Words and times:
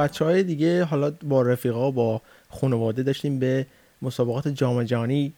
بچه 0.00 0.24
های 0.24 0.42
دیگه 0.42 0.84
حالا 0.84 1.12
با 1.22 1.42
رفیقا 1.42 1.90
با 1.90 2.22
خانواده 2.48 3.02
داشتیم 3.02 3.38
به 3.38 3.66
مسابقات 4.02 4.48
جام 4.48 4.82
جهانی 4.82 5.32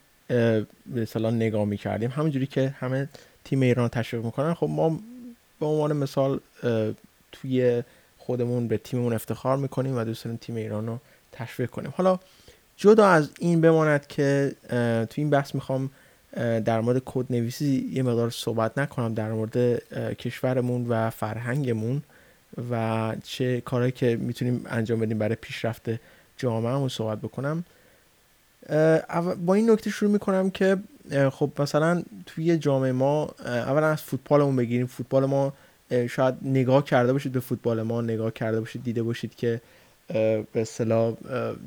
به 0.85 1.07
نگاه 1.15 1.65
می‌کردیم. 1.65 2.09
همونجوری 2.09 2.47
که 2.47 2.75
همه 2.79 3.09
تیم 3.43 3.61
ایران 3.61 3.87
تشویق 3.89 4.25
می‌کنن. 4.25 4.53
خب 4.53 4.69
ما 4.69 4.99
به 5.59 5.65
عنوان 5.65 5.93
مثال 5.93 6.39
توی 7.31 7.83
خودمون 8.17 8.67
به 8.67 8.77
تیممون 8.77 9.13
افتخار 9.13 9.57
می‌کنیم 9.57 9.97
و 9.97 10.03
دوست 10.03 10.23
داریم 10.23 10.37
تیم 10.37 10.55
ایران 10.55 10.87
رو 10.87 10.99
تشویق 11.31 11.69
کنیم. 11.69 11.93
حالا 11.97 12.19
جدا 12.77 13.07
از 13.07 13.29
این 13.39 13.61
بماند 13.61 14.07
که 14.07 14.55
تو 15.09 15.15
این 15.15 15.29
بحث 15.29 15.55
می‌خوام 15.55 15.89
در 16.65 16.81
مورد 16.81 17.01
کد 17.05 17.25
نویسی 17.29 17.91
یه 17.93 18.03
مقدار 18.03 18.29
صحبت 18.29 18.77
نکنم. 18.77 19.13
در 19.13 19.31
مورد 19.31 19.83
کشورمون 20.15 20.87
و 20.89 21.09
فرهنگمون. 21.09 22.03
و 22.71 23.15
چه 23.23 23.61
کارهایی 23.61 23.91
که 23.91 24.15
می‌تونیم 24.15 24.65
انجام 24.65 24.99
بدیم 24.99 25.19
برای 25.19 25.35
پیشرفت 25.35 25.89
جامعهمون 26.37 26.89
صحبت 26.89 27.17
بکنم. 27.17 27.63
با 29.45 29.53
این 29.53 29.69
نکته 29.69 29.89
شروع 29.89 30.11
می‌کنم 30.11 30.49
که 30.49 30.77
خب 31.31 31.51
مثلا 31.59 32.03
توی 32.25 32.57
جامعه 32.57 32.91
ما 32.91 33.35
اولا 33.45 33.87
از 33.87 34.01
فوتبالمون 34.01 34.55
بگیریم. 34.55 34.87
فوتبال 34.87 35.25
ما 35.25 35.53
شاید 36.09 36.35
نگاه 36.41 36.83
کرده 36.83 37.13
باشید 37.13 37.31
به 37.31 37.39
فوتبال 37.39 37.81
ما 37.81 38.01
نگاه 38.01 38.31
کرده 38.31 38.59
باشید 38.59 38.83
دیده 38.83 39.03
باشید 39.03 39.35
که 39.35 39.61
به 40.07 40.45
اصطلاح 40.55 41.13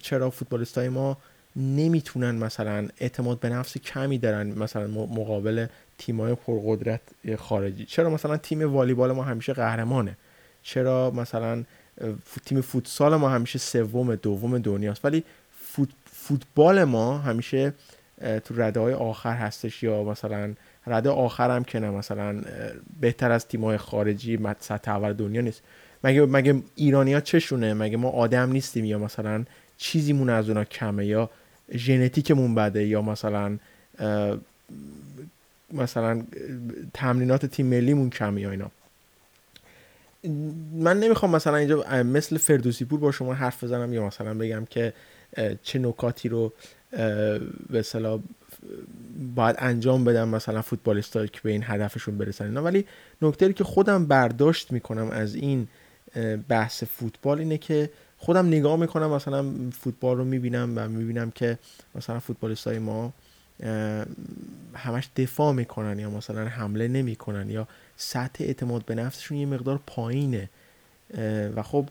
چرا 0.02 0.30
فوتبالیست 0.30 0.78
های 0.78 0.88
ما 0.88 1.16
نمی‌تونن 1.56 2.34
مثلا 2.34 2.88
اعتماد 3.00 3.40
به 3.40 3.48
نفس 3.48 3.78
کمی 3.78 4.18
دارن 4.18 4.46
مثلا 4.46 4.86
مقابل 4.86 5.66
تیمای 5.98 6.34
پرقدرت 6.34 7.00
خارجی. 7.38 7.84
چرا؟ 7.84 8.10
مثلا 8.10 8.36
تیم 8.36 8.72
والیبال 8.72 9.12
ما 9.12 9.22
همیشه 9.22 9.52
قهرمانه. 9.52 10.16
چرا 10.66 11.10
مثلا 11.10 11.64
تیم 12.44 12.60
فوتسال 12.60 13.16
ما 13.16 13.28
همیشه 13.28 13.58
سوم 13.58 14.14
دوم 14.14 14.58
دنیاست 14.58 15.04
ولی 15.04 15.24
فوتبال 16.12 16.84
ما 16.84 17.18
همیشه 17.18 17.72
تو 18.44 18.54
رده 18.62 18.80
های 18.80 18.94
آخر 18.94 19.34
هستش 19.34 19.82
یا 19.82 20.04
مثلا 20.04 20.54
رده 20.86 21.10
آخر 21.10 21.56
هم 21.56 21.64
که 21.64 21.78
نه 21.78 21.90
مثلا 21.90 22.42
بهتر 23.00 23.32
از 23.32 23.48
تیمای 23.48 23.76
خارجی 23.76 24.38
سطح 24.60 24.90
اول 24.90 25.12
دنیا 25.12 25.40
نیست. 25.40 25.62
مگه 26.04 26.26
مگه 26.26 26.62
ایرانیا 26.74 27.20
چشونه؟ 27.20 27.74
مگه 27.74 27.96
ما 27.96 28.08
آدم 28.08 28.52
نیستیم 28.52 28.84
یا 28.84 28.98
مثلا 28.98 29.44
چیزیمون 29.78 30.30
از 30.30 30.48
اونا 30.48 30.64
کمه 30.64 31.06
یا 31.06 31.30
ژنتیکمون 31.72 32.54
بده 32.54 32.86
یا 32.86 33.02
مثلا 33.02 33.58
مثلا 35.72 36.22
تمرینات 36.94 37.46
تیم 37.46 37.66
ملیمون 37.66 38.10
کمه 38.10 38.40
یا 38.40 38.50
اینا؟ 38.50 38.70
من 40.72 41.00
نمی‌خوام 41.00 41.36
مثلا 41.36 41.56
اینجا 41.56 42.02
مثل 42.02 42.38
فردوسی 42.38 42.84
پور 42.84 43.00
با 43.00 43.12
شما 43.12 43.34
حرف 43.34 43.64
بزنم 43.64 43.92
یا 43.92 44.06
مثلا 44.06 44.34
بگم 44.34 44.64
که 44.70 44.92
چه 45.62 45.78
نکاتی 45.78 46.28
رو 46.28 46.52
به 47.70 47.82
صلاح 47.84 48.20
باید 49.34 49.56
انجام 49.58 50.04
بدم 50.04 50.28
مثلا 50.28 50.62
فوتبالیست 50.62 51.12
که 51.12 51.40
به 51.42 51.50
این 51.50 51.62
هدفشون 51.64 52.18
برسن. 52.18 52.44
اینا 52.44 52.62
ولی 52.62 52.86
نکته 53.22 53.52
که 53.52 53.64
خودم 53.64 54.06
برداشت 54.06 54.72
می‌کنم 54.72 55.10
از 55.10 55.34
این 55.34 55.68
بحث 56.48 56.84
فوتبال 56.84 57.38
اینه 57.38 57.58
که 57.58 57.90
خودم 58.18 58.46
نگاه 58.46 58.76
می‌کنم 58.76 59.10
مثلا 59.10 59.44
فوتبال 59.72 60.16
رو 60.16 60.24
می‌بینم 60.24 60.72
و 60.76 60.88
می‌بینم 60.88 61.30
که 61.30 61.58
مثلا 61.94 62.20
فوتبالیست 62.20 62.68
ما 62.68 63.12
همش 64.74 65.08
دفاع 65.16 65.52
می‌کنن 65.52 65.98
یا 65.98 66.10
مثلا 66.10 66.44
حمله 66.44 66.88
نمی‌کنن 66.88 67.50
یا 67.50 67.68
سطح 67.96 68.44
اعتماد 68.44 68.84
به 68.84 68.94
نفسشون 68.94 69.38
یه 69.38 69.46
مقدار 69.46 69.80
پایینه. 69.86 70.50
و 71.56 71.62
خب 71.62 71.88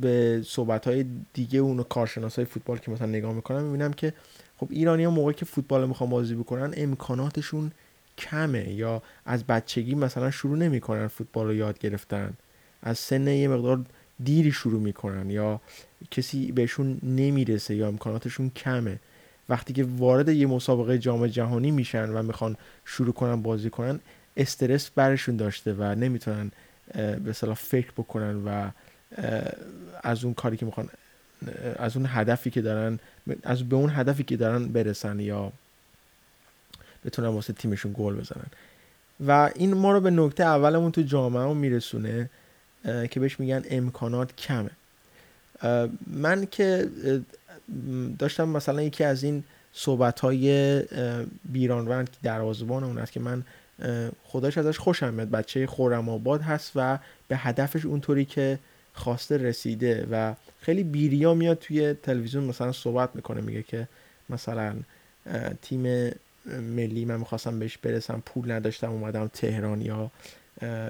به 0.00 0.42
صحبت 0.46 0.86
های 0.86 1.04
دیگه 1.34 1.58
اون 1.58 1.82
کارشناس 1.82 2.36
های 2.36 2.44
فوتبال 2.44 2.78
که 2.78 2.90
مثلا 2.90 3.06
نگاه 3.06 3.32
می‌کنم 3.32 3.62
می‌بینم 3.62 3.92
که 3.92 4.12
خب 4.56 4.68
ایرانی 4.70 5.04
ها 5.04 5.10
موقعی 5.10 5.34
که 5.34 5.44
فوتبال 5.44 5.88
می‌خوان 5.88 6.10
بازی 6.10 6.34
بکنن 6.34 6.74
امکاناتشون 6.76 7.72
کمه 8.18 8.72
یا 8.72 9.02
از 9.26 9.44
بچگی 9.44 9.94
مثلا 9.94 10.30
شروع 10.30 10.58
نمی‌کنن 10.58 11.06
فوتبال 11.06 11.46
رو 11.46 11.54
یاد 11.54 11.78
گرفتن. 11.78 12.32
از 12.82 12.98
سن 12.98 13.26
یه 13.26 13.48
مقدار 13.48 13.84
دیری 14.24 14.52
شروع 14.52 14.80
می‌کنن 14.80 15.30
یا 15.30 15.60
کسی 16.10 16.52
بهشون 16.52 16.98
نمی‌رسه 17.02 17.74
یا 17.74 17.88
امکاناتشون 17.88 18.50
کمه. 18.50 19.00
وقتی 19.48 19.72
که 19.72 19.84
وارد 19.98 20.28
یه 20.28 20.46
مسابقه 20.46 20.98
جام 20.98 21.26
جهانی 21.26 21.70
میشن 21.70 22.10
و 22.10 22.22
می‌خوان 22.22 22.56
شروع 22.84 23.12
کنن 23.12 23.42
بازی 23.42 23.70
کنن 23.70 24.00
استرس 24.36 24.90
برشون 24.90 25.36
داشته 25.36 25.72
و 25.72 25.82
نمی‌تونن 25.82 26.50
به 27.24 27.32
صلاح 27.32 27.54
فکر 27.54 27.90
بکنن 27.90 28.36
و 28.46 28.70
از 30.02 30.24
اون 30.24 30.34
کاری 30.34 30.56
که 30.56 30.66
می‌خوان 30.66 30.88
از 31.76 31.96
اون 31.96 32.06
هدفی 32.08 32.50
که 32.50 32.62
دارن 32.62 32.98
از 33.42 33.68
به 33.68 33.76
اون 33.76 33.90
هدفی 33.90 34.24
که 34.24 34.36
دارن 34.36 34.68
برسن 34.68 35.20
یا 35.20 35.52
بتونن 37.04 37.28
واسه 37.28 37.52
تیمشون 37.52 37.94
گل 37.98 38.14
بزنن. 38.14 38.46
و 39.26 39.50
این 39.54 39.74
ما 39.74 39.92
رو 39.92 40.00
به 40.00 40.10
نکته 40.10 40.44
اولمون 40.44 40.92
تو 40.92 41.02
جامعه 41.02 41.54
میرسونه 41.54 42.30
که 42.84 43.20
بهش 43.20 43.40
میگن 43.40 43.62
امکانات 43.70 44.36
کمه. 44.36 44.70
من 46.06 46.46
که 46.46 46.88
داشتم 48.18 48.48
مثلا 48.48 48.82
یکی 48.82 49.04
از 49.04 49.22
این 49.22 49.44
صحبت 49.72 50.20
های 50.20 50.82
بیرانوند 51.44 52.10
که 52.10 52.16
دروازبان 52.22 52.84
اون 52.84 52.98
است 52.98 53.12
که 53.12 53.20
من 53.20 53.44
خداش 54.24 54.58
ازش 54.58 54.78
خوشم 54.78 55.14
میاد 55.14 55.30
بچه 55.30 55.66
خورم 55.66 56.08
آباد 56.08 56.42
هست 56.42 56.72
و 56.74 56.98
به 57.28 57.36
هدفش 57.36 57.86
اونطوری 57.86 58.24
که 58.24 58.58
خواسته 58.94 59.36
رسیده 59.36 60.06
و 60.10 60.34
خیلی 60.60 60.82
بیریا 60.84 61.34
میاد 61.34 61.58
توی 61.58 61.94
تلویزیون. 61.94 62.44
مثلا 62.44 62.72
صحبت 62.72 63.10
می‌کنه 63.14 63.40
میگه 63.40 63.62
که 63.62 63.88
مثلا 64.30 64.74
تیم 65.62 66.10
ملی 66.46 67.04
من 67.04 67.16
می‌خواستم 67.16 67.58
بهش 67.58 67.78
برسم 67.78 68.22
پول 68.26 68.50
نداشتم 68.50 68.90
اومدم 68.90 69.26
تهران 69.26 69.82
یا 69.82 70.10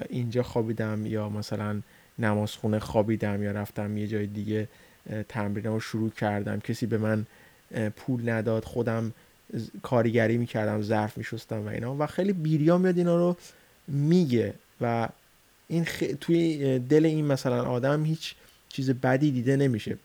اینجا 0.09 0.43
خوابیدم 0.43 1.05
یا 1.05 1.29
مثلا 1.29 1.81
نمازخونه 2.19 2.79
خوابیدم 2.79 3.43
یا 3.43 3.51
رفتم 3.51 3.97
یه 3.97 4.07
جای 4.07 4.27
دیگه 4.27 4.67
تمرینم 5.29 5.73
رو 5.73 5.79
شروع 5.79 6.09
کردم. 6.09 6.59
کسی 6.59 6.85
به 6.85 6.97
من 6.97 7.25
پول 7.95 8.29
نداد 8.29 8.63
خودم 8.63 9.13
کارگری 9.81 10.37
می‌کردم 10.37 10.81
ظرف 10.81 11.17
میشستم 11.17 11.65
و 11.65 11.67
اینا. 11.67 11.95
و 11.99 12.05
خیلی 12.07 12.33
بیریا 12.33 12.77
میاد 12.77 12.97
اینا 12.97 13.17
رو 13.17 13.37
میگه. 13.87 14.53
و 14.81 15.09
این 15.67 15.85
توی 16.21 16.79
دل 16.79 17.05
این 17.05 17.25
مثلا 17.25 17.63
آدم 17.63 18.05
هیچ 18.05 18.35
چیز 18.69 18.91
بدی 18.91 19.31
دیده 19.31 19.55
نمیشه. 19.55 19.97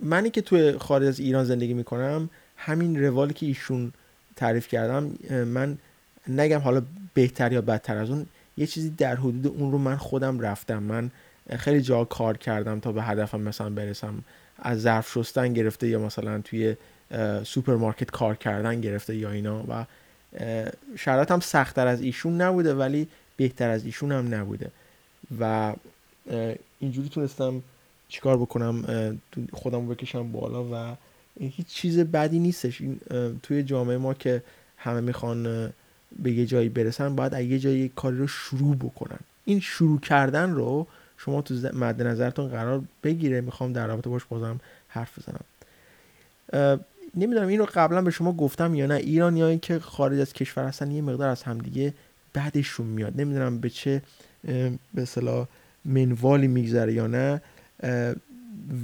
منی 0.00 0.30
که 0.30 0.42
توی 0.42 0.78
خارج 0.78 1.06
از 1.06 1.20
ایران 1.20 1.44
زندگی 1.44 1.74
می‌کنم 1.74 2.30
همین 2.56 3.04
روالی 3.04 3.34
که 3.34 3.46
ایشون 3.46 3.92
تعریف 4.36 4.68
کردم 4.68 5.12
من 5.30 5.78
نگم 6.28 6.58
حالا 6.58 6.82
بهتر 7.14 7.52
یا 7.52 7.60
بدتر 7.60 7.96
از 7.96 8.10
اون 8.10 8.26
یه 8.56 8.66
چیزی 8.66 8.90
در 8.90 9.16
حدود 9.16 9.46
اون 9.46 9.72
رو 9.72 9.78
من 9.78 9.96
خودم 9.96 10.40
رفتم. 10.40 10.82
من 10.82 11.10
خیلی 11.58 11.80
جا 11.80 12.04
کار 12.04 12.36
کردم 12.36 12.80
تا 12.80 12.92
به 12.92 13.02
هدفم 13.02 13.40
مثلا 13.40 13.70
برسم. 13.70 14.24
از 14.58 14.80
ظرف 14.80 15.12
شستن 15.12 15.52
گرفته 15.52 15.88
یا 15.88 15.98
مثلا 15.98 16.40
توی 16.40 16.76
سوپرمارکت 17.44 18.10
کار 18.10 18.34
کردن 18.34 18.80
گرفته 18.80 19.16
یا 19.16 19.30
اینا 19.30 19.64
و 19.68 19.84
شرایطم 20.96 21.40
سختتر 21.40 21.86
از 21.86 22.00
ایشون 22.00 22.40
نبوده 22.40 22.74
ولی 22.74 23.08
بهتر 23.36 23.70
از 23.70 23.84
ایشون 23.84 24.12
هم 24.12 24.34
نبوده. 24.34 24.70
و 25.40 25.74
اینجوری 26.80 27.08
تونستم 27.08 27.62
چیکار 28.08 28.36
بکنم 28.36 28.84
خودم 29.52 29.88
بکشم 29.88 30.32
بالا 30.32 30.64
و 30.64 30.96
هیچ 31.40 31.66
چیز 31.66 31.98
بدی 31.98 32.38
نیستش. 32.38 32.80
این 32.80 33.00
توی 33.42 33.62
جامعه 33.62 33.96
ما 33.96 34.14
که 34.14 34.42
همه 34.76 35.00
می‌خوان 35.00 35.72
به 36.22 36.32
یه 36.32 36.46
جایی 36.46 36.68
برسن 36.68 37.16
باید 37.16 37.32
یه 37.32 37.58
جایی 37.58 37.88
کاری 37.96 38.16
رو 38.16 38.26
شروع 38.26 38.76
بکنن. 38.76 39.18
این 39.44 39.60
شروع 39.60 40.00
کردن 40.00 40.50
رو 40.50 40.86
شما 41.18 41.42
تو 41.42 41.54
مد 41.54 42.02
نظرتون 42.02 42.48
قرار 42.48 42.82
بگیره. 43.04 43.40
می‌خوام 43.40 43.72
در 43.72 43.86
رابطه 43.86 44.10
باش 44.10 44.24
بازم 44.24 44.60
حرف 44.88 45.18
بزنم. 45.18 45.44
نمی‌دونم 47.14 47.48
این 47.48 47.64
قبلا 47.64 48.02
به 48.02 48.10
شما 48.10 48.32
گفتم 48.32 48.74
یا 48.74 48.86
نه. 48.86 48.94
ایرانیایی 48.94 49.58
که 49.58 49.78
خارج 49.78 50.20
از 50.20 50.32
کشور 50.32 50.64
هستن 50.64 50.90
یه 50.90 51.02
مقدار 51.02 51.28
از 51.28 51.42
همدیگه 51.42 51.94
بعدشون 52.32 52.86
میاد. 52.86 53.20
نمی‌دونم 53.20 53.58
به 53.58 53.70
چه 53.70 54.02
به 54.94 55.04
صلاح 55.04 55.46
منوالی 55.84 56.48
میگذره 56.48 56.92
یا 56.92 57.06
نه. 57.06 57.42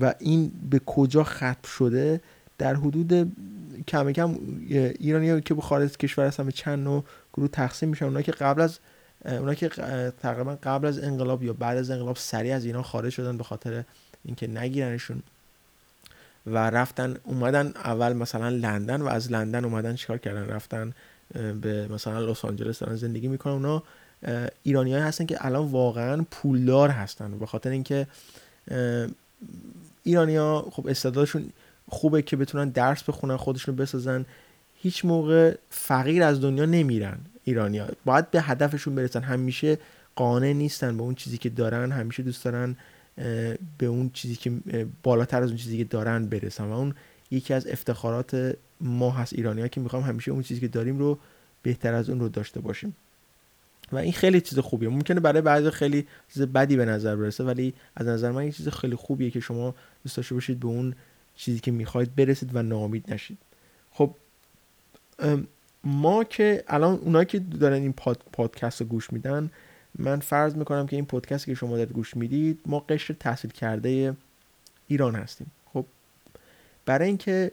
و 0.01 0.15
این 0.19 0.53
به 0.71 0.79
کجا 0.87 1.25
ختم 1.25 1.69
شده؟ 1.79 2.21
در 2.59 2.75
حدود 2.75 3.33
کم 3.89 4.13
کم 4.13 4.35
ایرانی 4.69 5.41
که 5.41 5.55
به 5.55 5.63
خارج 5.63 5.97
کشور 5.97 6.27
هستن 6.27 6.45
به 6.45 6.53
چند 6.53 6.85
نوع 6.85 7.05
گروه 7.35 7.49
تقسیم 7.49 7.89
میشن. 7.89 8.05
اونا 8.05 8.23
که 8.23 8.33
قبل 8.33 8.61
از 8.61 8.79
اونا 9.25 9.55
که 9.55 9.69
تقریبا 10.23 10.59
قبل 10.63 10.87
از 10.87 10.99
انقلاب 10.99 11.43
یا 11.43 11.53
بعد 11.53 11.79
از 11.79 11.91
انقلاب 11.91 12.17
سریع 12.17 12.55
از 12.55 12.65
اینا 12.65 12.83
خارج 12.83 13.13
شدن 13.13 13.37
به 13.37 13.45
خاطر 13.45 13.85
اینکه 14.25 14.47
نگیرنشون. 14.47 15.23
و 16.47 16.71
رفتن 16.71 17.17
اومدن 17.25 17.67
اول 17.67 18.13
مثلا 18.13 18.49
لندن 18.49 19.03
و 19.03 19.07
از 19.07 19.33
لندن 19.33 19.65
اومدن 19.65 19.95
چیکار 19.95 20.19
کردن؟ 20.19 20.47
رفتن 20.47 20.93
به 21.61 21.89
مثلا 21.89 22.21
لس 22.21 22.45
آنجلس 22.45 22.79
دارن 22.79 22.97
زندگی 22.97 23.29
می‌کنن. 23.29 23.53
اونا 23.53 23.83
ایرانی 24.63 24.95
هستن 24.95 25.27
که 25.27 25.47
الان 25.47 25.67
واقعا 25.67 26.25
پولدار 26.31 26.89
هستن. 26.89 27.39
به 27.39 27.47
خاطر 27.47 27.71
اینکه 27.71 28.07
ایرانیا 30.03 30.67
خب 30.73 30.87
استعدادشون 30.87 31.53
خوبه 31.89 32.23
که 32.23 32.37
بتونن 32.37 32.69
درس 32.69 33.03
بخونن 33.03 33.37
خودشون 33.37 33.77
بسازن. 33.77 34.25
هیچ 34.83 35.05
موقع 35.05 35.55
فقیر 35.71 36.23
از 36.23 36.41
دنیا 36.41 36.65
نمیرن 36.65 37.19
ایرانیا 37.45 37.89
باید 38.05 38.31
به 38.31 38.43
هدفشون 38.43 38.95
برسن. 38.95 39.23
همیشه 39.23 39.79
قانع 40.17 40.53
نیستن 40.53 40.97
به 40.97 41.03
اون 41.03 41.15
چیزی 41.15 41.39
که 41.39 41.49
دارن 41.49 41.93
همیشه 41.93 42.23
دوست 42.23 42.45
دارن 42.45 42.77
به 43.79 43.87
اون 43.87 44.11
چیزی 44.15 44.37
که 44.37 44.53
بالاتر 45.03 45.43
از 45.43 45.49
اون 45.49 45.57
چیزی 45.57 45.79
که 45.79 45.85
دارن 45.85 46.27
برسن. 46.27 46.65
و 46.65 46.73
اون 46.73 46.95
یکی 47.31 47.55
از 47.55 47.67
افتخارات 47.67 48.57
ما 48.81 49.11
هست 49.11 49.33
ایرانی 49.33 49.61
ها 49.61 49.69
که 49.69 49.81
می‌خوام 49.81 50.03
همیشه 50.03 50.31
اون 50.31 50.43
چیزی 50.43 50.61
که 50.61 50.69
داریم 50.69 50.99
رو 50.99 51.19
بهتر 51.63 51.95
از 51.95 52.11
اون 52.11 52.21
رو 52.21 52.29
داشته 52.29 52.61
باشیم. 52.61 52.97
و 53.93 53.97
این 53.97 54.13
خیلی 54.13 54.41
چیز 54.41 54.59
خوبیه. 54.59 54.89
ممکنه 54.89 55.21
برای 55.21 55.43
بعضی 55.43 55.71
خیلی 55.71 56.07
چیز 56.35 56.43
بدی 56.43 56.77
به 56.77 56.85
نظر 56.85 57.17
برسه 57.17 57.45
ولی 57.45 57.75
از 57.97 58.07
نظر 58.07 58.31
من 58.31 58.41
این 58.41 58.53
چیز 58.53 58.69
خیلی 58.69 58.97
خوبیه 58.97 59.31
که 59.31 59.41
شما 59.41 59.75
دوست 60.05 60.17
داشته 60.17 60.35
باشید 60.35 60.61
به 60.61 60.67
اون 60.67 60.95
چیزی 61.37 61.61
که 61.61 61.71
می‌خواید 61.71 62.15
برسید 62.17 62.51
و 62.57 62.63
ناامید 62.63 63.13
نشید. 63.13 63.39
خب 63.93 64.15
ما 65.85 66.25
که 66.25 66.65
الان 66.69 66.99
اونایی 66.99 67.27
که 67.27 67.39
دارن 67.39 67.83
این 67.83 67.93
پاد، 67.93 68.23
پادکست 68.33 68.81
رو 68.81 68.87
گوش 68.87 69.13
میدن 69.13 69.51
من 69.99 70.21
فرض 70.21 70.57
می‌کنم 70.57 70.87
که 70.87 70.97
این 70.97 71.07
پادکست 71.07 71.47
که 71.47 71.55
شما 71.55 71.77
دارید 71.77 71.93
گوش 71.93 72.17
می‌دید 72.17 72.61
ما 72.67 72.81
قشر 72.81 73.15
تحصیل 73.21 73.51
کرده 73.51 74.17
ایران 74.89 75.15
هستیم. 75.15 75.51
خب 75.73 75.87
برای 76.87 77.09
اینکه 77.09 77.53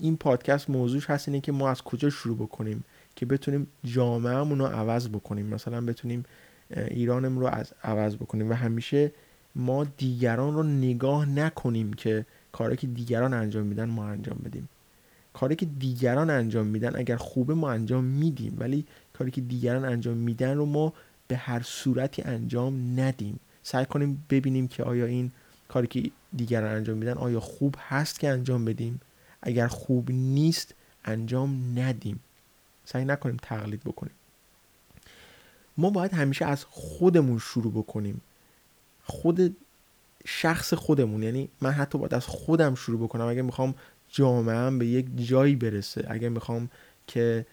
این 0.00 0.16
پادکست 0.16 0.70
موضوعش 0.70 1.10
هست 1.10 1.28
اینه 1.28 1.40
که 1.40 1.52
ما 1.52 1.70
از 1.70 1.82
کجا 1.82 2.10
شروع 2.10 2.36
بکنیم 2.36 2.84
که 3.16 3.26
بتونیم 3.26 3.66
جامعهمون 3.84 4.58
رو 4.58 4.66
عوض 4.66 5.08
بکنیم. 5.08 5.46
مثلا 5.46 5.80
بتونیم 5.80 6.24
ایرانم 6.70 7.38
رو 7.38 7.46
از 7.46 7.72
عوض 7.84 8.16
بکنیم 8.16 8.50
و 8.50 8.54
همیشه 8.54 9.12
ما 9.56 9.84
دیگران 9.84 10.54
رو 10.54 10.62
نگاه 10.62 11.26
نکنیم 11.28 11.92
که 11.92 12.26
کاری 12.52 12.76
که 12.76 12.86
دیگران 12.86 13.34
انجام 13.34 13.66
میدن 13.66 13.84
ما 13.84 14.06
انجام 14.06 14.38
بدیم. 14.44 14.68
کاری 15.32 15.56
که 15.56 15.66
دیگران 15.66 16.30
انجام 16.30 16.66
میدن 16.66 16.96
اگر 16.96 17.16
خوبه 17.16 17.54
ما 17.54 17.70
انجام 17.70 18.04
میدیم 18.04 18.56
ولی 18.58 18.86
کاری 19.12 19.30
که 19.30 19.40
دیگران 19.40 19.84
انجام 19.84 20.16
میدن 20.16 20.56
رو 20.56 20.66
ما 20.66 20.92
به 21.32 21.38
هر 21.38 21.62
صورتی 21.62 22.22
انجام 22.22 23.00
ندیم. 23.00 23.40
سعی 23.62 23.86
کنیم 23.86 24.24
ببینیم 24.30 24.68
که 24.68 24.82
آیا 24.82 25.06
این 25.06 25.32
کاری 25.68 25.86
که 25.86 26.10
دیگران 26.36 26.76
انجام 26.76 26.98
میدن 26.98 27.12
آیا 27.12 27.40
خوب 27.40 27.74
هست 27.88 28.20
که 28.20 28.28
انجام 28.28 28.64
بدیم. 28.64 29.00
اگر 29.42 29.66
خوب 29.66 30.10
نیست 30.10 30.74
انجام 31.04 31.78
ندیم. 31.78 32.20
سعی 32.84 33.04
نکنیم 33.04 33.36
تقلید 33.42 33.80
بکنیم. 33.80 34.12
ما 35.76 35.90
باید 35.90 36.12
همیشه 36.12 36.44
از 36.44 36.64
خودمون 36.64 37.38
شروع 37.38 37.72
بکنیم. 37.72 38.20
خود 39.04 39.56
شخص 40.24 40.74
خودمون 40.74 41.22
یعنی 41.22 41.48
من 41.60 41.70
حتی 41.70 41.98
باید 41.98 42.14
از 42.14 42.26
خودم 42.26 42.74
شروع 42.74 43.00
بکنم. 43.00 43.26
اگر 43.26 43.42
می‌خوام 43.42 43.74
جامعه 44.08 44.70
به 44.70 44.86
یک 44.86 45.26
جایی 45.28 45.56
برسه 45.56 46.06
اگر 46.08 46.28
می‌خوام 46.28 46.70
که 47.06 47.46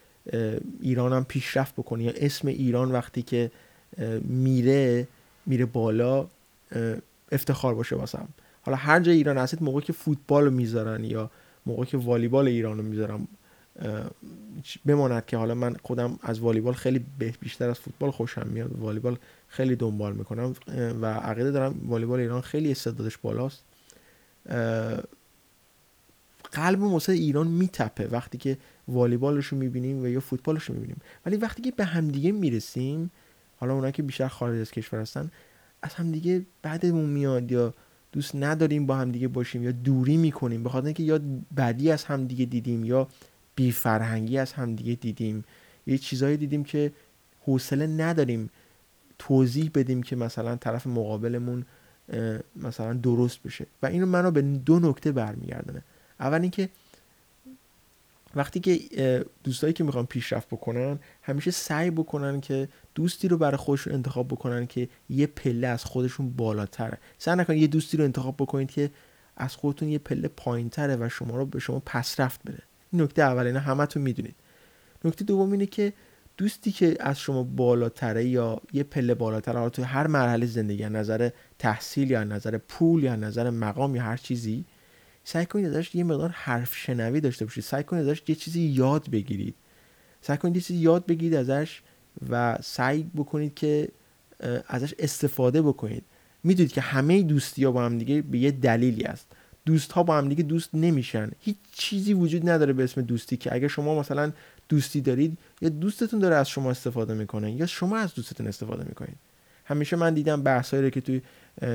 ایرانم 0.82 1.26
پیشرفت 1.26 1.76
بکنه 1.76 2.04
یا 2.04 2.12
اسم 2.16 2.48
ایران 2.48 2.92
وقتی 2.92 3.22
که 3.22 3.52
میره 4.22 5.08
میره 5.46 5.66
بالا 5.66 6.28
افتخار 7.32 7.76
باشه 7.76 7.96
واسم. 7.96 8.28
حالا 8.62 8.78
هر 8.78 9.00
جای 9.00 9.16
ایران 9.16 9.38
هستید 9.38 9.64
موقعی 9.64 9.86
که 9.86 9.94
فوتبال 9.94 10.46
رو 10.46 10.52
می‌ذارن 10.52 11.04
یا 11.04 11.32
موقعی 11.66 11.86
که 11.86 11.98
والیبال 11.98 12.48
ایران 12.48 12.78
رو 12.78 12.84
می‌ذارن 12.84 13.28
بماند 14.86 15.26
که 15.26 15.38
حالا 15.38 15.56
من 15.56 15.76
خودم 15.84 16.20
از 16.22 16.40
والیبال 16.40 16.74
خیلی 16.74 17.06
بیشتر 17.40 17.70
از 17.70 17.80
فوتبال 17.80 18.12
خوشم 18.12 18.48
میاد. 18.48 18.80
والیبال 18.80 19.18
خیلی 19.48 19.76
دنبال 19.76 20.14
می‌کنم 20.14 20.54
و 21.02 21.06
عقیده 21.14 21.52
دارم 21.52 21.76
والیبال 21.88 22.20
ایران 22.20 22.42
خیلی 22.42 22.72
استعدادش 22.72 23.18
بالاست. 23.18 23.64
قلب 26.52 26.82
واسه 26.82 27.14
ایران 27.14 27.48
میتپه 27.48 28.08
وقتی 28.08 28.38
که 28.38 28.58
والیبالش 28.88 29.46
رو 29.46 29.58
می‌بینیم 29.58 30.04
و 30.04 30.08
یا 30.08 30.20
فوتبالش 30.20 30.64
رو 30.64 30.74
می‌بینیم. 30.76 31.02
ولی 31.26 31.38
وقتی 31.38 31.62
که 31.62 31.72
به 31.72 31.86
همدیگه 31.86 32.32
می‌رسیم 32.32 33.12
حالا 33.60 33.74
اونایی 33.74 33.94
که 33.94 34.04
بیشتر 34.04 34.28
خارج 34.28 34.62
از 34.62 34.72
کشور 34.72 35.00
هستن 35.00 35.32
از 35.82 35.94
همدیگه 35.94 36.46
بعدمون 36.62 37.10
میاد 37.10 37.52
یا 37.52 37.74
دوست 38.12 38.36
نداریم 38.36 38.86
با 38.86 38.96
همدیگه 38.96 39.28
باشیم 39.28 39.64
یا 39.64 39.72
دوری 39.72 40.18
می‌کنیم. 40.18 40.64
به 40.64 40.70
خاطر 40.70 40.86
اینکه 40.86 41.04
یا 41.04 41.20
بدی 41.58 41.92
از 41.92 42.04
همدیگه 42.04 42.46
دیدیم 42.46 42.86
یا 42.86 43.08
بی 43.56 43.72
فرهنگی 43.72 44.38
از 44.38 44.54
همدیگه 44.54 44.96
دیدیم. 44.96 45.44
یه 45.88 45.98
چیزایی 45.98 46.38
دیدیم 46.38 46.64
که 46.64 46.92
حوصله 47.46 47.88
نداریم 47.88 48.50
توضیح 49.20 49.72
بدیم 49.74 50.04
که 50.04 50.16
مثلا 50.16 50.56
طرف 50.56 50.88
مقابلمون 50.88 51.66
مثلا 52.56 52.94
درست 52.94 53.44
بشه. 53.44 53.66
و 53.84 53.86
اینو 53.86 54.06
منو 54.06 54.32
به 54.32 54.42
دو 54.42 54.80
نکته 54.80 55.12
برمیگردونه. 55.12 55.84
اول 56.20 56.42
اینکه 56.42 56.70
وقتی 58.36 58.60
که 58.60 58.80
دوستایی 59.44 59.74
که 59.74 59.84
می‌خوان 59.84 60.06
پیشرفت 60.06 60.48
بکنن 60.48 61.00
همیشه 61.22 61.52
سعی 61.52 61.92
بکنن 61.92 62.42
که 62.42 62.70
دوستی 62.96 63.28
رو 63.28 63.38
برای 63.38 63.58
خودشون 63.58 63.94
انتخاب 63.94 64.28
بکنن 64.28 64.68
که 64.68 64.90
یه 65.10 65.28
پله 65.28 65.68
از 65.68 65.86
خودشون 65.86 66.30
بالاتره. 66.30 66.98
سعی 67.18 67.36
نکنید 67.36 67.62
یه 67.62 67.68
دوستی 67.68 67.98
رو 67.98 68.04
انتخاب 68.04 68.36
بکنید 68.38 68.72
که 68.72 68.92
از 69.38 69.56
خودتون 69.56 69.90
یه 69.90 70.00
پله 70.00 70.28
پایینتره 70.28 70.96
و 70.96 71.10
شما 71.10 71.38
رو 71.38 71.46
به 71.46 71.60
شما 71.60 71.82
پس 71.86 72.20
رفت 72.20 72.42
بده 72.46 72.64
نکته 72.94 73.22
اول 73.22 73.46
اینا 73.46 73.60
همتون 73.60 74.02
می‌دونید. 74.02 74.36
نکته 75.06 75.26
دوم 75.26 75.52
اینه 75.52 75.66
که 75.66 75.94
دوستی 76.38 76.72
که 76.72 76.98
از 77.00 77.20
شما 77.20 77.44
بالاتره 77.44 78.26
یا 78.26 78.62
یه 78.74 78.84
پله 78.84 79.14
بالاتره 79.14 79.58
حالا 79.58 79.70
توی 79.70 79.84
هر 79.84 80.08
مرحله 80.08 80.46
زندگی 80.46 80.90
نظر 80.90 81.30
تحصیل 81.60 82.12
یا 82.12 82.24
نظر 82.24 82.58
پول 82.58 83.04
یا 83.04 83.16
نظر 83.16 83.50
مقام 83.50 83.96
یا 83.96 84.04
هر 84.04 84.18
چیزی 84.18 84.66
سعی 85.24 85.46
کنید 85.46 85.66
ازش 85.66 85.96
یه 85.96 86.04
مقدار 86.04 86.30
حرف 86.30 86.76
شنوی 86.76 87.22
داشته 87.22 87.46
باشید. 87.46 87.64
سعی 87.64 87.84
کنید 87.84 88.10
ازش 88.10 88.22
یه 88.28 88.36
چیزی 88.36 88.62
یاد 88.62 89.10
بگیرید. 89.10 89.56
سعی 90.22 90.38
کنید 90.38 90.56
یه 90.56 90.62
چیزی 90.62 90.80
یاد 90.80 91.06
بگیرید 91.06 91.36
ازش 91.36 91.82
و 92.30 92.58
سعی 92.64 93.04
بکنید 93.16 93.54
که 93.54 93.90
ازش 94.68 94.94
استفاده 95.00 95.62
بکنید. 95.62 96.04
می‌دونید 96.44 96.72
که 96.72 96.82
همه 96.82 97.24
دوستی 97.24 97.64
ها 97.64 97.72
با 97.72 97.86
هم 97.86 97.98
دیگه 97.98 98.22
به 98.22 98.38
یه 98.38 98.52
دلیلی 98.52 99.04
است 99.04 99.28
دوست 99.66 99.92
ها 99.92 100.04
با 100.04 100.18
هم 100.18 100.30
دیگه 100.30 100.44
دوست 100.44 100.70
نمیشن. 100.76 101.32
هیچ 101.40 101.56
چیزی 101.72 102.14
وجود 102.14 102.50
نداره 102.50 102.74
به 102.74 102.84
اسم 102.84 103.02
دوستی 103.02 103.38
که 103.38 103.54
اگر 103.54 103.68
شما 103.68 104.00
مثلا 104.00 104.32
دوستی 104.70 105.02
دارید 105.02 105.38
یا 105.62 105.70
دوستتون 105.70 106.20
داره 106.20 106.36
از 106.36 106.50
شما 106.50 106.72
استفاده 106.72 107.14
می‌کنه 107.14 107.52
یا 107.52 107.66
شما 107.66 107.98
از 107.98 108.14
دوستتون 108.14 108.48
استفاده 108.48 108.84
می‌کنید. 108.84 109.18
همیشه 109.70 109.96
من 109.96 110.14
دیدم 110.14 110.44
بحثایی 110.44 110.84
رو 110.84 110.90
که 110.90 111.02
توی 111.02 111.22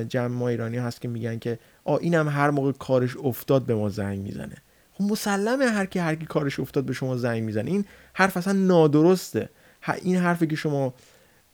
جمع 0.08 0.26
ما 0.26 0.48
ایرانی 0.48 0.76
هست 0.76 1.00
که 1.00 1.08
میگن 1.08 1.38
که 1.38 1.58
آ 1.84 1.96
اینم 1.96 2.28
هر 2.28 2.50
موقع 2.50 2.72
کارش 2.72 3.16
افتاد 3.16 3.62
به 3.62 3.74
ما 3.74 3.88
زنگ 3.88 4.18
می‌زنه. 4.18 4.56
خب 4.92 5.04
مسلمه 5.04 5.66
هر 5.66 5.86
کی 5.86 5.98
هر 5.98 6.14
کی 6.14 6.26
کارش 6.26 6.60
افتاد 6.60 6.84
به 6.84 6.92
شما 6.92 7.16
زنگ 7.16 7.42
می‌زنه. 7.42 7.70
این 7.70 7.84
حرف 8.12 8.36
اصلا 8.36 8.52
نادرسته. 8.52 9.48
این 10.02 10.16
حرفی 10.16 10.46
که 10.46 10.56
شما 10.56 10.94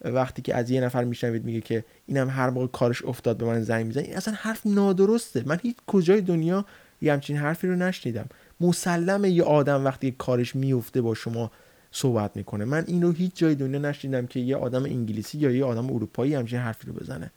وقتی 0.04 0.42
که 0.42 0.54
از 0.56 0.70
یه 0.70 0.80
نفر 0.80 1.04
میشنوید 1.04 1.44
میگه 1.44 1.60
که 1.60 1.84
اینم 2.06 2.30
هر 2.30 2.50
موقع 2.50 2.66
کارش 2.66 3.04
افتاد 3.04 3.36
به 3.36 3.44
من 3.44 3.62
زنگ 3.62 3.86
می‌زنه 3.86 4.04
این 4.04 4.16
اصلا 4.16 4.34
حرف 4.36 4.60
نادرسته. 4.64 5.42
من 5.46 5.58
هیچ 5.62 5.76
کجای 5.86 6.20
دنیا 6.20 6.64
یه 7.00 7.12
همچین 7.12 7.36
حرفی 7.36 7.66
رو 7.66 7.76
نشنیدم. 7.76 8.26
مسلمه 8.60 9.30
یه 9.30 9.42
آدم 9.42 9.84
وقتی 9.84 10.10
کارش 10.18 10.56
میفته 10.56 11.00
با 11.00 11.14
شما 11.14 11.50
صحبت 11.92 12.36
می‌کنه. 12.36 12.64
من 12.64 12.84
این 12.86 13.02
رو 13.02 13.12
هیچ 13.12 13.32
جای 13.34 13.54
دنیا 13.54 13.78
نشنیدم 13.78 14.26
که 14.26 14.40
یه 14.40 14.56
آدم 14.56 14.84
انگلیسی 14.84 15.38
یا 15.38 15.50
یه 15.50 15.64
آدم 15.64 15.92
اروپایی 15.92 16.34
همچین 16.34 16.58
حرفی 16.58 16.86
رو 16.86 16.92
بزنه. 16.92 17.30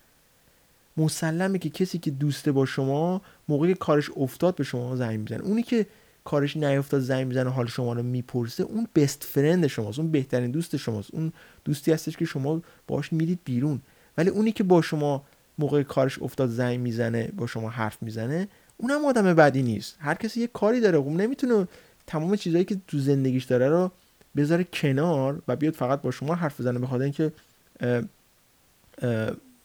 مسلمه 0.97 1.57
که 1.57 1.69
کسی 1.69 1.97
که 1.97 2.11
دوسته 2.11 2.51
با 2.51 2.65
شما 2.65 3.21
موقعی 3.47 3.73
کارش 3.73 4.09
افتاد 4.17 4.55
به 4.55 4.63
شما 4.63 4.95
زنگ 4.95 5.19
می‌زنه. 5.19 5.43
اونی 5.43 5.63
که 5.63 5.85
کارش 6.25 6.57
نیفتاد 6.57 7.01
زنگ 7.01 7.27
می‌زنه 7.27 7.49
حال 7.49 7.67
شما 7.67 7.93
رو 7.93 8.03
می‌پرسه 8.03 8.63
اون 8.63 8.87
بست 8.95 9.23
فرند 9.23 9.67
شماست 9.67 9.99
اون 9.99 10.11
بهترین 10.11 10.51
دوست 10.51 10.77
شماست. 10.77 11.09
اون 11.13 11.33
دوستی 11.65 11.91
هستش 11.91 12.17
که 12.17 12.25
شما 12.25 12.61
باش 12.87 13.13
میرید 13.13 13.39
بیرون. 13.45 13.81
ولی 14.17 14.29
اونی 14.29 14.51
که 14.51 14.63
با 14.63 14.81
شما 14.81 15.23
موقع 15.57 15.83
کارش 15.83 16.21
افتاد 16.21 16.49
زنگ 16.49 16.79
می‌زنه 16.79 17.31
با 17.37 17.47
شما 17.47 17.69
حرف 17.69 17.97
می‌زنه 18.03 18.47
اونم 18.77 19.05
آدم 19.05 19.33
بدی 19.33 19.63
نیست. 19.63 19.95
هر 19.99 20.13
کسی 20.13 20.41
یه 20.41 20.47
کاری 20.47 20.79
داره. 20.79 20.97
اون 20.97 21.21
نمی‌تونه 21.21 21.67
تمام 22.07 22.35
چیزهایی 22.35 22.65
که 22.65 22.77
تو 22.87 22.99
زندگیش 22.99 23.43
داره 23.43 23.69
رو 23.69 23.91
بذاره 24.37 24.63
کنار 24.63 25.41
و 25.47 25.55
بیاد 25.55 25.73
فقط 25.73 26.01
با 26.01 26.11
شما 26.11 26.35
حرف 26.35 26.59
بزنه 26.59 26.79
به 26.79 26.87
خاطر 26.87 27.03
اینکه 27.03 27.31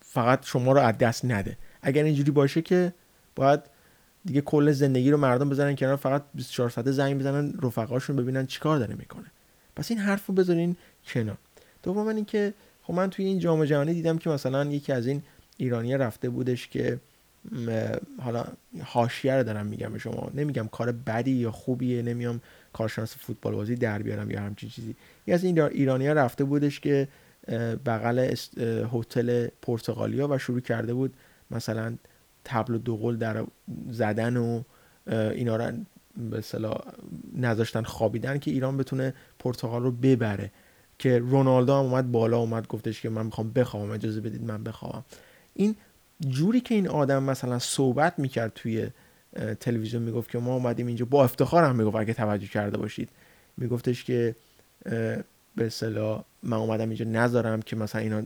فقط 0.01 0.47
شما 0.47 0.73
رو 0.73 0.81
از 0.81 0.99
دست 0.99 1.25
نده. 1.25 1.57
اگر 1.83 2.05
اینجوری 2.05 2.31
باشه 2.31 2.63
که 2.63 2.93
باید 3.37 3.61
دیگه 4.25 4.41
کل 4.41 4.73
زندگی 4.73 5.11
رو 5.11 5.17
مردم 5.17 5.49
بزنن 5.49 5.77
کنار 5.77 5.97
فقط 5.97 6.23
24 6.35 6.71
ساعته 6.71 6.93
زنگ 6.93 7.19
بزنن 7.19 7.55
رفقاشون 7.63 8.17
ببینن 8.17 8.47
چیکار 8.47 8.79
داره 8.79 8.95
می‌کنه. 8.95 9.27
پس 9.77 9.91
این 9.91 10.01
حرف 10.01 10.27
رو 10.27 10.35
بذارین 10.35 10.77
کنار. 11.07 11.37
دوم 11.83 12.07
اینکه 12.07 12.55
خب 12.83 12.95
من 12.95 13.11
توی 13.11 13.25
این 13.25 13.39
جام 13.39 13.65
جهانی 13.65 13.95
دیدم 13.95 14.19
که 14.19 14.31
مثلا 14.31 14.65
یکی 14.65 14.93
از 14.93 15.07
این 15.07 15.23
ایرانی 15.57 15.97
رفته 15.97 16.29
بودش 16.29 16.69
که 16.69 16.99
حالا 18.23 18.45
حاشیه 18.85 19.35
رو 19.35 19.43
دارم 19.43 19.67
میگم 19.67 19.93
به 19.93 19.99
شما. 19.99 20.31
نمیگم 20.35 20.69
کار 20.69 20.93
بدی 20.93 21.31
یا 21.31 21.51
خوبیه 21.51 22.03
نمیام 22.03 22.41
کارشناس 22.73 23.17
فوتبال 23.17 23.55
بازی 23.55 23.75
در 23.75 24.03
بیارم 24.03 24.31
یا 24.31 24.41
همچین 24.41 24.69
چیزی. 24.69 24.97
یکی 25.23 25.33
از 25.33 25.45
این 25.45 25.61
ایرانی 25.61 26.07
ها 26.07 26.13
رفته 26.13 26.45
بودش 26.45 26.81
که 26.81 27.09
بغل 27.87 28.35
هتل 28.93 29.49
پرتغالیا 29.63 30.29
و 30.29 30.39
شروع 30.39 30.61
کرده 30.61 30.95
بود 30.95 31.15
مثلا 31.51 31.97
تبل 32.45 32.75
و 32.75 32.79
دوقل 32.79 33.17
در 33.17 33.45
زدن 33.91 34.37
و 34.37 34.63
اینا 35.11 35.57
رو 35.57 35.73
به 36.31 36.43
نذاشتن 37.37 37.83
خوابیدن 37.83 38.39
که 38.39 38.51
ایران 38.51 38.77
بتونه 38.77 39.15
پرتغال 39.39 39.83
رو 39.83 39.91
ببره. 39.91 40.51
که 40.99 41.19
رونالدو 41.19 41.73
هم 41.73 41.79
اومد 41.79 42.13
بالا 42.13 42.39
اومد 42.39 42.69
گفتش 42.69 43.01
که 43.01 43.09
من 43.09 43.27
می‌خوام 43.27 43.51
بخوابم 43.53 43.91
اجازه 43.91 44.21
بدید 44.21 44.43
من 44.43 44.65
بخوابم. 44.65 45.05
این 45.55 45.77
جوری 46.21 46.61
که 46.61 46.75
این 46.75 46.89
آدم 46.89 47.23
مثلا 47.23 47.59
صحبت 47.59 48.19
می‌کرد 48.19 48.53
توی 48.55 48.87
تلویزیون 49.61 50.03
می‌گفت 50.03 50.31
که 50.31 50.39
ما 50.39 50.55
اومدیم 50.55 50.87
اینجا 50.87 51.05
با 51.05 51.25
افتخار 51.25 51.65
هم 51.65 51.77
می‌گفت 51.77 51.97
اگه 51.97 52.15
توجه 52.15 52.47
کرده 52.47 52.79
باشید. 52.79 53.09
میگفتش 53.57 54.05
که 54.05 54.35
به 55.57 55.67
اصطلاح 55.67 56.25
من 56.43 56.57
اومدم 56.57 56.89
اینجا 56.89 57.05
نذارم 57.05 57.63
که 57.63 57.77
مثلا 57.77 58.01
اینا 58.01 58.23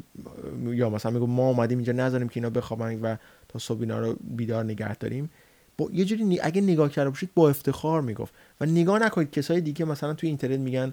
یا 0.67 0.91
مثلا 0.91 1.13
میگم 1.13 1.31
ما 1.31 1.49
اومدیم 1.49 1.79
اینجا 1.79 1.93
نذاریم 1.93 2.29
که 2.29 2.37
اینا 2.37 2.51
بخوابن 2.51 3.01
و 3.01 3.17
تا 3.49 3.59
صبح 3.59 3.81
اینا 3.81 4.01
رو 4.01 4.17
بیدار 4.21 4.65
نگه 4.65 4.97
داریم. 4.97 5.31
با 5.79 5.89
یه 5.93 6.05
جوری 6.05 6.41
اگه 6.41 6.61
نگاه 6.61 6.89
کرده 6.89 7.11
باشید 7.11 7.31
با 7.35 7.51
افتخار 7.51 8.01
می‌گفت. 8.01 8.35
و 8.61 8.67
نگاه 8.67 8.99
نکنید 8.99 9.31
کسای 9.31 9.61
دیگه 9.61 9.85
مثلا 9.85 10.15
توی 10.15 10.29
اینترنت 10.29 10.61
میگن 10.61 10.93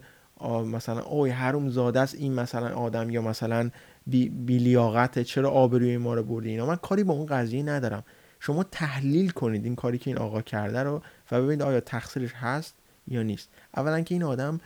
مثلا 0.65 1.01
اوی 1.01 1.29
حروم 1.29 1.69
زاده 1.69 1.99
است 1.99 2.15
این 2.15 2.33
مثلا 2.33 2.75
آدم 2.75 3.09
یا 3.09 3.21
مثلا 3.21 3.69
بی, 4.07 4.29
لیاقته 4.57 5.23
چرا 5.23 5.49
آبروی 5.49 5.97
ما 5.97 6.13
رو 6.13 6.23
بردی 6.23 6.49
اینا؟ 6.49 6.65
من 6.65 6.75
کاری 6.75 7.03
با 7.03 7.13
اون 7.13 7.25
قضیه 7.25 7.63
ندارم. 7.63 8.03
شما 8.39 8.63
تحلیل 8.63 9.29
کنید 9.29 9.65
این 9.65 9.75
کاری 9.75 9.97
که 9.97 10.09
این 10.09 10.17
آقا 10.17 10.41
کرده 10.41 10.83
رو 10.83 11.01
و 11.31 11.41
ببینید 11.41 11.61
آیا 11.61 11.79
تقصیرش 11.79 12.33
هست 12.33 12.75
یا 13.07 13.23
نیست. 13.23 13.49
اولا 13.77 14.01
که 14.01 14.15
این 14.15 14.23
آدم 14.23 14.59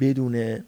بدون 0.00 0.32
به 0.32 0.62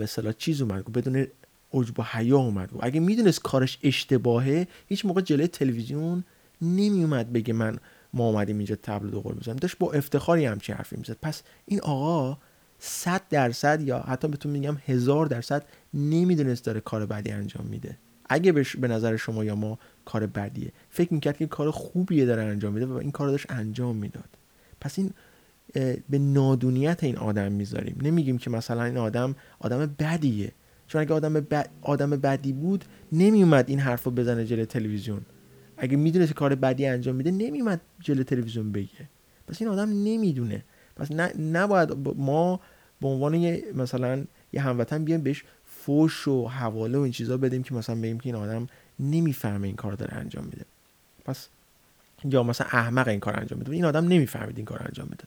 اصطلاح 0.00 0.32
چیز 0.32 0.62
اومد 0.62 0.92
بدون 0.92 1.26
عجب 1.74 2.00
و 2.00 2.02
حیا 2.02 2.38
اومد. 2.38 2.70
اگه 2.80 3.00
می‌دونست 3.00 3.42
کارش 3.42 3.78
اشتباهه 3.82 4.68
هیچ 4.88 5.04
موقع 5.04 5.20
جلوی 5.20 5.48
تلویزیون 5.48 6.24
نمیومد 6.62 7.32
بگه 7.32 7.52
من 7.52 7.78
ما 8.14 8.28
اومدیم 8.28 8.56
اینجا 8.56 8.76
تبل 8.82 9.10
دو 9.10 9.20
قول 9.20 9.34
می‌زنم 9.34 9.56
داشت 9.56 9.78
با 9.78 9.92
افتخاری 9.92 10.44
همچی 10.44 10.72
حرفی 10.72 10.96
می‌زد. 10.96 11.16
پس 11.22 11.42
این 11.66 11.80
آقا 11.80 12.38
صد 12.82 13.22
درصد 13.30 13.80
یا 13.82 13.98
حتی 13.98 14.28
بهتون 14.28 14.52
میگم 14.52 14.76
هزار 14.86 15.26
درصد 15.26 15.64
نمی‌دونست 15.94 16.64
داره 16.64 16.80
کار 16.80 17.06
بدی 17.06 17.30
انجام 17.30 17.66
میده. 17.66 17.96
اگه 18.28 18.52
به 18.52 18.88
نظر 18.88 19.16
شما 19.16 19.44
یا 19.44 19.54
ما 19.54 19.78
کار 20.04 20.26
بدیه. 20.26 20.72
فکر 20.90 21.14
می‌کرد 21.14 21.36
که 21.36 21.46
کار 21.46 21.70
خوبیه 21.70 22.26
داره 22.26 22.42
انجام 22.42 22.72
میده 22.72 22.86
و 22.86 22.92
این 22.92 23.10
کار 23.10 23.28
داشت 23.28 23.46
انجام 23.48 23.96
می‌داد. 23.96 24.28
پس 24.80 24.98
این 24.98 25.10
به 26.10 26.18
نادونیت 26.18 27.04
این 27.04 27.16
آدم 27.16 27.52
می‌ذاریم. 27.52 27.98
نمیگیم 28.02 28.38
که 28.38 28.50
مثلا 28.50 28.84
این 28.84 28.96
آدم 28.96 29.36
آدم 29.58 29.94
بدیه. 29.98 30.52
چون 30.86 31.00
اگه 31.00 31.14
آدم, 31.14 31.46
آدم 31.82 32.10
بدی 32.10 32.52
بود 32.52 32.84
نمیومد 33.12 33.64
این 33.68 33.78
حرف 33.78 34.04
رو 34.04 34.10
بزنه 34.10 34.44
جلوی 34.44 34.66
تلویزیون. 34.66 35.20
اگه 35.76 35.96
می‌دونست 35.96 36.32
کار 36.32 36.54
بدی 36.54 36.86
انجام 36.86 37.14
میده 37.14 37.30
نمیومد 37.30 37.80
جلوی 38.00 38.24
تلویزیون 38.24 38.72
بگه. 38.72 39.08
پس 39.48 39.62
این 39.62 39.70
آدم 39.70 39.88
نمی‌دونه. 39.88 40.64
پس 40.96 41.12
نباید 41.38 41.92
ما 42.16 42.60
به 43.00 43.08
عنوان 43.08 43.58
مثلا 43.74 44.24
یه 44.52 44.60
هموطن 44.60 45.04
بیایم 45.04 45.22
بهش 45.22 45.44
فوش 45.66 46.28
و 46.28 46.48
حواله 46.48 46.98
و 46.98 47.00
این 47.00 47.12
چیزا 47.12 47.36
بدیم 47.36 47.62
که 47.62 47.74
مثلا 47.74 47.96
بگیم 47.96 48.20
که 48.20 48.26
این 48.26 48.34
آدم 48.34 48.66
نمی‌فهمه 49.00 49.66
این 49.66 49.76
کار 49.76 49.92
داره 49.92 50.14
انجام 50.14 50.44
میده. 50.44 50.64
پس 51.24 51.48
یا 52.24 52.42
مثلا 52.42 52.66
احمق 52.70 53.08
این 53.08 53.20
کار 53.20 53.40
انجام 53.40 53.58
میده 53.58 53.72
این 53.72 53.84
آدم 53.84 54.04
نمی‌فهمید 54.08 54.56
این 54.56 54.66
کار 54.66 54.82
انجام 54.82 55.08
میده 55.10 55.24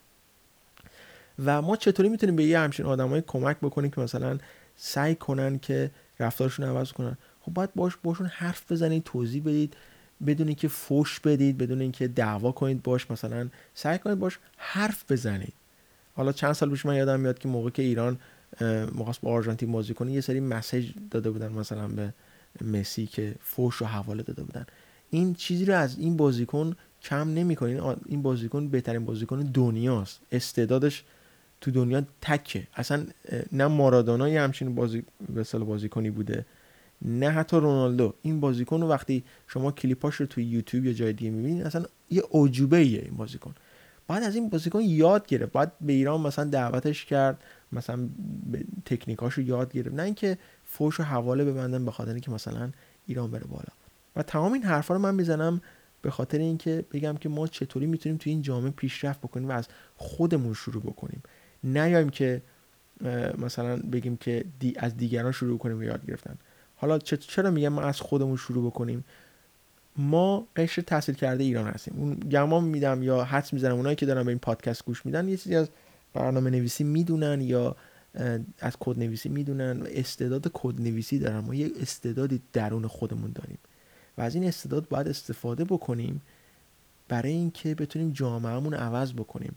و 1.45 1.61
ما 1.61 1.75
چطوری 1.75 2.09
می‌تونیم 2.09 2.35
به 2.35 2.43
یه 2.43 2.59
همچین 2.59 2.85
آدمای 2.85 3.23
کمک 3.27 3.57
بکنیم 3.57 3.91
که 3.91 4.01
مثلا 4.01 4.37
سعی 4.75 5.15
کنن 5.15 5.59
که 5.59 5.91
رفتارشون 6.19 6.65
عوض 6.65 6.91
کنن؟ 6.91 7.17
خب 7.41 7.53
باید 7.53 7.73
باش 7.75 7.97
باشون 8.03 8.27
حرف 8.27 8.71
بزنید 8.71 9.03
توضیح 9.03 9.43
بدید. 9.43 9.73
بدون 10.27 10.47
اینکه 10.47 10.67
فوش 10.67 11.19
بدید 11.19 11.57
بدون 11.57 11.81
اینکه 11.81 12.07
دعوا 12.07 12.51
کنید 12.51 12.83
باش 12.83 13.11
مثلا 13.11 13.49
سعی 13.73 13.97
کنید 13.97 14.19
باش 14.19 14.39
حرف 14.57 15.11
بزنید. 15.11 15.53
حالا 16.13 16.31
چند 16.31 16.53
سال 16.53 16.69
پیش 16.69 16.85
من 16.85 16.95
یادم 16.95 17.19
میاد 17.19 17.39
که 17.39 17.47
موقع 17.47 17.69
که 17.69 17.81
ایران 17.81 18.19
مخواست 18.95 19.21
با 19.21 19.31
آرژانتین 19.31 19.71
بازی 19.71 19.93
کنه 19.93 20.11
یه 20.11 20.21
سری 20.21 20.39
مسیج 20.39 20.91
داده 21.11 21.31
بودن 21.31 21.51
مثلا 21.51 21.87
به 21.87 22.13
مسی 22.61 23.05
که 23.05 23.35
فوش 23.39 23.81
و 23.81 23.85
حواله 23.85 24.23
داده 24.23 24.43
بودن. 24.43 24.65
این 25.09 25.33
چیزی 25.33 25.65
رو 25.65 25.75
از 25.75 25.99
این 25.99 26.17
بازیکن 26.17 26.75
کم 27.01 27.33
نمی‌کنه. 27.33 27.95
این 28.05 28.21
بازیکن 28.21 28.67
بهترین 28.67 29.05
بازیکن 29.05 29.39
دنیاست. 29.39 30.19
استعدادش 30.31 31.03
تو 31.61 31.71
دنیا 31.71 32.03
تکه. 32.21 32.67
اصلا 32.75 33.05
نه 33.51 33.67
مارادونا 33.67 34.29
یه 34.29 34.41
همچین 34.41 34.75
بازی 34.75 35.03
به 35.35 35.43
بازیکنی 35.43 36.09
بوده 36.09 36.45
نه 37.01 37.29
حتی 37.29 37.57
رونالدو. 37.57 38.13
این 38.21 38.39
بازیکن 38.39 38.81
رو 38.81 38.87
وقتی 38.87 39.23
شما 39.47 39.71
کلیپاش 39.71 40.15
رو 40.15 40.25
توی 40.25 40.43
یوتیوب 40.43 40.85
یا 40.85 40.93
جای 40.93 41.13
دیگه 41.13 41.31
می‌بینید 41.31 41.65
اصلا 41.65 41.85
یه 42.09 42.23
عجوبه 42.31 42.77
ایه 42.77 43.01
این 43.01 43.17
بازیکن. 43.17 43.55
بعد 44.13 44.23
از 44.23 44.35
این 44.35 44.49
بازیکن 44.49 44.81
یاد 44.81 45.27
گرفت. 45.27 45.51
بعد 45.51 45.71
به 45.81 45.93
ایران 45.93 46.21
مثلا 46.21 46.45
دعوتش 46.45 47.05
کرد 47.05 47.43
مثلا 47.71 48.09
تکنیکاشو 48.85 49.41
یاد 49.41 49.73
گرفت. 49.73 49.95
نه 49.95 50.03
اینکه 50.03 50.37
فوش 50.65 50.99
و 50.99 51.03
حواله 51.03 51.45
ببندن 51.45 51.85
به 51.85 51.91
خاطر 51.91 52.11
اینکه 52.11 52.31
مثلا 52.31 52.71
ایران 53.07 53.31
بره 53.31 53.43
بالا. 53.43 53.73
و 54.15 54.23
تمام 54.23 54.53
این 54.53 54.63
حرفا 54.63 54.93
رو 54.93 54.99
من 54.99 55.15
می‌زنم 55.15 55.61
به 56.01 56.11
خاطر 56.11 56.37
اینکه 56.37 56.85
بگم 56.91 57.17
که 57.17 57.29
ما 57.29 57.47
چطوری 57.47 57.85
می‌تونیم 57.85 58.17
توی 58.17 58.31
این 58.31 58.41
جامعه 58.41 58.71
پیشرفت 58.71 59.21
بکنیم 59.21 59.49
و 59.49 59.51
از 59.51 59.67
خودمون 59.97 60.53
شروع 60.53 60.83
بکنیم. 60.83 61.23
نیایم 61.63 62.09
که 62.09 62.41
مثلا 63.37 63.77
بگیم 63.77 64.17
که 64.17 64.45
دی 64.59 64.73
از 64.77 64.97
دیگران 64.97 65.31
شروع 65.31 65.57
کنیم 65.57 65.79
و 65.79 65.83
یاد 65.83 66.05
گرفتن. 66.05 66.37
حالا 66.75 66.99
چرا 66.99 67.51
میگم 67.51 67.69
ما 67.69 67.81
از 67.81 68.01
خودمون 68.01 68.37
شروع 68.37 68.71
بکنیم؟ 68.71 69.03
ما 69.97 70.47
قشر 70.55 70.81
تحصیل 70.81 71.15
کرده 71.15 71.43
ایران 71.43 71.67
هستیم. 71.67 71.93
اون 71.97 72.15
گمان 72.15 72.63
میدم 72.63 73.03
یا 73.03 73.23
حدس 73.23 73.53
می‌زنم 73.53 73.75
اونایی 73.75 73.95
که 73.95 74.05
دارن 74.05 74.23
به 74.23 74.29
این 74.29 74.39
پادکست 74.39 74.85
گوش 74.85 75.05
میدن 75.05 75.27
یه 75.29 75.37
چیزی 75.37 75.55
از 75.55 75.69
برنامه 76.13 76.49
نویسی 76.49 76.83
می‌دونن 76.83 77.41
یا 77.41 77.75
از 78.59 78.77
کد 78.79 78.99
نویسی 78.99 79.29
می‌دونن. 79.29 79.87
استعداد 79.87 80.51
کد 80.53 80.81
نویسی 80.81 81.19
دارن. 81.19 81.39
ما 81.39 81.55
یه 81.55 81.71
استعدادی 81.81 82.41
درون 82.53 82.87
خودمون 82.87 83.31
داریم. 83.31 83.57
و 84.17 84.21
از 84.21 84.35
این 84.35 84.43
استعداد 84.43 84.87
باید 84.87 85.07
استفاده 85.07 85.63
بکنیم 85.63 86.21
برای 87.07 87.31
اینکه 87.31 87.75
بتونیم 87.75 88.11
جامعهمون 88.11 88.73
عوض 88.73 89.13
بکنیم. 89.13 89.55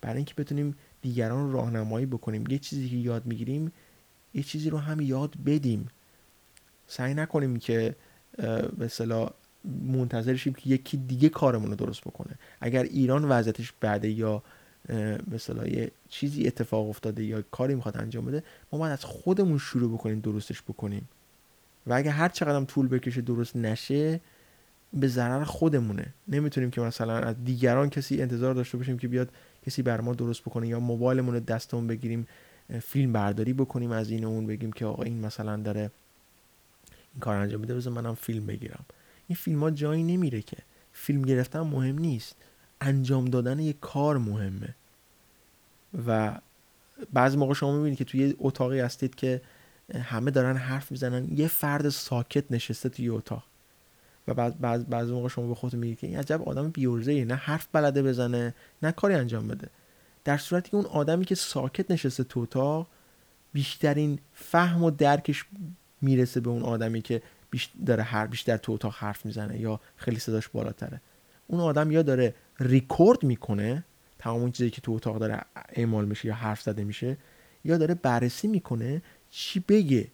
برای 0.00 0.16
اینکه 0.16 0.34
بتونیم 0.34 0.76
دیگران 1.02 1.52
راهنمایی 1.52 2.06
بکنیم. 2.06 2.44
یه 2.48 2.58
چیزی 2.58 2.88
که 2.88 2.96
یاد 2.96 3.26
می‌گیریم 3.26 3.72
یه 4.34 4.42
چیزی 4.42 4.70
رو 4.70 4.78
هم 4.78 5.00
یاد 5.00 5.34
بدیم. 5.46 5.88
سعی 6.86 7.14
نکنیم 7.14 7.56
که 7.56 7.94
به 8.78 8.88
منتظر 9.64 10.36
شیم 10.36 10.52
که 10.52 10.70
یکی 10.70 10.96
دیگه 10.96 11.28
کارمون 11.28 11.70
رو 11.70 11.76
درست 11.76 12.00
بکنه. 12.00 12.38
اگر 12.60 12.82
ایران 12.82 13.24
وضعیتش 13.24 13.72
بعده 13.80 14.10
یا 14.10 14.42
اصطلاح 15.34 15.68
یه 15.68 15.90
چیزی 16.08 16.46
اتفاق 16.46 16.88
افتاده 16.88 17.24
یا 17.24 17.42
کاری 17.42 17.74
می‌خواد 17.74 17.96
انجام 17.96 18.24
بده 18.24 18.42
ما 18.72 18.78
باید 18.78 18.92
از 18.92 19.04
خودمون 19.04 19.58
شروع 19.58 19.92
بکنیم 19.92 20.20
درستش 20.20 20.62
بکنیم. 20.62 21.08
و 21.86 21.92
اگر 21.92 22.10
هر 22.10 22.28
چقدر 22.28 22.64
طول 22.64 22.88
بکشه 22.88 23.20
درست 23.20 23.56
نشه 23.56 24.20
به 24.92 25.08
ضرر 25.08 25.44
خودمونه. 25.44 26.14
نمی‌تونیم 26.28 26.70
که 26.70 26.80
مثلا 26.80 27.18
از 27.18 27.44
دیگران 27.44 27.90
کسی 27.90 28.22
انتظار 28.22 28.54
داشته 28.54 28.78
باشیم 28.78 28.98
که 28.98 29.08
بیاد 29.08 29.28
کسی 29.66 29.82
بر 29.82 30.00
ما 30.00 30.14
درست 30.14 30.42
بکنه 30.42 30.68
یا 30.68 30.80
موبایلمون 30.80 31.34
رو 31.34 31.40
دستمون 31.40 31.86
بگیریم 31.86 32.26
فیلم 32.82 33.12
برداری 33.12 33.52
بکنیم 33.52 33.90
از 33.90 34.10
این 34.10 34.24
اون 34.24 34.46
بگیم 34.46 34.72
که 34.72 34.86
آقا 34.86 35.02
این 35.02 35.20
مثلا 35.20 35.56
داره 35.56 35.80
این 37.12 37.20
کار 37.20 37.36
انجام 37.36 37.60
میده 37.60 37.74
بذار 37.74 37.92
منم 37.92 38.14
فیلم 38.14 38.46
بگیرم. 38.46 38.84
این 39.30 39.36
فیلم 39.36 39.60
ها 39.60 39.70
جایی 39.70 40.02
نمیره 40.02 40.42
که. 40.42 40.56
فیلم 40.92 41.22
گرفتن 41.22 41.60
مهم 41.60 41.98
نیست. 41.98 42.36
انجام 42.80 43.24
دادن 43.24 43.58
یک 43.58 43.80
کار 43.80 44.18
مهمه. 44.18 44.74
و 46.06 46.38
بعضی 47.12 47.36
موقع 47.36 47.54
شما 47.54 47.76
می‌بینید 47.76 47.98
که 47.98 48.04
توی 48.04 48.34
اتاقی 48.38 48.80
هستید 48.80 49.14
که 49.14 49.40
همه 49.94 50.30
دارن 50.30 50.56
حرف 50.56 50.90
می‌زنن. 50.90 51.28
یه 51.38 51.48
فرد 51.48 51.88
ساکت 51.88 52.44
نشسته 52.52 52.88
توی 52.88 53.08
اتاق. 53.08 53.44
و 54.28 54.34
بعض 54.34 54.52
بعض 54.54 54.84
بعض 54.84 55.10
موقع 55.10 55.28
شما 55.28 55.46
به 55.46 55.54
خودتون 55.54 55.80
میگید 55.80 55.98
که 55.98 56.06
این 56.06 56.18
عجب 56.18 56.42
آدم 56.42 56.70
بیورزه 56.70 57.24
نه 57.24 57.34
حرف 57.34 57.68
بلده 57.72 58.02
بزنه 58.02 58.54
نه 58.82 58.92
کاری 58.92 59.14
انجام 59.14 59.48
بده. 59.48 59.68
در 60.24 60.36
صورتی 60.36 60.70
که 60.70 60.76
اون 60.76 60.86
آدمی 60.86 61.24
که 61.24 61.34
ساکت 61.34 61.90
نشسته 61.90 62.24
تو 62.24 62.40
اتاق 62.40 62.86
بیشترین 63.52 64.18
فهم 64.34 64.84
و 64.84 64.90
درکش 64.90 65.44
می‌رسه 66.02 66.40
به 66.40 66.50
اون 66.50 66.62
آدمی 66.62 67.02
که 67.02 67.22
داره 67.86 68.02
هر 68.02 68.26
بیشتر 68.26 68.56
تو 68.56 68.72
اتاق 68.72 68.94
حرف 68.94 69.26
می‌زنه 69.26 69.60
یا 69.60 69.80
خیلی 69.96 70.18
صداش 70.18 70.48
بالاتره. 70.48 71.00
اون 71.46 71.60
آدم 71.60 71.90
یا 71.90 72.02
داره 72.02 72.34
ریکورد 72.60 73.22
می‌کنه 73.22 73.84
تمام 74.18 74.40
اون 74.40 74.52
چیزی 74.52 74.70
که 74.70 74.80
تو 74.80 74.92
اتاق 74.92 75.18
داره 75.18 75.40
اعمال 75.68 76.04
میشه 76.04 76.28
یا 76.28 76.34
حرف 76.34 76.62
زده 76.62 76.84
میشه 76.84 77.16
یا 77.64 77.78
داره 77.78 77.94
بررسی 77.94 78.48
می‌کنه 78.48 79.02
چی 79.30 79.60
بگه. 79.60 80.08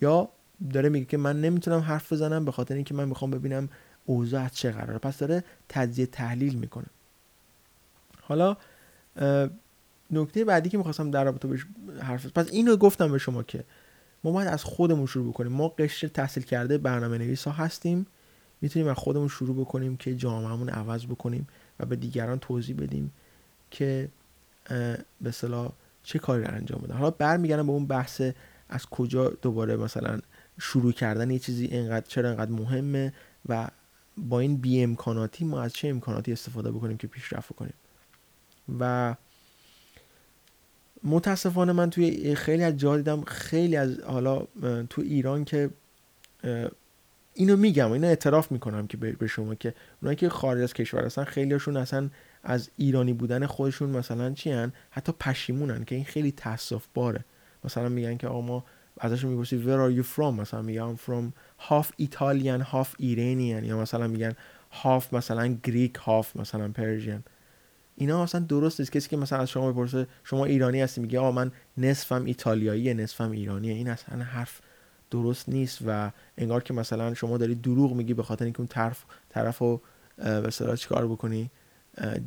یا 0.00 0.28
داره 0.72 0.88
میگه 0.88 1.06
که 1.06 1.16
من 1.16 1.40
نمی‌تونم 1.40 1.80
حرف 1.80 2.12
بزنم 2.12 2.44
به 2.44 2.52
خاطر 2.52 2.74
اینکه 2.74 2.94
من 2.94 3.08
می‌خوام 3.08 3.30
ببینم 3.30 3.68
اوضاع 4.06 4.48
چه 4.48 4.70
قراره. 4.70 4.98
پس 4.98 5.18
داره 5.18 5.44
تجزیه 5.68 6.06
تحلیل 6.06 6.58
می‌کنه. 6.58 6.86
حالا 8.22 8.56
نکته 10.10 10.44
بعدی 10.44 10.68
که 10.68 10.78
می‌خواستم 10.78 11.10
در 11.10 11.24
رابطه 11.24 11.48
بهش 11.48 11.66
حرف 12.02 12.26
پس 12.26 12.48
اینو 12.50 12.76
گفتم 12.76 13.12
به 13.12 13.18
شما 13.18 13.42
که 13.42 13.64
ما 14.26 14.32
باید 14.32 14.48
از 14.48 14.64
خودمون 14.64 15.06
شروع 15.06 15.28
بکنیم. 15.28 15.52
ما 15.52 15.68
قشر 15.68 16.08
تحصیل 16.08 16.42
کرده 16.42 16.78
برنامه 16.78 17.18
نویس 17.18 17.44
ها 17.44 17.52
هستیم. 17.52 18.06
می‌تونیم 18.60 18.88
از 18.88 18.96
خودمون 18.96 19.28
شروع 19.28 19.56
بکنیم 19.56 19.96
که 19.96 20.14
جامعهمون 20.14 20.68
عوض 20.68 21.06
بکنیم 21.06 21.46
و 21.80 21.86
به 21.86 21.96
دیگران 21.96 22.38
توضیح 22.38 22.76
بدیم 22.76 23.12
که 23.70 24.08
به 25.20 25.30
صلاح 25.30 25.72
چه 26.02 26.18
کاری 26.18 26.44
رو 26.44 26.54
انجام 26.54 26.80
بدن. 26.80 26.94
حالا 26.94 27.10
برمیگردم 27.10 27.66
به 27.66 27.72
اون 27.72 27.86
بحث 27.86 28.22
از 28.68 28.86
کجا 28.86 29.28
دوباره 29.28 29.76
مثلا 29.76 30.20
شروع 30.58 30.92
کردن. 30.92 31.30
یه 31.30 31.38
چیزی 31.38 31.66
اینقدر 31.66 32.06
چرا 32.06 32.28
اینقدر 32.28 32.50
مهمه 32.50 33.12
و 33.48 33.68
با 34.16 34.40
این 34.40 34.56
بی 34.56 34.82
امکاناتی 34.82 35.44
ما 35.44 35.62
از 35.62 35.72
چه 35.72 35.88
امکاناتی 35.88 36.32
استفاده 36.32 36.70
بکنیم 36.70 36.96
که 36.96 37.06
پیشرفت 37.06 37.52
کنیم 37.52 37.74
و 38.78 39.14
متاسفانه 41.04 41.72
من 41.72 41.90
توی 41.90 42.34
خیلی 42.34 42.62
از 42.62 42.76
جا 42.76 42.96
دیدم 42.96 43.22
خیلی 43.22 43.76
از 43.76 44.00
حالا 44.00 44.46
تو 44.90 45.02
ایران 45.02 45.44
که 45.44 45.70
اینو 47.34 47.56
میگم 47.56 47.92
اینو 47.92 48.06
اعتراف 48.06 48.52
می‌کنم 48.52 48.86
که 48.86 48.96
به 48.96 49.26
شما 49.26 49.54
که 49.54 49.74
اونایی 50.02 50.16
که 50.16 50.28
خارج 50.28 50.62
از 50.62 50.74
کشور 50.74 51.04
هستن 51.04 51.24
خیلیشون 51.24 51.76
اصلا 51.76 52.10
از 52.42 52.70
ایرانی 52.76 53.12
بودن 53.12 53.46
خودشون 53.46 53.90
مثلا 53.90 54.32
چی 54.32 54.50
هن؟ 54.50 54.72
حتی 54.90 55.12
پشیمونن 55.20 55.84
که 55.84 55.94
این 55.94 56.04
خیلی 56.04 56.32
تاسف 56.32 56.86
باره 56.94 57.24
مثلا 57.64 57.88
میگن 57.88 58.16
که 58.16 58.28
آقا 58.28 58.40
ما 58.40 58.64
ازشون 59.00 59.30
می‌پرسی 59.30 59.64
where 59.64 59.90
are 59.90 60.02
you 60.02 60.16
from? 60.16 60.40
مثلا 60.40 60.62
میگن 60.62 60.96
from 60.96 61.32
half 61.68 61.86
Italian 62.02 62.62
half 62.72 62.88
Iranian. 63.00 63.64
یا 63.64 63.80
مثلا 63.80 64.06
میگن 64.08 64.32
half 64.82 65.12
مثلا 65.12 65.56
گریک 65.62 65.96
half 65.96 66.36
مثلا 66.36 66.68
پرژین 66.68 67.22
اینا 67.96 68.22
اصلا 68.22 68.40
درست 68.40 68.80
نیست. 68.80 68.92
کسی 68.92 69.08
که 69.08 69.16
مثلا 69.16 69.38
از 69.38 69.50
شما 69.50 69.72
بپرسه 69.72 70.06
شما 70.24 70.44
ایرانی 70.44 70.80
هستی؟ 70.80 71.00
میگه 71.00 71.18
آقا 71.18 71.32
من 71.32 71.52
نصفم 71.78 72.24
ایتالیایی 72.24 72.94
نصفم 72.94 73.30
ایرانیه. 73.30 73.74
این 73.74 73.88
اصلا 73.88 74.22
حرف 74.22 74.60
درست 75.10 75.48
نیست 75.48 75.78
و 75.86 76.10
انگار 76.38 76.62
که 76.62 76.74
مثلا 76.74 77.14
شما 77.14 77.38
داری 77.38 77.54
دروغ 77.54 77.92
میگی 77.92 78.14
به 78.14 78.22
خاطر 78.22 78.44
اینکه 78.44 78.60
اون 78.60 78.68
طرف 78.68 79.04
طرف 79.28 79.58
رو 79.58 79.80
به 80.16 80.46
اصطلاح 80.46 80.76
چیکار 80.76 81.06
بکنی؟ 81.06 81.50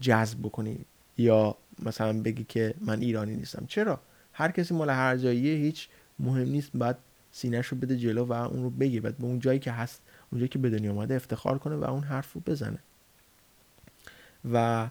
جذب 0.01 0.39
بکنی. 0.39 0.85
یا 1.17 1.55
مثلا 1.79 2.21
بگی 2.21 2.43
که 2.43 2.73
من 2.81 3.01
ایرانی 3.01 3.35
نیستم. 3.35 3.65
چرا؟ 3.67 3.99
هر 4.33 4.51
کسی 4.51 4.73
مال 4.73 4.89
هر 4.89 5.17
جاییه 5.17 5.55
هیچ 5.55 5.89
مهم 6.19 6.47
نیست. 6.49 6.71
بعد 6.73 6.97
سینهش 7.31 7.73
بده 7.73 7.97
جلو 7.97 8.25
و 8.25 8.33
اون 8.33 8.63
رو 8.63 8.69
بگی. 8.69 8.99
بعد 8.99 9.17
به 9.17 9.23
اون 9.23 9.39
جایی 9.39 9.59
که 9.59 9.71
هست 9.71 10.01
اونجایی 10.31 10.49
که 10.49 10.59
به 10.59 10.69
دنیا 10.69 10.91
اومده 10.91 11.15
افتخار 11.15 11.57
کنه 11.57 11.75
و 11.75 11.83
اون 11.83 12.03
حرف 12.03 12.33
رو 12.33 12.41
بزنه. 12.41 12.79
و 14.51 14.89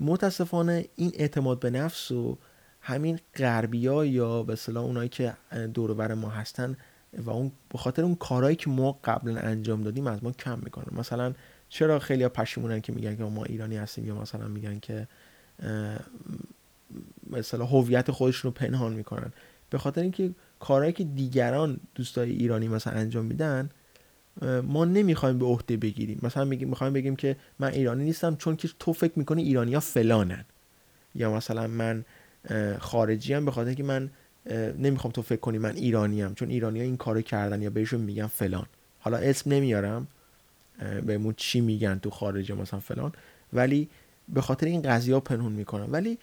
متاسفانه 0.00 0.84
این 0.96 1.12
اعتماد 1.14 1.60
به 1.60 1.70
نفس 1.70 2.10
و 2.10 2.38
همین 2.80 3.20
غربیا 3.36 4.04
یا 4.04 4.42
به 4.42 4.52
اصطلاح 4.52 4.84
اونایی 4.84 5.08
که 5.08 5.34
دور 5.74 6.14
ما 6.14 6.28
هستن 6.28 6.76
و 7.12 7.30
اون 7.30 7.52
به 7.68 7.78
خاطر 7.78 8.02
اون 8.02 8.14
کارهایی 8.14 8.56
که 8.56 8.70
ما 8.70 8.98
قبلا 9.04 9.40
انجام 9.40 9.82
دادیم 9.82 10.06
از 10.06 10.24
ما 10.24 10.32
کم 10.32 10.58
می‌کنن. 10.62 10.98
مثلا 10.98 11.34
چرا 11.68 11.98
خیلی 11.98 12.28
پشیمونن 12.28 12.80
که 12.80 12.92
میگن 12.92 13.16
که 13.16 13.24
ما 13.24 13.44
ایرانی 13.44 13.76
هستیم 13.76 14.06
یا 14.06 14.14
مثلا 14.14 14.48
میگن 14.48 14.78
که 14.78 15.08
مثلا 17.30 17.66
هویت 17.66 18.10
خودشون 18.10 18.48
رو 18.48 18.54
پنهان 18.54 18.92
می‌کنن. 18.92 19.32
به 19.70 19.78
خاطر 19.78 20.00
اینکه 20.00 20.30
کارهایی 20.60 20.92
که 20.92 21.04
دیگران 21.04 21.80
دوستای 21.94 22.30
ایرانی 22.30 22.68
مثلا 22.68 22.92
انجام 22.92 23.24
میدن 23.24 23.70
ما 24.62 24.84
نمی‌خوایم 24.84 25.38
به 25.38 25.44
عهده 25.44 25.76
بگیریم. 25.76 26.18
مثلا 26.22 26.44
میگیم 26.44 26.68
می‌خوایم 26.68 26.92
بگیم 26.92 27.16
که 27.16 27.36
من 27.58 27.68
ایرانی 27.68 28.04
نیستم 28.04 28.36
چون 28.36 28.56
که 28.56 28.68
تو 28.78 28.92
فکر 28.92 29.12
می‌کنی 29.16 29.42
ایرانیا 29.42 29.80
فلانن. 29.80 30.44
یا 31.14 31.34
مثلا 31.34 31.66
من 31.66 32.04
خارجی 32.78 33.34
هم 33.34 33.44
به 33.44 33.50
خاطر 33.50 33.74
که 33.74 33.82
من 33.82 34.10
نمی‌خوام 34.78 35.12
تو 35.12 35.22
فکر 35.22 35.40
کنی 35.40 35.58
من 35.58 35.76
ایرانی 35.76 36.22
هم 36.22 36.34
چون 36.34 36.50
ایرانی 36.50 36.78
ها 36.78 36.84
این 36.84 36.96
کارو 36.96 37.22
کردن 37.22 37.62
یا 37.62 37.70
بهشون 37.70 38.00
میگن 38.00 38.26
فلان. 38.26 38.66
حالا 39.00 39.16
اسم 39.16 39.52
نمیارم 39.52 40.06
بهمون 41.06 41.34
چی 41.36 41.60
میگن 41.60 41.98
تو 41.98 42.10
خارج 42.10 42.52
مثلا 42.52 42.80
فلان. 42.80 43.12
ولی 43.52 43.88
به 44.28 44.40
خاطر 44.40 44.66
این 44.66 44.82
قضیه 44.82 45.14
ها 45.14 45.20
پنهون 45.20 45.52
می‌کنن 45.52 45.90
ولی 45.90 46.18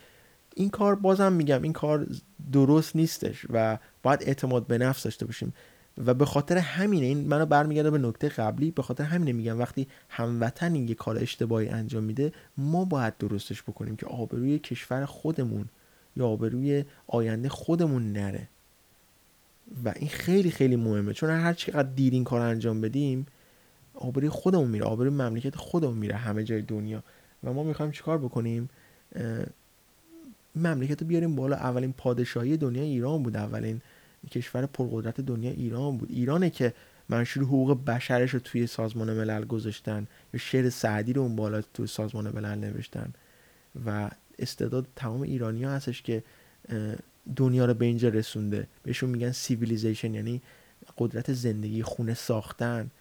این 0.55 0.69
کار 0.69 0.95
بازم 0.95 1.33
میگم 1.33 1.61
این 1.61 1.73
کار 1.73 2.07
درست 2.51 2.95
نیستش 2.95 3.45
و 3.49 3.77
باید 4.03 4.23
اعتماد 4.23 4.67
به 4.67 4.77
نفس 4.77 5.03
داشته 5.03 5.25
باشیم. 5.25 5.53
و 5.97 6.13
به 6.13 6.25
خاطر 6.25 6.57
همینه 6.57 7.05
این 7.05 7.27
منو 7.27 7.45
برمیگرده 7.45 7.91
به 7.91 7.97
نکته 7.97 8.29
قبلی 8.29 8.71
به 8.71 8.81
خاطر 8.81 9.03
همینه 9.03 9.33
میگم 9.33 9.59
وقتی 9.59 9.87
هموطن 10.09 10.75
یه 10.75 10.95
کار 10.95 11.17
اشتباهی 11.17 11.67
انجام 11.67 12.03
میده 12.03 12.31
ما 12.57 12.85
باید 12.85 13.17
درستش 13.17 13.63
بکنیم 13.63 13.95
که 13.95 14.05
آبروی 14.05 14.59
کشور 14.59 15.05
خودمون 15.05 15.65
یا 16.15 16.27
آبروی 16.27 16.85
آینده 17.07 17.49
خودمون 17.49 18.13
نره. 18.13 18.47
و 19.85 19.93
این 19.95 20.09
خیلی 20.09 20.51
خیلی 20.51 20.75
مهمه 20.75 21.13
چون 21.13 21.29
هر 21.29 21.53
چقدر 21.53 21.89
دیر 21.95 22.13
این 22.13 22.23
کار 22.23 22.41
انجام 22.41 22.81
بدیم 22.81 23.25
آبروی 23.93 24.29
خودمون 24.29 24.67
میره 24.67 24.85
آبروی 24.85 25.09
مملکت 25.09 25.55
خودمون 25.55 25.97
میره 25.97 26.15
همه 26.15 26.43
جای 26.43 26.61
دنیا. 26.61 27.03
و 27.43 27.53
ما 27.53 27.63
می‌خوایم 27.63 27.91
چیکار 27.91 28.17
بکنیم؟ 28.17 28.69
مملکت 30.55 31.01
رو 31.01 31.07
بیاریم 31.07 31.35
بالا. 31.35 31.55
اولین 31.55 31.93
پادشاهی 31.93 32.57
دنیا 32.57 32.83
ایران 32.83 33.23
بود 33.23 33.37
اولین 33.37 33.81
کشور 34.31 34.65
پرقدرت 34.65 35.21
دنیا 35.21 35.51
ایران 35.51 35.97
بود. 35.97 36.11
ایرانه 36.11 36.49
که 36.49 36.73
منشور 37.09 37.43
حقوق 37.43 37.85
بشرش 37.85 38.33
رو 38.33 38.39
توی 38.39 38.67
سازمان 38.67 39.13
ملل 39.13 39.45
گذاشتن 39.45 40.07
یا 40.33 40.39
شعر 40.39 40.69
سعدی 40.69 41.13
رو 41.13 41.21
اون 41.21 41.35
بالا 41.35 41.61
توی 41.61 41.87
سازمان 41.87 42.29
ملل 42.29 42.57
نوشتن. 42.59 43.13
و 43.85 44.09
استعداد 44.39 44.87
تمام 44.95 45.21
ایرانی 45.21 45.63
ها 45.63 45.71
هستش 45.71 46.01
که 46.01 46.23
دنیا 47.35 47.65
رو 47.65 47.73
به 47.73 47.85
اینجا 47.85 48.09
رسونده. 48.09 48.67
بهشون 48.83 49.09
میگن 49.09 49.31
civilization 49.31 50.13
یعنی 50.13 50.41
قدرت 50.97 51.33
زندگی 51.33 51.83
خونه 51.83 52.13
ساختن. 52.13 52.91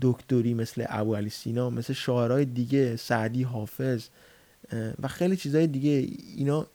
دکتری 0.00 0.54
مثل 0.54 0.84
ابو 0.88 1.14
علی 1.16 1.30
سینا 1.30 1.70
مثل 1.70 1.92
شاعرای 1.92 2.44
دیگه 2.44 2.96
سعدی 2.96 3.42
حافظ 3.42 4.08
و 5.02 5.08
خیلی 5.08 5.36
چیزهای 5.36 5.66
دیگه. 5.66 5.90
اینا 6.36 6.66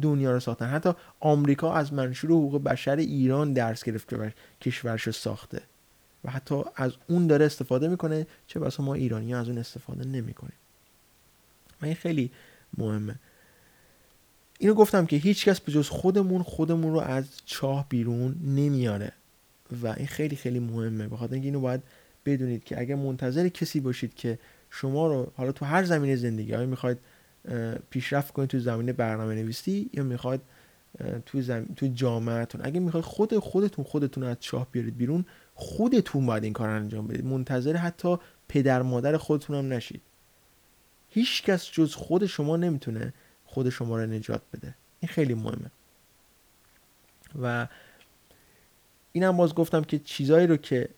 دنیا 0.00 0.32
رو 0.32 0.40
ساختن. 0.40 0.66
حتی 0.66 0.92
آمریکا 1.20 1.74
از 1.74 1.92
منشور 1.92 2.30
حقوق 2.30 2.62
بشر 2.62 2.96
ایران 2.96 3.52
درس 3.52 3.84
گرفت 3.84 4.08
که 4.08 4.34
کشورش 4.60 5.02
رو 5.02 5.12
ساخته. 5.12 5.62
و 6.24 6.30
حتی 6.30 6.62
از 6.76 6.92
اون 7.08 7.26
داره 7.26 7.46
استفاده 7.46 7.88
می‌کنه 7.88 8.26
چه 8.46 8.60
بسا 8.60 8.82
ما 8.82 8.94
ایرانی 8.94 9.34
از 9.34 9.48
اون 9.48 9.58
استفاده 9.58 10.04
نمی‌کنیم. 10.04 10.56
و 11.82 11.86
این 11.86 11.94
خیلی 11.94 12.30
مهمه. 12.78 13.14
اینو 14.58 14.74
گفتم 14.74 15.06
که 15.06 15.16
هیچکس 15.16 15.60
به 15.60 15.72
جز 15.72 15.88
خودمون 15.88 16.42
خودمون 16.42 16.92
رو 16.92 17.00
از 17.00 17.24
چاه 17.44 17.86
بیرون 17.88 18.36
نمیاره. 18.44 19.12
و 19.82 19.86
این 19.86 20.06
خیلی 20.06 20.36
خیلی 20.36 20.58
مهمه. 20.58 21.08
بخاطر 21.08 21.32
اینکه 21.32 21.48
اینو 21.48 21.60
باید 21.60 21.82
بدونید 22.26 22.64
که 22.64 22.80
اگر 22.80 22.94
منتظر 22.94 23.48
کسی 23.48 23.80
باشید 23.80 24.14
که 24.14 24.38
شما 24.70 25.06
رو 25.06 25.32
حالا 25.36 25.52
تو 25.52 25.64
هر 25.64 25.84
زمینه 25.84 26.16
زندگی 26.16 26.52
های 26.52 26.66
می‌خواید 26.66 26.98
پیشرفت 27.90 28.32
کنید 28.32 28.50
تو 28.50 28.58
زمینه 28.58 28.92
برنامه 28.92 29.34
نویسی 29.34 29.90
یا 29.92 30.02
می‌خواید 30.02 30.40
تو 31.26 31.42
زم... 31.42 31.64
تو 31.76 31.86
جامعهتون. 31.86 32.60
اگه 32.64 32.80
می‌خواید 32.80 33.04
خود 33.04 33.38
خودتون 33.38 33.84
خودتون 33.84 34.24
از 34.24 34.36
چاه 34.40 34.66
بیارید 34.72 34.96
بیرون 34.96 35.24
خودتون 35.54 36.26
باید 36.26 36.44
این 36.44 36.52
کار 36.52 36.68
انجام 36.68 37.06
بدید. 37.06 37.24
منتظر 37.24 37.76
حتی 37.76 38.16
پدر 38.48 38.82
مادر 38.82 39.16
خودتون 39.16 39.56
هم 39.56 39.72
نشید. 39.72 40.02
هیچ 41.10 41.42
کس 41.42 41.70
جز 41.72 41.94
خود 41.94 42.26
شما 42.26 42.56
نمی‌تونه 42.56 43.12
خود 43.44 43.70
شما 43.70 43.98
رو 43.98 44.06
نجات 44.06 44.42
بده. 44.52 44.74
این 45.00 45.08
خیلی 45.08 45.34
مهمه. 45.34 45.70
و 47.42 47.68
اینم 49.12 49.36
باز 49.36 49.54
گفتم 49.54 49.84
که 49.84 49.98
چیزایی 49.98 50.46
رو 50.46 50.56
که 50.56 50.88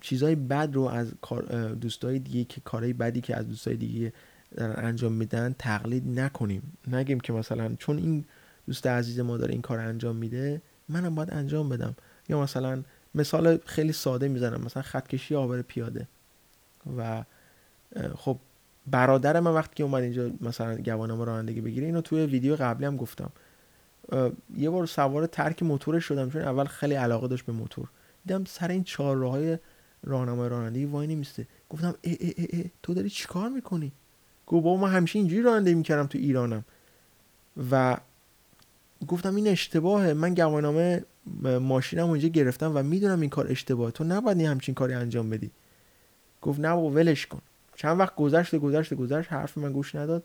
چیزای 0.00 0.34
بد 0.34 0.70
رو 0.72 0.82
از 0.82 1.12
دوستای 1.80 2.18
دیگه 2.18 2.44
که 2.44 2.60
کارهای 2.60 2.92
بدی 2.92 3.20
که 3.20 3.36
از 3.36 3.48
دوستای 3.48 3.76
دیگه 3.76 4.12
دارن 4.56 4.86
انجام 4.86 5.12
میدن 5.12 5.54
تقلید 5.58 6.20
نکنیم. 6.20 6.78
نگیم 6.86 7.20
که 7.20 7.32
مثلا 7.32 7.74
چون 7.78 7.98
این 7.98 8.24
دوست 8.66 8.86
عزیز 8.86 9.20
ما 9.20 9.36
داره 9.36 9.52
این 9.52 9.62
کار 9.62 9.78
انجام 9.78 10.16
میده 10.16 10.62
منم 10.88 11.14
باید 11.14 11.32
انجام 11.32 11.68
بدم. 11.68 11.96
یا 12.28 12.42
مثلا 12.42 12.82
مثال 13.14 13.58
خیلی 13.66 13.92
ساده 13.92 14.28
می‌زنم 14.28 14.60
مثلا 14.60 14.82
خطکشی 14.82 15.34
آبر 15.34 15.62
پیاده. 15.62 16.08
و 16.98 17.24
خب 18.14 18.38
برادر 18.86 19.40
من 19.40 19.50
وقتی 19.50 19.74
که 19.74 19.84
اومد 19.84 20.02
اینجا 20.02 20.30
مثلا 20.40 20.76
گواهینامه 20.76 21.24
رانندگی 21.24 21.60
بگیره 21.60 21.86
اینو 21.86 22.00
توی 22.00 22.26
ویدیو 22.26 22.56
قبلی 22.56 22.86
هم 22.86 22.96
گفتم. 22.96 23.32
یه 24.56 24.70
بار 24.70 24.86
سوار 24.86 25.26
ترک 25.26 25.62
موتورش 25.62 26.04
شدم 26.04 26.30
چون 26.30 26.42
اول 26.42 26.64
خیلی 26.64 26.94
علاقه 26.94 27.28
داشت 27.28 27.46
به 27.46 27.52
موتور. 27.52 27.88
دیدم 28.26 28.44
سر 28.44 28.68
این 28.68 28.84
چهار 28.84 29.24
های 29.24 29.58
راهنمای 30.02 30.48
رانندگی 30.48 30.84
وای 30.84 31.06
نمیسته. 31.06 31.46
گفتم 31.70 31.94
ای 32.00 32.16
ای 32.20 32.34
ای, 32.36 32.48
ای 32.52 32.70
تو 32.82 32.94
داری 32.94 33.10
چیکار 33.10 33.48
می‌کنی؟ 33.48 33.92
گفت 34.50 34.64
بابا 34.64 34.76
من 34.76 34.90
همیشه 34.90 35.18
اینجوری 35.18 35.42
رانندگی 35.42 35.74
می‌کردم 35.74 36.06
تو 36.06 36.18
ایرانم. 36.18 36.64
و 37.70 37.96
گفتم 39.08 39.34
این 39.34 39.48
اشتباهه. 39.48 40.12
من 40.12 40.34
گواهینامه 40.34 41.04
ماشینم 41.60 42.08
اونجا 42.08 42.28
گرفتم 42.28 42.72
و 42.74 42.82
می‌دونم 42.82 43.20
این 43.20 43.30
کار 43.30 43.46
اشتباهه. 43.50 43.90
تو 43.90 44.04
نباید 44.04 44.38
این 44.38 44.46
همچین 44.46 44.74
کاری 44.74 44.94
انجام 44.94 45.30
بدی. 45.30 45.50
گفت 46.42 46.60
نه 46.60 46.74
بابا 46.74 46.90
ولش 46.90 47.26
کن. 47.26 47.40
چند 47.76 48.00
وقت 48.00 48.14
گذشت 48.14 48.56
گذشت 48.56 48.94
گذشت 48.94 49.32
حرف 49.32 49.58
من 49.58 49.72
گوش 49.72 49.94
نداد 49.94 50.24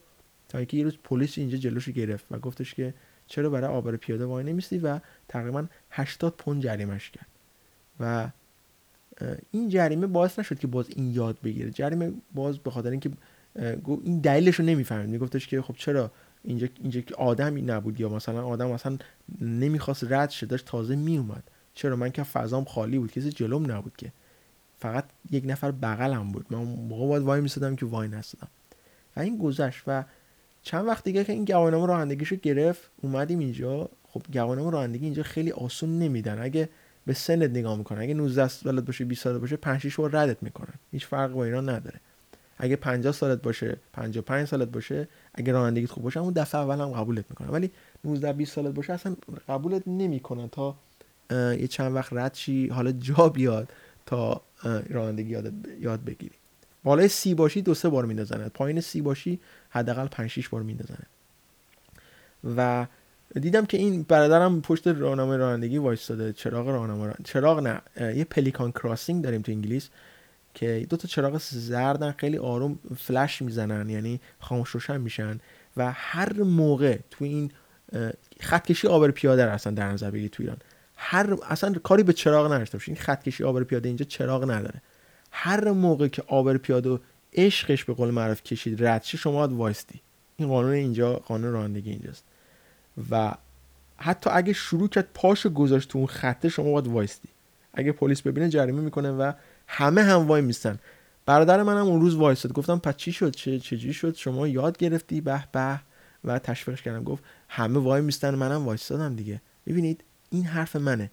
تا 0.49 0.57
اینکه 0.57 0.77
یه 0.77 0.83
روز 0.83 0.97
پلیس 1.03 1.37
اینجا 1.37 1.57
جلوش 1.57 1.89
گرفت 1.89 2.25
و 2.31 2.39
گفتش 2.39 2.73
که 2.73 2.93
چرا 3.27 3.49
برای 3.49 3.69
آبر 3.69 3.95
پیاده 3.95 4.25
وای 4.25 4.43
نمیستی؟ 4.43 4.77
و 4.77 4.99
تقریبا 5.27 5.65
80 5.91 6.33
پوند 6.37 6.61
جریمش 6.61 7.11
کرد. 7.11 7.27
و 7.99 8.29
این 9.51 9.69
جریمه 9.69 10.07
باعث 10.07 10.39
نشد 10.39 10.59
که 10.59 10.67
باز 10.67 10.85
این 10.89 11.13
یاد 11.13 11.37
بگیره. 11.43 11.71
جریمه 11.71 12.13
باز 12.33 12.57
به 12.59 12.71
خاطر 12.71 12.89
اینکه 12.89 13.11
این 14.03 14.19
دلیلش 14.19 14.55
رو 14.55 14.65
نمی‌فهمید. 14.65 15.09
میگفتش 15.09 15.47
که 15.47 15.61
خب 15.61 15.75
چرا 15.77 16.11
اینجا 16.43 16.67
اینجا 16.81 17.01
که 17.01 17.15
آدمی 17.15 17.61
نبود 17.61 17.99
یا 17.99 18.09
مثلا 18.09 18.45
آدم 18.47 18.71
مثلا 18.71 18.97
نمی‌خواست 19.41 20.03
رد 20.11 20.29
شه 20.29 20.45
داشت 20.45 20.65
تازه 20.65 20.95
میومد 20.95 21.43
چرا؟ 21.73 21.95
من 21.95 22.11
که 22.11 22.23
فضام 22.23 22.65
خالی 22.65 22.99
بود 22.99 23.11
کسی 23.11 23.29
جلوم 23.29 23.71
نبود 23.71 23.93
که. 23.97 24.11
فقط 24.79 25.05
یک 25.31 25.43
نفر 25.47 25.71
بغلم 25.71 26.31
بود. 26.31 26.45
من 26.49 26.59
موقع 26.59 27.07
باید 27.07 27.23
وای 27.23 27.41
میسادم 27.41 27.75
که 27.75 27.85
وای 27.85 28.07
نستدم 28.07 28.47
و 29.15 29.19
این 29.19 29.37
گذشت 29.37 29.83
و 29.87 30.03
چند 30.61 30.87
وقت 30.87 31.03
دیگه 31.03 31.23
که 31.23 31.33
این 31.33 31.45
گواهینامه 31.45 31.87
رانندگیشو 31.87 32.35
گرفت 32.35 32.91
اومدیم 33.01 33.39
اینجا. 33.39 33.89
خب 34.07 34.21
گواهینامه 34.33 34.71
رانندگی 34.71 35.05
اینجا 35.05 35.23
خیلی 35.23 35.51
آسون 35.51 35.99
نمیدن. 35.99 36.41
اگه 36.41 36.69
به 37.05 37.13
سنت 37.13 37.49
نگاه 37.49 37.77
می‌کنن 37.77 38.01
اگه 38.01 38.13
19 38.13 38.47
سالت 38.47 38.83
باشه 38.83 39.05
20 39.05 39.23
سالت 39.23 39.41
باشه 39.41 39.55
5 39.55 39.81
6 39.81 39.95
بار 39.95 40.11
ردت 40.11 40.43
می‌کنن. 40.43 40.73
هیچ 40.91 41.05
فرق 41.05 41.31
با 41.31 41.45
اینا 41.45 41.61
نداره. 41.61 41.99
اگه 42.57 42.75
50 42.75 43.13
سالت 43.13 43.41
باشه 43.41 43.77
55 43.93 44.47
سالت 44.47 44.67
باشه 44.67 45.07
اگه 45.33 45.53
رانندگیت 45.53 45.91
خوب 45.91 46.03
باشه 46.03 46.19
اون 46.19 46.33
دفعه 46.33 46.61
اول 46.61 46.81
هم 46.81 46.91
قبولت 46.91 47.25
می‌کنن 47.29 47.49
ولی 47.49 47.71
19 48.03 48.33
20 48.33 48.53
سالت 48.53 48.73
باشه 48.73 48.93
اصلا 48.93 49.15
قبولت 49.49 49.83
نمی‌کنن 49.87 50.49
تا 50.49 50.75
یه 51.31 51.67
چند 51.67 51.95
وقت 51.95 52.13
رد 52.13 52.33
شی 52.33 52.67
حالا 52.67 52.91
جا 52.91 53.29
بیاد 53.29 53.69
تا 54.05 54.41
رانندگی 54.89 55.29
یاد 55.29 55.53
یاد 55.79 56.03
بگیری. 56.05 56.35
بالای 56.83 57.07
سی 57.07 57.33
باشی 57.33 57.61
دو 57.61 57.73
سه 57.73 57.89
بار 57.89 58.05
میندازنت. 58.05 58.53
پایین 58.53 58.81
سی 58.81 59.01
باشی 59.01 59.39
حداقل 59.69 60.07
5 60.07 60.29
6 60.29 60.49
بار 60.49 60.61
میندازنت. 60.61 61.07
و 62.57 62.85
دیدم 63.41 63.65
که 63.65 63.77
این 63.77 64.03
برادرم 64.03 64.61
پشت 64.61 64.87
راهنمای 64.87 65.37
رانندگی 65.37 65.77
وایستاده 65.77 66.33
چراغ 66.33 66.67
راهنما 66.67 67.13
چراغ 67.23 67.59
نه 67.59 67.81
یه 68.15 68.23
پلیکان 68.23 68.71
کراسینگ 68.71 69.23
داریم 69.23 69.41
تو 69.41 69.51
انگلیس. 69.51 69.89
که 70.55 70.87
دو 70.89 70.97
تا 70.97 71.07
چراغ 71.07 71.41
زردن 71.49 72.11
خیلی 72.11 72.37
آروم 72.37 72.79
فلش 72.97 73.41
می‌زنن 73.41 73.89
یعنی 73.89 74.19
خاموش 74.39 74.69
روشن 74.69 75.01
میشن 75.01 75.39
و 75.77 75.91
هر 75.91 76.43
موقع 76.43 76.97
تو 77.11 77.25
این 77.25 77.51
خطکشی 78.39 78.87
آبر 78.87 79.11
پیاده 79.11 79.49
هستن 79.49 79.73
در 79.73 79.91
نظر 79.91 80.11
بگیرید 80.11 80.31
تو 80.31 80.43
ایران. 80.43 80.57
هر 80.95 81.37
اصلا 81.49 81.73
کاری 81.73 82.03
به 82.03 82.13
چراغ 82.13 82.53
نداشته 82.53 82.77
باشین 82.77 82.95
خطکشی 82.95 83.43
آبر 83.43 83.63
پیاده 83.63 83.89
اینجا 83.89 84.05
چراغ 84.05 84.51
نداره. 84.51 84.81
هر 85.31 85.71
موقع 85.71 86.07
که 86.07 86.23
آبر 86.27 86.57
پیاده 86.57 86.99
عشقش 87.33 87.83
به 87.83 87.93
قول 87.93 88.11
معروف 88.11 88.43
کشید 88.43 88.85
رد 88.85 89.03
شما 89.03 89.47
باید 89.47 89.51
وایستی. 89.51 90.01
این 90.37 90.49
قانون 90.49 90.71
اینجا 90.71 91.13
قانون 91.13 91.53
رانندگی 91.53 91.89
اینجاست. 91.89 92.23
و 93.11 93.33
حتی 93.97 94.29
اگه 94.29 94.53
شروع 94.53 94.89
کرد 94.89 95.07
پاشو 95.13 95.49
گذاشت 95.49 95.89
تو 95.89 95.97
اون 95.97 96.07
خطه 96.07 96.49
شما 96.49 96.71
باید 96.71 96.87
وایستی. 96.87 97.29
اگه 97.73 97.91
پلیس 97.91 98.21
ببینه 98.21 98.49
جریمه 98.49 98.81
می‌کنه 98.81 99.11
و 99.11 99.31
همه 99.67 100.03
هم 100.03 100.27
وای 100.27 100.41
میستن. 100.41 100.79
برادر 101.25 101.63
منم 101.63 101.85
اون 101.85 102.01
روز 102.01 102.15
وایستاد. 102.15 102.53
گفتم 102.53 102.77
پس 102.77 102.97
چی 102.97 103.11
شد؟ 103.11 103.31
چه 103.31 103.59
چجوری 103.59 103.93
شد؟ 103.93 104.15
شما 104.15 104.47
یاد 104.47 104.77
گرفتی؟ 104.77 105.21
به 105.21 105.43
به 105.51 105.79
و 106.23 106.39
تشویقش 106.39 106.81
کردم. 106.81 107.03
گفت 107.03 107.23
همه 107.49 107.79
وای 107.79 108.01
میستن 108.01 108.35
منم 108.35 108.65
وایستادم 108.65 109.15
دیگه. 109.15 109.41
ببینید 109.67 110.03
این 110.29 110.45
حرف 110.45 110.75
منه. 110.75 111.11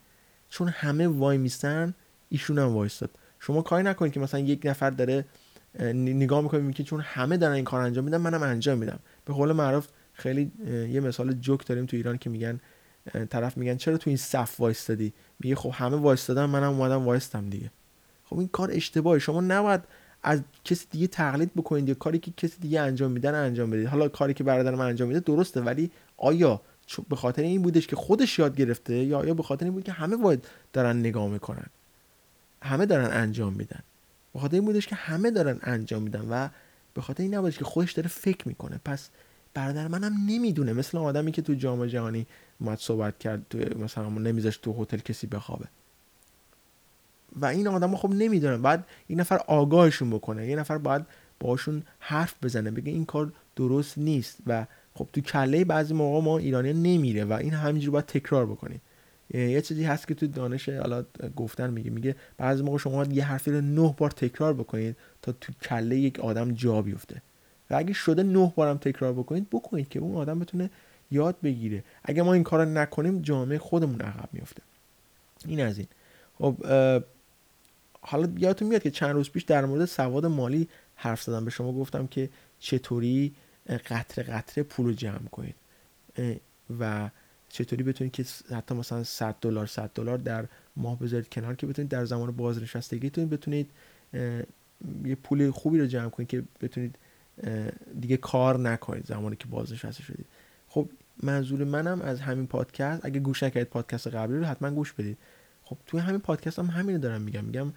چون 0.48 0.68
همه 0.68 1.08
وای 1.08 1.38
میستن 1.38 1.94
ایشون 2.28 2.58
هم 2.58 2.68
وایستاد. 2.68 3.10
شما 3.40 3.62
کاری 3.62 3.84
نکنید 3.84 4.12
که 4.12 4.20
مثلا 4.20 4.40
یک 4.40 4.60
نفر 4.64 4.90
داره 4.90 5.24
نگاه 5.94 6.40
می‌کنه 6.40 6.72
که 6.72 6.82
چون 6.82 7.00
همه 7.00 7.36
دارن 7.36 7.52
این 7.52 7.64
کار 7.64 7.80
انجام 7.80 8.04
میدن 8.04 8.16
منم 8.16 8.42
انجام 8.42 8.78
میدم. 8.78 8.98
به 9.24 9.32
قول 9.32 9.52
معروف 9.52 9.88
خیلی 10.12 10.52
یه 10.66 11.00
مثال 11.00 11.32
جوک 11.32 11.66
داریم 11.66 11.86
تو 11.86 11.96
ایران 11.96 12.18
که 12.18 12.30
میگن 12.30 12.60
طرف 13.30 13.56
میگن 13.56 13.76
چرا 13.76 13.96
تو 13.96 14.10
این 14.10 14.16
صف 14.16 14.60
وایستادی؟ 14.60 15.12
میگه 15.40 15.54
خب 15.54 15.70
همه 15.74 15.96
وایستادن 15.96 16.44
منم 16.44 16.72
اومدم 16.72 17.04
وایستم 17.04 17.50
دیگه. 17.50 17.70
خب 18.32 18.38
این 18.38 18.48
کار 18.48 18.70
اشتباهه. 18.72 19.18
شما 19.18 19.40
نباید 19.40 19.80
از 20.22 20.40
کسی 20.64 20.86
دیگه 20.90 21.06
تقلید 21.06 21.54
بکنید 21.54 21.88
یا 21.88 21.94
کاری 21.94 22.18
که 22.18 22.30
کسی 22.36 22.60
دیگه 22.60 22.80
انجام 22.80 23.10
میدن 23.10 23.34
انجام 23.34 23.70
بدید. 23.70 23.86
حالا 23.86 24.08
کاری 24.08 24.34
که 24.34 24.44
برادر 24.44 24.74
من 24.74 24.86
انجام 24.86 25.08
میده 25.08 25.20
درسته 25.20 25.60
ولی 25.60 25.90
آیا 26.16 26.60
به 27.08 27.16
خاطر 27.16 27.42
این 27.42 27.62
بودش 27.62 27.86
که 27.86 27.96
خودش 27.96 28.38
یاد 28.38 28.56
گرفته 28.56 28.94
یا 28.94 29.18
آیا 29.18 29.34
به 29.34 29.42
خاطر 29.42 29.64
این 29.64 29.74
بود 29.74 29.84
که 29.84 29.92
همه 29.92 30.16
باید 30.16 30.44
دارن 30.72 30.96
نگاه 30.96 31.28
می‌کنن؟ 31.28 31.66
همه 32.62 32.86
دارن 32.86 33.10
انجام 33.22 33.52
میدن. 33.52 33.80
به 34.34 34.40
خاطر 34.40 34.54
این 34.54 34.64
بودش 34.64 34.86
که 34.86 34.94
همه 34.94 35.30
دارن 35.30 35.58
انجام 35.62 36.02
میدن 36.02 36.28
و 36.30 36.48
به 36.94 37.00
خاطر 37.02 37.22
این 37.22 37.34
نبودش 37.34 37.58
که 37.58 37.64
خودش 37.64 37.92
داره 37.92 38.08
فکر 38.08 38.48
می‌کنه. 38.48 38.80
پس 38.84 39.08
برادر 39.54 39.88
منم 39.88 40.12
نمی‌دونه. 40.26 40.72
مثل 40.72 40.98
آدمی 40.98 41.32
که 41.32 41.42
تو 41.42 41.54
جام 41.54 41.86
جهانی 41.86 42.26
اومد 42.60 42.78
صحبت 42.78 43.18
کرد 43.18 43.46
تو 43.50 43.58
مثلا 43.78 44.08
نمیذاش 44.08 44.56
تو 44.56 44.82
هتل 44.82 44.98
کسی 44.98 45.26
بخوابه. 45.26 45.66
و 47.36 47.46
این 47.46 47.68
آدم 47.68 47.96
خب 47.96 48.10
نمی‌دونن. 48.10 48.62
بعد 48.62 48.86
این 49.06 49.20
نفر 49.20 49.40
آگاهشون 49.46 50.10
بکنه. 50.10 50.46
یه 50.46 50.56
نفر 50.56 50.78
باید 50.78 51.02
باشون 51.40 51.82
حرف 51.98 52.34
بزنه 52.42 52.70
بگه 52.70 52.92
این 52.92 53.04
کار 53.04 53.32
درست 53.56 53.98
نیست 53.98 54.38
و 54.46 54.66
خب 54.94 55.08
تو 55.12 55.20
کله 55.20 55.64
بعضی 55.64 55.94
موقع 55.94 56.24
ما 56.24 56.38
ایرانی 56.38 56.72
نمیره 56.72 57.24
و 57.24 57.32
این 57.32 57.52
همینجوری 57.52 57.90
باید 57.90 58.06
تکرار 58.06 58.46
بکنیم 58.46 58.80
یه 59.34 59.60
چیزی 59.60 59.84
هست 59.84 60.08
که 60.08 60.14
تو 60.14 60.26
دانش 60.26 60.68
حالا 60.68 61.04
گفتن 61.36 61.70
میگه 61.70 61.90
میگه 61.90 62.16
بعضی 62.36 62.62
موقع 62.62 62.78
شما 62.78 63.04
یه 63.04 63.24
حرفی 63.24 63.50
رو 63.50 63.60
نه 63.60 63.94
بار 63.98 64.10
تکرار 64.10 64.54
بکنید 64.54 64.96
تا 65.22 65.32
تو 65.32 65.52
کله 65.62 65.96
یک 65.96 66.20
آدم 66.20 66.52
جا 66.52 66.82
بیفته. 66.82 67.22
و 67.70 67.74
اگه 67.74 67.92
شده 67.92 68.22
نه 68.22 68.52
بارم 68.56 68.78
تکرار 68.78 69.12
بکنید 69.12 69.50
بکنید 69.50 69.88
که 69.88 69.98
اون 69.98 70.16
آدم 70.16 70.38
بتونه 70.38 70.70
یاد 71.10 71.36
بگیره. 71.42 71.84
اگه 72.04 72.22
ما 72.22 72.32
این 72.32 72.42
کار 72.42 72.64
نکنیم 72.64 73.22
جامعه 73.22 73.58
خودمون 73.58 74.00
عقب 74.00 74.28
میفته 74.32 74.62
این 75.46 75.60
از 75.60 75.78
این. 75.78 75.86
خب 76.38 76.56
حالا 78.02 78.28
یادتون 78.38 78.68
میاد 78.68 78.82
که 78.82 78.90
چند 78.90 79.10
روز 79.10 79.30
پیش 79.30 79.42
در 79.42 79.64
مورد 79.64 79.84
سواد 79.84 80.26
مالی 80.26 80.68
حرف 80.94 81.22
زدم. 81.22 81.44
به 81.44 81.50
شما 81.50 81.72
گفتم 81.72 82.06
که 82.06 82.28
چطوری 82.58 83.34
قطره 83.68 84.24
قطره 84.24 84.64
پول 84.64 84.86
رو 84.86 84.92
جمع 84.92 85.28
کنید. 85.30 85.54
و 86.80 87.10
چطوری 87.48 87.82
بتونید 87.82 88.12
که 88.12 88.24
حتی 88.50 88.74
مثلا 88.74 89.04
100 89.04 89.36
دلار 89.40 89.66
100 89.66 89.90
دلار 89.94 90.18
در 90.18 90.44
ماه 90.76 90.98
بذارید 90.98 91.28
کنار 91.28 91.54
که 91.54 91.66
بتونید 91.66 91.90
در 91.90 92.04
زمان 92.04 92.30
بازنشستگیتون 92.30 93.28
بتونید 93.28 93.70
یه 95.04 95.14
پول 95.22 95.50
خوبی 95.50 95.78
رو 95.78 95.86
جمع 95.86 96.08
کنید 96.08 96.28
که 96.28 96.42
بتونید 96.60 96.98
دیگه 98.00 98.16
کار 98.16 98.58
نکنید 98.58 99.06
زمانی 99.06 99.36
که 99.36 99.46
بازنشسته 99.46 100.02
شدید. 100.02 100.26
خب 100.68 100.88
منظور 101.22 101.64
منم 101.64 102.00
از 102.02 102.20
همین 102.20 102.46
پادکست 102.46 103.04
اگه 103.04 103.20
گوش 103.20 103.42
نکردید 103.42 103.68
پادکست 103.68 104.06
قبلی 104.06 104.38
رو 104.38 104.44
حتما 104.44 104.70
گوش 104.70 104.92
بدید. 104.92 105.18
خب 105.64 105.76
توی 105.86 106.00
همین 106.00 106.20
پادکست 106.20 106.58
هم 106.58 106.66
همین 106.66 106.98
دارم 106.98 107.20
میگم. 107.20 107.44
میگم 107.44 107.72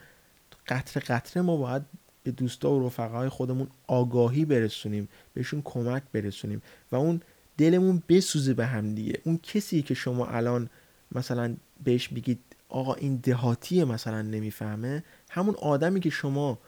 قطره 0.68 1.04
قطره 1.04 1.42
ما 1.42 1.58
باید 1.58 1.82
به 2.24 2.32
دوستا 2.32 2.72
و 2.72 2.88
رفقای 2.88 3.30
خودمون 3.30 3.68
آگاهی 3.88 4.46
برسونیم 4.46 5.10
بهشون 5.34 5.62
کمک 5.66 6.04
برسونیم 6.14 6.62
و 6.92 6.96
اون 6.96 7.22
دلمون 7.58 8.04
بسوزه 8.10 8.54
به 8.54 8.66
هم 8.66 8.96
دیگه. 8.96 9.22
اون 9.24 9.40
کسی 9.44 9.82
که 9.82 9.94
شما 9.94 10.28
الان 10.28 10.70
مثلا 11.12 11.56
بهش 11.84 12.08
بگید 12.08 12.40
آقا 12.70 12.94
این 12.94 13.16
دهاتی 13.24 13.84
مثلا 13.84 14.22
نمی‌فهمه 14.22 15.04
همون 15.30 15.56
آدمی 15.56 16.00
که 16.00 16.10
شما 16.10 16.60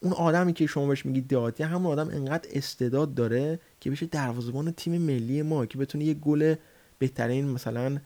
اون 0.00 0.12
آدمی 0.12 0.52
که 0.52 0.66
شما 0.66 0.86
بهش 0.86 1.06
میگید 1.06 1.26
دهاتی 1.26 1.62
همون 1.62 1.92
آدم 1.92 2.08
انقدر 2.08 2.48
استعداد 2.52 3.14
داره 3.14 3.58
که 3.80 3.90
بشه 3.90 4.06
دروازه‌بان 4.06 4.70
تیم 4.70 5.02
ملی 5.02 5.42
ما 5.42 5.66
که 5.66 5.78
بتونه 5.78 6.04
یه 6.04 6.14
گل 6.14 6.54
بهترین 6.98 7.48
مثلا 7.48 7.98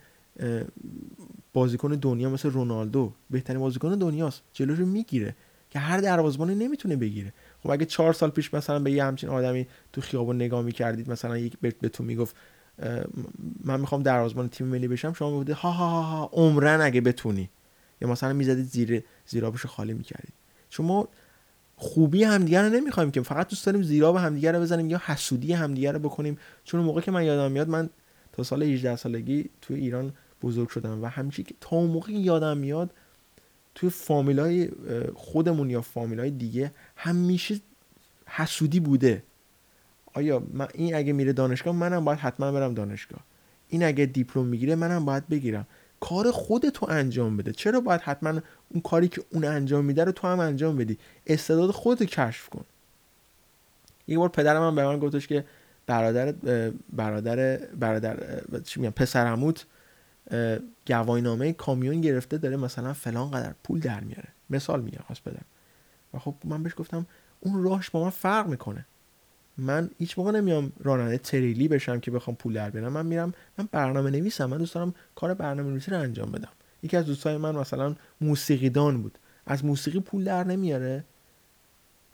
بازیکن 1.53 1.91
دنیا 1.91 2.31
مثل 2.31 2.51
رونالدو 2.51 3.13
بهترین 3.31 3.61
بازیکن 3.61 3.95
دنیاست. 3.99 4.43
جلوش 4.53 4.79
می‌گیره 4.79 5.37
که 5.71 5.79
هر 5.79 5.99
دروازه‌بانی 6.01 6.55
نمی‌تونه 6.55 6.97
بگیره. 6.97 7.33
خب 7.63 7.71
اگه 7.71 7.85
چهار 7.85 8.13
سال 8.13 8.31
پیش 8.31 8.55
مثلا 8.55 8.79
به 8.79 8.91
یه 8.91 9.05
همچین 9.05 9.31
آدمی 9.31 9.67
تو 9.93 10.01
خیابون 10.01 10.37
نگاه 10.37 10.63
می‌کردید 10.63 11.11
مثلا 11.11 11.39
یک 11.39 11.57
به 11.59 11.89
تو 11.89 12.05
می‌گفت 12.05 12.37
من 13.65 13.81
می‌خوام 13.81 14.03
دروازه‌بان 14.03 14.49
تیم 14.49 14.67
ملی 14.67 14.89
بشم 14.89 15.13
شما 15.13 15.31
می‌گفتید 15.31 15.55
ها 15.55 15.71
ها 15.71 15.89
ها 15.89 16.03
ها 16.03 16.31
عمرن 16.33 16.81
اگه 16.81 17.01
بتونی. 17.01 17.51
یا 18.01 18.09
مثلا 18.09 18.33
می‌زدید 18.33 18.65
زیر 18.65 19.03
زیرابش 19.27 19.67
خالی 19.67 19.95
می‌کردید. 19.95 20.33
شما 20.71 21.09
خوبی 21.77 22.25
همدیگه 22.25 22.63
رو 22.63 22.69
نمی‌خوایم 22.69 23.11
که 23.11 23.23
فقط 23.23 23.49
دوست 23.49 23.67
داریم 23.67 23.83
زیراب 23.83 24.17
همدیگه 24.17 24.53
رو 24.53 24.61
بزنیم 24.61 24.91
یا 24.91 25.01
حسودی 25.05 25.53
همدیگه 25.53 25.93
رو 25.93 25.99
بکنیم. 25.99 26.39
چون 26.65 26.81
موقع 26.81 27.01
که 27.01 27.11
من 27.11 27.25
یادم 27.25 27.53
میاد 27.53 27.69
من 27.69 27.91
تا 28.33 28.43
سال 28.43 28.63
18 28.63 28.97
سالگی 28.97 29.51
تو 29.61 29.75
ایران 29.75 30.13
بزرگ 30.43 30.69
شدم 30.69 31.03
و 31.03 31.07
همیشه 31.07 31.43
که 31.43 31.55
تا 31.61 31.77
اون 31.77 31.91
موقع 31.91 32.13
یادم 32.13 32.59
میاد 32.59 32.91
توی 33.75 33.91
فامیلای 33.91 34.69
خودمون 35.15 35.71
یا 35.71 35.83
فامیلای 35.83 36.31
دیگه 36.31 36.73
همیشه 36.97 37.61
حسودی 38.27 38.81
بوده. 38.81 39.23
آیا 40.15 40.43
من 40.53 40.69
این 40.75 40.95
اگه 40.95 41.13
میره 41.13 41.33
دانشگاه 41.33 41.75
منم 41.75 42.05
باید 42.05 42.19
حتما 42.19 42.53
برم 42.53 42.75
دانشگاه. 42.75 43.21
این 43.69 43.85
اگه 43.85 44.07
دیپلم 44.07 44.45
می‌گیره 44.45 44.75
منم 44.75 45.05
باید 45.05 45.29
بگیرم. 45.29 45.67
کار 46.01 46.31
خودتو 46.31 46.87
انجام 46.91 47.37
بده. 47.37 47.53
چرا 47.53 47.81
باید 47.81 48.01
حتما 48.01 48.41
اون 48.69 48.83
کاری 48.83 49.09
که 49.09 49.23
اون 49.31 49.45
انجام 49.45 49.85
میده 49.85 50.05
رو 50.05 50.13
تو 50.13 50.27
هم 50.27 50.41
انجام 50.41 50.77
بدی؟ 50.77 50.99
استعداد 51.27 51.71
خودتو 51.71 52.05
کشف 52.05 52.49
کن. 52.49 52.65
یه 54.09 54.19
بار 54.19 54.29
پدرم 54.29 54.63
هم 54.63 54.75
به 54.75 54.85
من 54.85 54.99
گفتش 54.99 55.27
که 55.27 55.45
برادر 55.87 56.33
برادر 56.93 57.57
برادر 57.57 58.41
چی 58.65 58.81
میگم 58.81 58.93
پسرعموت 58.93 59.67
گواهینامه 60.87 61.53
کامیون 61.53 62.01
گرفته 62.01 62.39
داره 62.39 62.57
مثلا 62.57 62.93
فلان 62.93 63.31
قدر 63.31 63.55
پول 63.65 63.81
در 63.81 64.01
میاره. 64.01 64.29
مثال 64.51 64.81
میگم 64.81 65.03
خواست 65.07 65.25
بدم. 65.25 65.45
و 66.15 66.19
خب 66.19 66.35
من 66.45 66.63
بهش 66.63 66.73
گفتم 66.77 67.07
اون 67.41 67.63
راهش 67.63 67.91
با 67.91 68.05
من 68.05 68.11
فرق 68.11 68.47
می‌کنه. 68.47 68.87
من 69.59 69.91
هیچ 69.99 70.19
موقع 70.19 70.33
نمیام 70.33 70.73
راننده 70.81 71.19
تریلی 71.19 71.69
بشم 71.69 72.01
که 72.01 72.11
بخوام 72.11 72.37
پول 72.37 72.53
در 72.55 72.71
بیارم. 72.71 72.93
من 72.93 73.07
میرم 73.07 73.35
من 73.59 73.69
برنامه 73.73 74.11
نویسم 74.11 74.45
من 74.45 74.59
دوست 74.59 74.75
دارم 74.75 74.95
کار 75.15 75.35
برنامه 75.35 75.71
نویسی 75.71 75.91
رو 75.91 75.99
انجام 75.99 76.33
بدم. 76.33 76.53
یکی 76.83 76.97
از 76.97 77.07
دوستای 77.07 77.37
من 77.37 77.55
مثلا 77.55 77.95
موسیقیدان 78.21 79.03
بود. 79.03 79.19
از 79.47 79.65
موسیقی 79.65 80.01
پول 80.01 80.25
در 80.25 80.45
نمیاره 80.45 81.05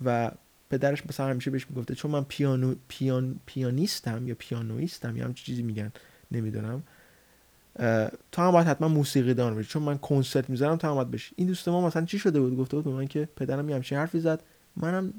و 0.05 0.31
پدرش 0.71 1.07
مثلا 1.07 1.27
همیشه 1.27 1.51
بهش 1.51 1.67
می‌گفته 1.71 1.95
چون 1.95 2.11
من 2.11 2.25
پیانو 2.25 2.75
پیان 2.89 3.41
پیانیستم 3.47 4.29
یا 4.29 4.35
پیانویستم 4.39 5.17
یا 5.17 5.25
همچین 5.25 5.45
چیزی 5.45 5.63
میگن 5.63 5.93
نمی‌دونم. 6.33 6.83
تو 8.33 8.43
هم 8.43 8.51
باید 8.51 8.67
حتما 8.67 8.89
موسیقی 8.89 9.35
دان 9.35 9.57
بشی. 9.57 9.69
چون 9.69 9.83
من 9.83 9.99
کنسرت 9.99 10.51
می‌ذارم 10.51 10.77
تو 10.77 10.89
هم 10.89 11.11
بشی. 11.11 11.35
این 11.37 11.49
دوست 11.49 11.69
ما 11.69 11.87
مثلا 11.87 12.05
چی 12.05 12.19
شده 12.19 12.41
بود؟ 12.41 12.57
گفته 12.57 12.77
بود 12.77 12.95
من 12.95 13.07
که 13.07 13.29
پدرم 13.37 13.69
یه 13.69 13.75
همچین 13.75 13.99
حرفی 13.99 14.21
زد. 14.21 14.43
منم 14.77 15.13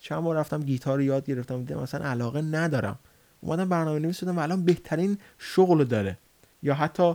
چند 0.00 0.22
بار 0.22 0.36
رفتم 0.36 0.62
گیتار 0.62 1.00
یاد 1.00 1.26
گرفتم. 1.26 1.64
دیدم 1.64 1.82
مثلا 1.82 2.04
علاقه 2.04 2.42
ندارم. 2.42 2.98
اومدم 3.40 3.68
برنامه 3.68 3.98
نویس 3.98 4.20
شدم. 4.20 4.38
و 4.38 4.40
الان 4.40 4.64
بهترین 4.64 5.18
شغل 5.38 5.84
داره. 5.84 6.18
یا 6.62 6.74
حتی 6.74 7.14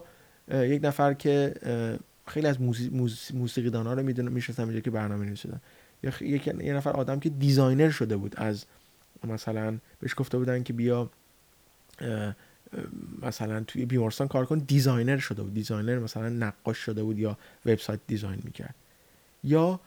یک 0.52 0.86
نفر 0.86 1.14
که 1.14 1.54
خیلی 2.28 2.48
از 2.48 2.62
موسیقی 3.34 3.70
دانا 3.70 3.94
رو 3.94 4.04
می‌دونم 4.04 4.32
می‌شناسم 4.32 4.64
اینجا 4.64 4.80
که 4.80 4.92
برنامه 4.92 5.26
نویس 5.26 5.40
شدن 5.40 5.62
یا 6.04 6.12
یه 6.62 6.74
نفر 6.74 6.92
آدم 6.92 7.20
که 7.20 7.30
designer 7.30 7.90
شده 7.90 8.18
بود 8.18 8.36
از 8.38 8.66
مثلا 9.24 9.78
بهش 10.00 10.14
گفته 10.18 10.38
بودن 10.38 10.64
که 10.64 10.74
بیا 10.74 11.10
مثلا 13.22 13.64
توی 13.64 13.86
بیمارستان 13.86 14.28
کار 14.28 14.46
کن 14.46 14.58
designer 14.58 15.18
شده 15.18 15.44
بود. 15.44 15.54
designer 15.54 16.00
مثلا 16.00 16.30
نقاش 16.30 16.78
شده 16.78 17.04
بود 17.04 17.20
یا 17.20 17.38
وبسایت 17.66 18.00
design 18.08 18.40
می‌کرد. 18.44 18.76
یا 19.44 19.80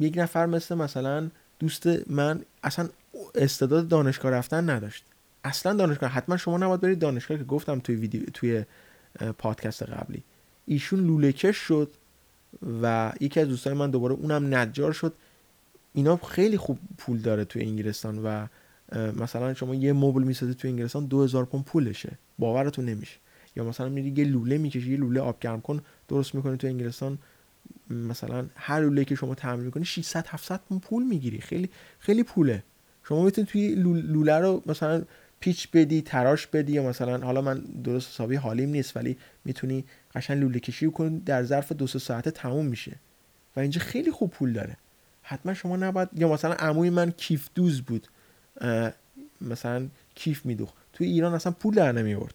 یک 0.00 0.14
نفر 0.16 0.46
مثل 0.46 0.74
مثلا 0.74 1.30
دوست 1.58 2.10
من 2.10 2.42
اصلا 2.62 2.88
استعداد 3.34 3.88
دانشگاه 3.88 4.32
رفتن 4.32 4.70
نداشت. 4.70 5.04
اصلا 5.44 5.72
دانشگاه 5.72 6.10
حتما 6.10 6.36
شما 6.36 6.58
نباید 6.58 6.80
برید 6.80 6.98
دانشگاه 6.98 7.38
که 7.38 7.44
گفتم 7.44 7.78
توی 7.78 7.94
ویدیو 7.94 8.22
توی 8.34 8.64
پادکست 9.38 9.82
قبلی. 9.82 10.22
ایشون 10.66 11.06
لوله 11.06 11.32
کش 11.32 11.56
شد 11.56 11.90
و 12.82 13.12
یکی 13.20 13.40
از 13.40 13.48
دوستان 13.48 13.72
من 13.72 13.90
دوباره 13.90 14.14
اونم 14.14 14.54
نجار 14.54 14.92
شد. 14.92 15.14
اینا 15.92 16.16
خیلی 16.16 16.56
خوب 16.56 16.78
پول 16.98 17.18
داره 17.18 17.44
توی 17.44 17.62
انگلستان 17.62 18.18
و 18.18 18.46
مثلا 18.96 19.54
شما 19.54 19.74
یه 19.74 19.92
مبل 19.92 20.22
می‌سازی 20.22 20.54
توی 20.54 20.70
انگلستان 20.70 21.06
2000 21.06 21.44
پوند 21.44 21.64
پولشه. 21.64 22.18
باورتون 22.38 22.84
نمیشه. 22.84 23.18
یا 23.56 23.64
مثلا 23.64 23.88
میری 23.88 24.08
یه 24.16 24.24
لوله 24.24 24.58
می‌کشی 24.58 24.90
یه 24.90 24.96
لوله 24.96 25.20
آب 25.20 25.40
گرم 25.40 25.60
کن 25.60 25.80
درست 26.08 26.34
می‌کنی 26.34 26.56
توی 26.56 26.70
انگلستان 26.70 27.18
مثلا 27.90 28.46
هر 28.56 28.80
لوله 28.80 29.04
که 29.04 29.14
شما 29.14 29.34
تعمیر 29.34 29.64
می‌کنی 29.64 29.84
600 29.84 30.26
700 30.28 30.60
پوند 30.68 30.80
پول 30.80 31.02
می‌گیری. 31.02 31.40
خیلی 31.40 31.70
خیلی 31.98 32.22
پوله. 32.22 32.62
شما 33.04 33.24
می‌تونید 33.24 33.50
توی 33.50 33.74
لوله 33.74 34.38
رو 34.38 34.62
مثلا 34.66 35.02
پیچ 35.40 35.68
بدی 35.70 36.02
تراش 36.02 36.46
بدی 36.46 36.72
یا 36.72 36.82
مثلا 36.82 37.18
حالا 37.18 37.40
من 37.40 37.58
درست 37.84 38.08
حسابی 38.08 38.36
حالیم 38.36 38.70
نیست 38.70 38.96
ولی 38.96 39.16
می‌تونی 39.44 39.84
قشنگ 40.14 40.40
لوله 40.40 40.60
کشی 40.60 40.90
کنی 40.90 41.20
در 41.20 41.42
ظرف 41.44 41.72
دو 41.72 41.86
سه 41.86 41.98
ساعته 41.98 42.30
تموم 42.30 42.66
میشه. 42.66 42.96
و 43.56 43.60
اینجا 43.60 43.80
خیلی 43.80 44.10
خوب 44.10 44.30
پول 44.30 44.52
داره. 44.52 44.76
حتما 45.22 45.54
شما 45.54 45.76
نباید 45.76 46.08
یا 46.16 46.32
مثلا 46.32 46.54
عموی 46.54 46.90
من 46.90 47.10
کیف 47.10 47.48
دوز 47.54 47.82
بود. 47.82 48.06
مثلا 49.40 49.88
کیف 50.14 50.46
میدوخت. 50.46 50.74
توی 50.92 51.06
ایران 51.06 51.34
اصلا 51.34 51.52
پول 51.52 51.74
در 51.74 51.92
نمیورد 51.92 52.34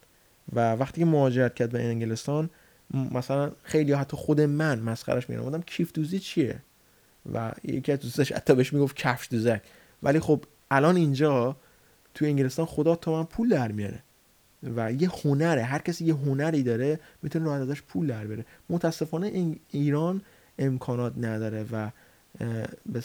و 0.54 0.74
وقتی 0.74 1.02
که 1.02 1.06
مهاجرت 1.06 1.56
کرد 1.56 1.72
به 1.72 1.84
انگلستان 1.84 2.50
مثلا 2.94 3.52
خیلی 3.64 3.94
حتی 3.94 4.18
خود 4.18 4.42
من 4.42 4.80
مسخرش 4.80 5.30
میرم 5.30 5.44
بودم 5.44 5.62
کیف 5.62 5.92
دوزی 5.94 6.20
چیه؟ 6.20 6.60
و 7.34 7.52
یکی 7.64 7.92
از 7.92 8.00
دوستش 8.00 8.32
حتی 8.32 8.56
بهش 8.56 8.74
می‌گفت 8.74 8.96
کفش 8.96 9.28
دوزک. 9.32 9.62
ولی 10.04 10.20
خب 10.20 10.44
الان 10.72 10.96
اینجا 10.96 11.56
توی 12.14 12.28
انگلستان 12.28 12.66
خدا 12.66 12.96
تو 12.96 13.12
من 13.12 13.24
پول 13.24 13.50
در 13.50 13.72
میاره. 13.72 14.00
و 14.76 14.92
یه 14.92 15.10
هنره 15.24 15.64
هر 15.64 15.80
کسی 15.80 16.06
یه 16.06 16.14
هنری 16.14 16.64
داره 16.64 17.00
می‌تونه 17.22 17.46
راحت 17.46 17.62
ازش 17.62 17.82
پول 17.82 18.08
در 18.08 18.28
بره. 18.28 18.46
متاسفانه 18.70 19.56
ایران 19.72 20.22
امکانات 20.60 21.14
نداره 21.18 21.66
و 21.72 21.90
به 22.86 23.04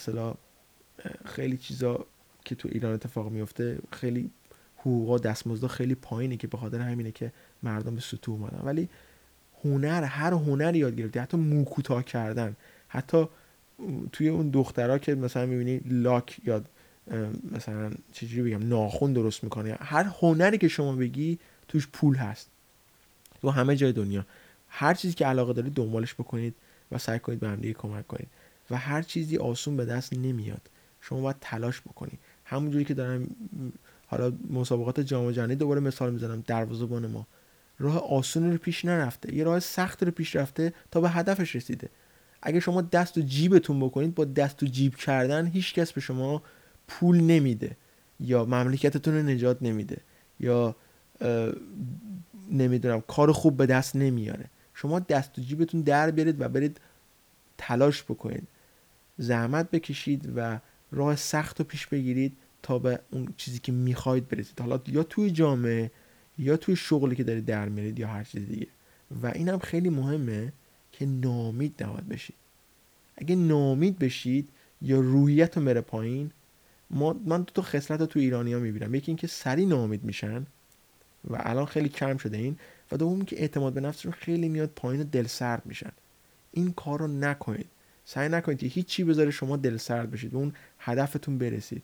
خیلی 1.25 1.57
چیزا 1.57 2.05
که 2.45 2.55
تو 2.55 2.69
ایران 2.71 2.93
اتفاق 2.93 3.31
میفته 3.31 3.79
خیلی 3.91 4.31
حقوقا 4.77 5.17
دستمزد 5.17 5.67
خیلی 5.67 5.95
پایینه 5.95 6.37
که 6.37 6.47
به 6.47 6.57
خاطر 6.57 6.79
همینه 6.79 7.11
که 7.11 7.31
مردم 7.63 7.95
به 7.95 8.01
سطوح 8.01 8.35
اومدن. 8.35 8.61
ولی 8.63 8.89
هنر 9.63 10.03
هر 10.03 10.33
هنری 10.33 10.79
یاد 10.79 10.95
گرفتی 10.95 11.19
حتی 11.19 11.37
موکوتا 11.37 12.01
کردن 12.01 12.55
حتی 12.87 13.25
توی 14.11 14.29
اون 14.29 14.49
دخترها 14.49 14.97
که 14.97 15.15
مثلا 15.15 15.45
می‌بینی 15.45 15.81
لاک 15.85 16.39
یاد 16.45 16.65
مثلا 17.51 17.91
چجوری 18.11 18.49
بگم 18.49 18.67
ناخون 18.67 19.13
درست 19.13 19.43
می‌کنه. 19.43 19.77
هر 19.79 20.03
هنری 20.21 20.57
که 20.57 20.67
شما 20.67 20.95
بگی 20.95 21.39
توش 21.67 21.87
پول 21.87 22.15
هست. 22.15 22.49
تو 23.41 23.49
همه 23.49 23.75
جای 23.75 23.91
دنیا. 23.91 24.25
هر 24.69 24.93
چیزی 24.93 25.13
که 25.13 25.25
علاقه 25.25 25.53
دارید 25.53 25.73
دنبالش 25.73 26.13
بکنید 26.13 26.55
و 26.91 26.97
سعی 26.97 27.19
کنید 27.19 27.39
به 27.39 27.47
هم 27.47 27.61
کمک 27.61 28.07
کنید. 28.07 28.27
و 28.71 28.77
هر 28.77 29.01
چیزی 29.01 29.37
آسون 29.37 29.77
به 29.77 29.85
دست 29.85 30.13
نمیاد. 30.13 30.61
شما 31.01 31.21
باید 31.21 31.35
تلاش 31.41 31.81
بکنید 31.81 32.19
همونجوری 32.51 32.85
که 32.85 32.93
دارم 32.93 33.27
حالا 34.07 34.33
مسابقات 34.49 34.99
جام 34.99 35.31
جهانی 35.31 35.55
دوباره 35.55 35.79
مثال 35.79 36.13
می‌زنم 36.13 36.43
دروازه‌بان 36.47 37.07
ما. 37.07 37.27
راه 37.79 38.11
آسون 38.11 38.51
رو 38.51 38.57
پیش 38.57 38.85
نرفته. 38.85 39.35
یه 39.35 39.43
راه 39.43 39.59
سخت 39.59 40.03
رو 40.03 40.11
پیش 40.11 40.35
رفته 40.35 40.73
تا 40.91 41.01
به 41.01 41.09
هدفش 41.09 41.55
رسیده. 41.55 41.89
اگه 42.41 42.59
شما 42.59 42.81
دست 42.81 43.17
و 43.17 43.21
جیبتون 43.21 43.79
بکنید 43.79 44.15
با 44.15 44.25
دست 44.25 44.63
و 44.63 44.65
جیب 44.65 44.95
کردن 44.95 45.47
هیچ 45.47 45.73
کس 45.73 45.91
به 45.91 46.01
شما 46.01 46.41
پول 46.87 47.17
نمیده. 47.17 47.77
یا 48.19 48.45
مملکتتون 48.45 49.13
رو 49.13 49.23
نجات 49.23 49.57
نمیده. 49.61 49.97
یا 50.39 50.75
نمی‌دونم 52.51 53.01
کار 53.01 53.31
خوب 53.31 53.57
به 53.57 53.65
دست 53.65 53.95
نمیاره. 53.95 54.45
شما 54.73 54.99
دست 54.99 55.39
و 55.39 55.41
جیبتون 55.41 55.81
در 55.81 56.11
بیارید 56.11 56.41
و 56.41 56.49
برید 56.49 56.79
تلاش 57.57 58.03
بکنید. 58.03 58.47
زحمت 59.17 59.71
بکشید 59.71 60.33
و 60.35 60.59
راه 60.91 61.15
سخت 61.15 61.59
رو 61.59 61.65
پیش 61.65 61.87
بگیرید 61.87 62.37
تا 62.63 62.79
به 62.79 62.99
اون 63.11 63.33
چیزی 63.37 63.59
که 63.59 63.71
می‌خواید 63.71 64.27
برسید. 64.27 64.59
حالا 64.59 64.79
یا 64.87 65.03
توی 65.03 65.31
جامعه 65.31 65.91
یا 66.37 66.57
توی 66.57 66.75
شغلی 66.75 67.15
که 67.15 67.23
دارید 67.23 67.45
در 67.45 67.69
میارید 67.69 67.99
یا 67.99 68.07
هر 68.07 68.23
چیز 68.23 68.47
دیگه. 68.47 68.67
و 69.23 69.27
این 69.27 69.49
هم 69.49 69.59
خیلی 69.59 69.89
مهمه 69.89 70.53
که 70.91 71.05
نامید 71.05 71.83
نباید 71.83 72.09
بشید. 72.09 72.35
اگه 73.17 73.35
نامید 73.35 73.99
بشید 73.99 74.49
یا 74.81 74.99
روحیت 74.99 75.57
رو 75.57 75.65
بره 75.65 75.81
پایین 75.81 76.31
ما 76.89 77.15
من 77.25 77.37
دو 77.41 77.51
تا 77.53 77.61
خصلت 77.61 77.99
رو 77.99 78.05
تو 78.05 78.35
ها 78.35 78.43
می‌بینم. 78.43 78.95
یکی 78.95 79.11
اینکه 79.11 79.27
سری 79.27 79.65
نامید 79.65 80.03
میشن 80.03 80.45
و 81.29 81.37
الان 81.39 81.65
خیلی 81.65 81.89
کم 81.89 82.17
شده 82.17 82.37
این. 82.37 82.57
و 82.91 82.97
دوم 82.97 83.21
که 83.21 83.41
اعتماد 83.41 83.73
به 83.73 83.81
نفسشون 83.81 84.11
خیلی 84.11 84.49
میاد 84.49 84.69
پایین 84.75 85.03
دل 85.03 85.27
سرد 85.27 85.65
میشن. 85.65 85.91
این 86.51 86.71
کار 86.73 86.99
رو 86.99 87.07
نکنید. 87.07 87.67
سعی 88.13 88.29
نکنید 88.29 88.59
که 88.59 88.67
هیچی 88.67 89.03
بذاره 89.03 89.31
شما 89.31 89.57
دل 89.57 89.77
سرد 89.77 90.11
بشید 90.11 90.31
به 90.31 90.37
اون 90.37 90.53
هدفتون 90.79 91.37
برسید. 91.37 91.83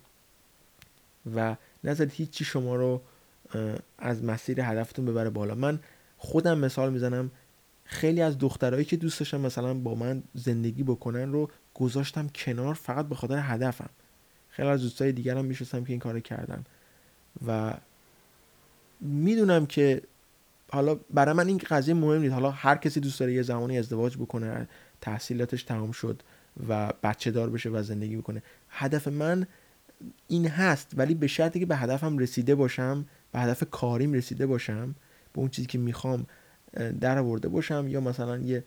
و 1.35 1.55
نذارید 1.83 2.13
هیچی 2.13 2.45
شما 2.45 2.75
رو 2.75 3.01
از 3.97 4.23
مسیر 4.23 4.61
هدفتون 4.61 5.05
ببره 5.05 5.29
بالا. 5.29 5.55
من 5.55 5.79
خودم 6.17 6.57
مثال 6.57 6.93
می‌زنم 6.93 7.31
خیلی 7.85 8.21
از 8.21 8.37
دخترهایی 8.37 8.85
که 8.85 8.97
دوست 8.97 9.19
داشتم 9.19 9.41
مثلا 9.41 9.73
با 9.73 9.95
من 9.95 10.23
زندگی 10.33 10.83
بکنن 10.83 11.31
رو 11.31 11.49
گذاشتم 11.73 12.27
کنار 12.27 12.73
فقط 12.73 13.05
به 13.05 13.15
خاطر 13.15 13.39
هدفم. 13.43 13.89
خیلی 14.49 14.67
از 14.67 14.81
دوستای 14.81 15.11
دیگرم 15.11 15.45
میشستم 15.45 15.83
که 15.83 15.89
این 15.89 15.99
کار 15.99 16.19
کردن. 16.19 16.65
و 17.47 17.73
می‌دونم 19.01 19.65
که 19.65 20.01
حالا 20.71 20.95
برای 20.95 21.33
من 21.33 21.47
این 21.47 21.61
قضیه 21.69 21.93
مهم 21.93 22.21
نیست. 22.21 22.33
حالا 22.33 22.51
هر 22.51 22.75
کسی 22.75 22.99
دوست 22.99 23.19
داره 23.19 23.33
یه 23.33 23.41
زمانی 23.41 23.77
ازدواج 23.77 24.17
بکنه 24.17 24.67
تحصیلاتش 25.01 25.63
تمام 25.63 25.91
شد 25.91 26.23
و 26.69 26.93
بچه 27.03 27.31
دار 27.31 27.49
بشه 27.49 27.69
و 27.69 27.83
زندگی 27.83 28.17
بکنه. 28.17 28.43
هدف 28.69 29.07
من 29.07 29.47
این 30.27 30.47
هست 30.47 30.91
ولی 30.97 31.13
به 31.13 31.27
شرطی 31.27 31.59
که 31.59 31.65
به 31.65 31.75
هدفم 31.75 32.17
رسیده 32.17 32.55
باشم 32.55 33.05
به 33.31 33.39
هدف 33.39 33.63
کاریم 33.71 34.13
رسیده 34.13 34.45
باشم 34.45 34.95
به 35.33 35.39
اون 35.39 35.49
چیزی 35.49 35.67
که 35.67 35.77
می‌خوام 35.77 36.25
در 37.01 37.17
آورده 37.17 37.49
باشم 37.49 37.85
یا 37.87 38.01
مثلا 38.01 38.37
یه 38.37 38.63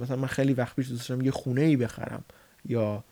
مثلا 0.00 0.16
من 0.16 0.28
خیلی 0.28 0.54
وقت 0.54 0.76
پیش 0.76 0.88
دوست 0.88 1.08
داشتم 1.08 1.24
یه 1.24 1.30
خونه 1.30 1.60
ای 1.60 1.76
بخرم 1.76 2.24
یا 2.64 3.04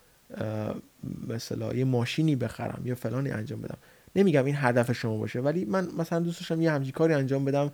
مثلا 1.29 1.75
یه 1.75 1.85
ماشینی 1.85 2.37
بخرم 2.37 2.83
یا 2.85 2.95
فلانی 2.95 3.31
انجام 3.31 3.61
بدم. 3.61 3.79
نمیگم 4.17 4.45
این 4.45 4.55
هدف 4.59 4.93
شما 4.93 5.17
باشه 5.17 5.41
ولی 5.41 5.65
من 5.65 5.89
مثلا 5.99 6.21
دوست 6.21 6.41
داشتم 6.41 6.63
یه 6.63 6.73
همچین 6.73 6.93
کاری 6.93 7.15
انجام 7.15 7.45
بدم 7.45 7.73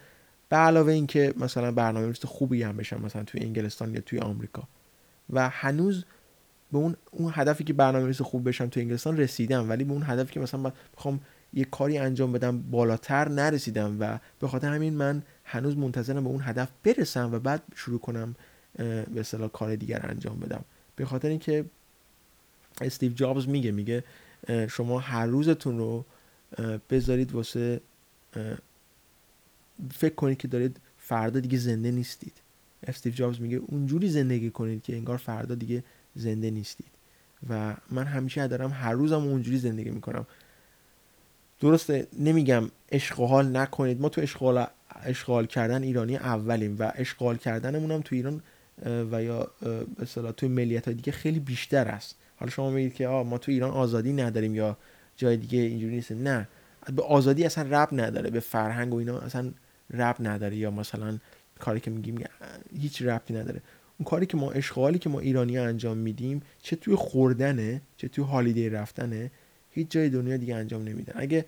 به 0.55 0.59
علاوه 0.61 0.93
اینکه 0.93 1.35
مثلا 1.37 1.73
برنامه 1.73 2.07
نویس 2.07 2.25
خوبی 2.25 2.63
هم 2.63 2.77
بشم 2.77 3.03
مثلا 3.03 3.25
توی 3.25 3.41
انگلستان 3.41 3.95
یا 3.95 4.01
توی 4.01 4.19
آمریکا. 4.19 4.63
و 5.31 5.49
هنوز 5.49 6.05
به 6.73 6.79
اون 6.79 6.97
اون 7.11 7.33
هدفی 7.35 7.65
که 7.65 7.73
برنامه 7.73 8.13
خوب 8.13 8.49
بشم 8.49 8.67
توی 8.67 8.83
انگلستان 8.83 9.17
رسیدم 9.17 9.71
ولی 9.71 9.85
به 9.85 9.93
اون 9.93 10.03
هدفی 10.07 10.33
که 10.33 10.41
مثلا 10.41 10.73
بخوام 10.97 11.21
یه 11.55 11.65
کاری 11.65 11.99
انجام 11.99 12.33
بدم 12.33 12.63
بالاتر 12.63 13.29
نرسیدم 13.29 13.97
و 14.01 14.19
به 14.41 14.49
خاطر 14.49 14.69
همین 14.69 14.95
من 14.95 15.23
هنوز 15.45 15.77
منتظرم 15.77 16.25
به 16.25 16.31
اون 16.31 16.41
هدف 16.43 16.69
برسم 16.85 17.33
و 17.33 17.39
بعد 17.39 17.63
شروع 17.75 17.99
کنم 17.99 18.35
به 18.77 19.21
اصطلاح 19.21 19.49
کار 19.49 19.77
دیگر 19.77 20.01
انجام 20.09 20.41
بدم. 20.41 20.65
به 20.97 21.05
خاطر 21.05 21.29
اینکه 21.29 21.65
استیو 22.81 23.13
جابز 23.13 23.49
میگه 23.49 23.71
میگه 23.71 24.05
شما 24.69 24.99
هر 24.99 25.27
روزتون 25.27 25.79
رو 25.79 26.05
بذارید 26.91 27.33
واسه 27.33 27.81
فکر 29.93 30.15
کنید 30.15 30.39
که 30.39 30.49
دارید 30.49 30.77
فردا 30.99 31.41
دیگه 31.41 31.59
زنده 31.59 31.91
نیستید. 31.91 32.33
استیو 32.87 33.13
جابز 33.13 33.41
میگه 33.41 33.61
اونجوری 33.67 34.09
زندگی 34.09 34.51
کنید 34.51 34.83
که 34.83 34.97
انگار 34.97 35.17
فردا 35.17 35.55
دیگه 35.55 35.85
زنده 36.17 36.51
نیستید. 36.51 36.87
و 37.49 37.75
من 37.91 38.05
همیشه 38.05 38.47
دارم 38.47 38.71
هر 38.71 38.93
روزم 38.93 39.23
اونجوری 39.23 39.59
زندگی 39.59 39.91
می‌کنم. 39.91 40.27
درسته 41.61 42.07
نمیگم 42.19 42.71
اشغال 42.93 43.57
نکنید. 43.57 44.01
ما 44.01 44.09
تو 44.09 44.21
اشغال 44.21 44.67
اشغال 45.03 45.47
کردن 45.47 45.83
ایرانی 45.83 46.17
اولیم 46.17 46.77
و 46.79 46.93
اشغال 46.95 47.37
کردنمون 47.37 47.91
هم 47.91 48.01
تو 48.01 48.15
ایران 48.15 48.43
و 49.13 49.23
یا 49.23 49.51
به 50.23 50.33
تو 50.33 50.49
ملیت 50.49 50.89
دیگه 50.89 51.13
خیلی 51.13 51.41
بیشتر 51.41 51.89
است. 51.89 52.17
حالا 52.37 52.51
شما 52.51 52.71
میگید 52.71 52.95
که 52.95 53.09
آه 53.09 53.27
ما 53.27 53.39
تو 53.39 53.53
ایران 53.53 53.71
آزادی 53.71 54.13
نداریم 54.13 54.55
یا 54.55 54.77
جای 55.17 55.37
دیگه 55.37 55.59
اینجوری 55.59 55.95
نیست 55.95 56.13
نه. 56.13 56.49
به 56.97 57.03
آزادی 57.03 57.45
اصلا 57.45 57.83
رب 57.83 57.89
نداره. 57.93 58.31
به 58.31 58.41
فرهنگ 58.41 58.95
و 58.95 58.97
اینا 58.97 59.19
اصلا 59.19 59.51
رب 59.95 60.17
نداره 60.21 60.57
یا 60.57 60.71
مثلا 60.71 61.19
کاری 61.59 61.81
که 61.81 61.91
میگیم 61.91 62.25
هیچ 62.81 63.03
ربطی 63.03 63.35
نداره. 63.35 63.63
اون 63.99 64.05
کاری 64.05 64.27
که 64.27 64.37
ما 64.37 64.51
اشغالی 64.51 64.99
که 64.99 65.09
ما 65.09 65.21
ایرانی 65.21 65.59
انجام 65.59 65.97
میدیم 65.97 66.43
چه 66.63 66.77
توی 66.77 66.95
خوردنه 66.95 67.81
چه 67.97 68.09
توی 68.09 68.25
هالیدی 68.25 68.69
رفتنه 68.69 69.31
هیچ 69.71 69.91
جای 69.91 70.09
دنیا 70.09 70.37
دیگه 70.37 70.55
انجام 70.55 70.83
نمیدن 70.83 71.13
اگه 71.17 71.45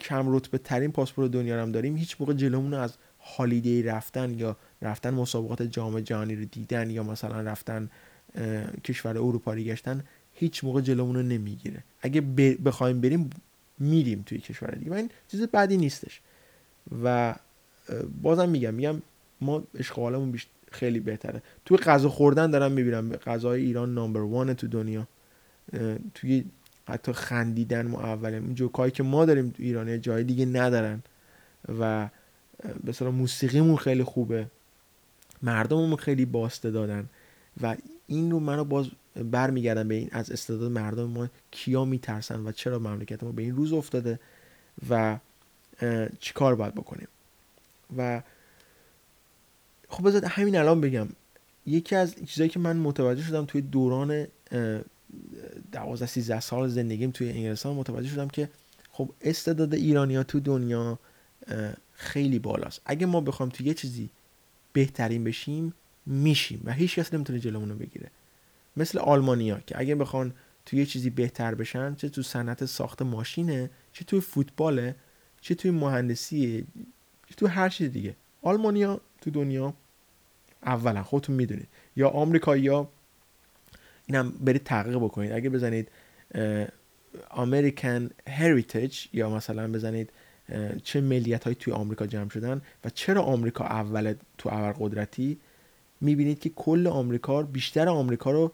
کم 0.00 0.36
رتبه 0.36 0.58
ترین 0.58 0.92
پاسپورت 0.92 1.30
دنیا 1.30 1.62
هم 1.62 1.72
داریم 1.72 1.96
هیچ 1.96 2.16
موقع 2.20 2.32
جلومون 2.32 2.74
از 2.74 2.94
هالیدی 3.20 3.82
رفتن 3.82 4.34
یا 4.38 4.56
رفتن 4.82 5.14
مسابقات 5.14 5.62
جام 5.62 6.00
جهانی 6.00 6.36
رو 6.36 6.44
دیدن 6.44 6.90
یا 6.90 7.02
مثلا 7.02 7.40
رفتن 7.40 7.90
کشور 8.84 9.18
اروپایی 9.18 9.64
گشتن 9.64 10.04
هیچ 10.34 10.64
موقع 10.64 10.80
جلومون 10.80 11.16
رو 11.16 11.22
نمی‌گیره. 11.22 11.84
اگه 12.00 12.20
بخوایم 12.64 13.00
بریم 13.00 13.30
میریم 13.78 14.22
توی 14.26 14.38
کشور 14.38 14.70
دیگه. 14.70 14.92
این 14.92 15.10
چیز 15.28 15.42
بدی 15.42 15.76
نیستش. 15.76 16.20
و 17.02 17.34
بازم 18.22 18.48
میگم 18.48 18.74
میگم 18.74 19.02
ما 19.40 19.62
اشغالمون 19.74 20.38
خیلی 20.72 21.00
بهتره. 21.00 21.42
توی 21.64 21.76
غذا 21.76 22.08
خوردن 22.08 22.50
دارم 22.50 22.72
می‌بینم 22.72 23.12
غذای 23.16 23.62
ایران 23.62 23.94
نامبر 23.94 24.20
وان 24.20 24.54
تو 24.54 24.66
دنیا. 24.66 25.08
توی 26.14 26.44
حتی 26.88 27.12
خندیدن 27.12 27.86
ما 27.86 28.02
اوله. 28.02 28.36
اون 28.36 28.54
جوکایی 28.54 28.92
که 28.92 29.02
ما 29.02 29.24
داریم 29.24 29.50
تو 29.50 29.62
ایران 29.62 30.00
جای 30.00 30.24
دیگه 30.24 30.46
ندارن. 30.46 31.02
و 31.78 32.08
به 32.84 33.10
موسیقیمون 33.10 33.76
خیلی 33.76 34.04
خوبه. 34.04 34.46
مردممون 35.42 35.96
خیلی 35.96 36.24
باسته 36.24 36.70
دادن. 36.70 37.08
و 37.62 37.76
این 38.06 38.30
رو 38.30 38.40
منو 38.40 38.64
باز 38.64 38.86
برمیگردم 39.30 39.88
به 39.88 39.94
این 39.94 40.08
از 40.12 40.30
استعداد 40.30 40.70
مردم 40.70 41.04
ما 41.04 41.28
کیا 41.50 41.84
میترسن 41.84 42.46
و 42.46 42.52
چرا 42.52 42.78
مملکت 42.78 43.24
ما 43.24 43.32
به 43.32 43.42
این 43.42 43.56
روز 43.56 43.72
افتاده. 43.72 44.20
و 44.90 45.18
چیکار 46.20 46.54
باید 46.54 46.74
بکنیم. 46.74 47.08
و 47.96 48.22
خب 49.88 50.08
بذار 50.08 50.24
همین 50.24 50.56
الان 50.56 50.80
بگم. 50.80 51.08
یکی 51.66 51.96
از 51.96 52.14
چیزایی 52.26 52.50
که 52.50 52.58
من 52.58 52.76
متوجه 52.76 53.22
شدم 53.22 53.44
توی 53.44 53.60
دوران 53.60 54.26
دوازده 55.72 56.06
سیزده 56.06 56.40
سال 56.40 56.68
زندگیم 56.68 57.10
توی 57.10 57.30
انگلستان 57.30 57.74
متوجه 57.74 58.08
شدم 58.08 58.28
که 58.28 58.50
خب 58.92 59.10
استعداد 59.20 59.74
ایرانیا 59.74 60.22
تو 60.22 60.40
دنیا 60.40 60.98
خیلی 61.92 62.38
بالاست. 62.38 62.80
اگه 62.86 63.06
ما 63.06 63.20
بخوایم 63.20 63.50
توی 63.50 63.66
یه 63.66 63.74
چیزی 63.74 64.10
بهترین 64.72 65.24
بشیم 65.24 65.74
میشیم 66.06 66.62
و 66.64 66.72
هیچ 66.72 66.98
کس 66.98 67.14
نمی‌تونه 67.14 67.38
جلومون 67.38 67.68
رو 67.68 67.76
بگیره. 67.76 68.10
مثل 68.76 68.98
آلمانیا 68.98 69.60
که 69.66 69.78
اگه 69.78 69.94
بخوان 69.94 70.34
توی 70.66 70.78
یه 70.78 70.86
چیزی 70.86 71.10
بهتر 71.10 71.54
بشن 71.54 71.94
چه 71.94 72.08
تو 72.08 72.22
صنعت 72.22 72.64
ساخت 72.64 73.02
ماشینه 73.02 73.70
چه 73.92 74.04
توی 74.04 74.20
فوتباله 74.20 74.94
چه 75.46 75.54
توی 75.54 75.70
مهندسی 75.70 76.66
چه 77.28 77.34
توی 77.34 77.48
هر 77.48 77.68
چیز 77.68 77.92
دیگه. 77.92 78.16
آلمانیا 78.42 79.00
تو 79.20 79.30
دنیا 79.30 79.74
اولا 80.62 81.02
خودتون 81.02 81.36
می‌دونید. 81.36 81.68
یا 81.96 82.08
آمریکایی‌ها 82.08 82.88
اینم 84.06 84.30
برید 84.30 84.64
تحقیق 84.64 84.96
بکنید. 84.96 85.32
اگه 85.32 85.50
بزنید 85.50 85.88
American 87.30 88.10
heritage 88.28 89.06
یا 89.12 89.30
مثلا 89.30 89.72
بزنید 89.72 90.10
چه 90.82 91.00
ملیت 91.00 91.44
هایی 91.44 91.56
توی 91.60 91.72
آمریکا 91.72 92.06
جمع 92.06 92.28
شدن 92.28 92.62
و 92.84 92.90
چرا 92.90 93.22
آمریکا 93.22 93.64
اول 93.64 94.14
تو 94.38 94.48
اول 94.48 94.72
قدرتی 94.78 95.38
می‌بینید 96.00 96.38
که 96.38 96.48
کل 96.48 96.86
آمریکا 96.86 97.42
بیشتر 97.42 97.88
آمریکا 97.88 98.30
رو 98.30 98.52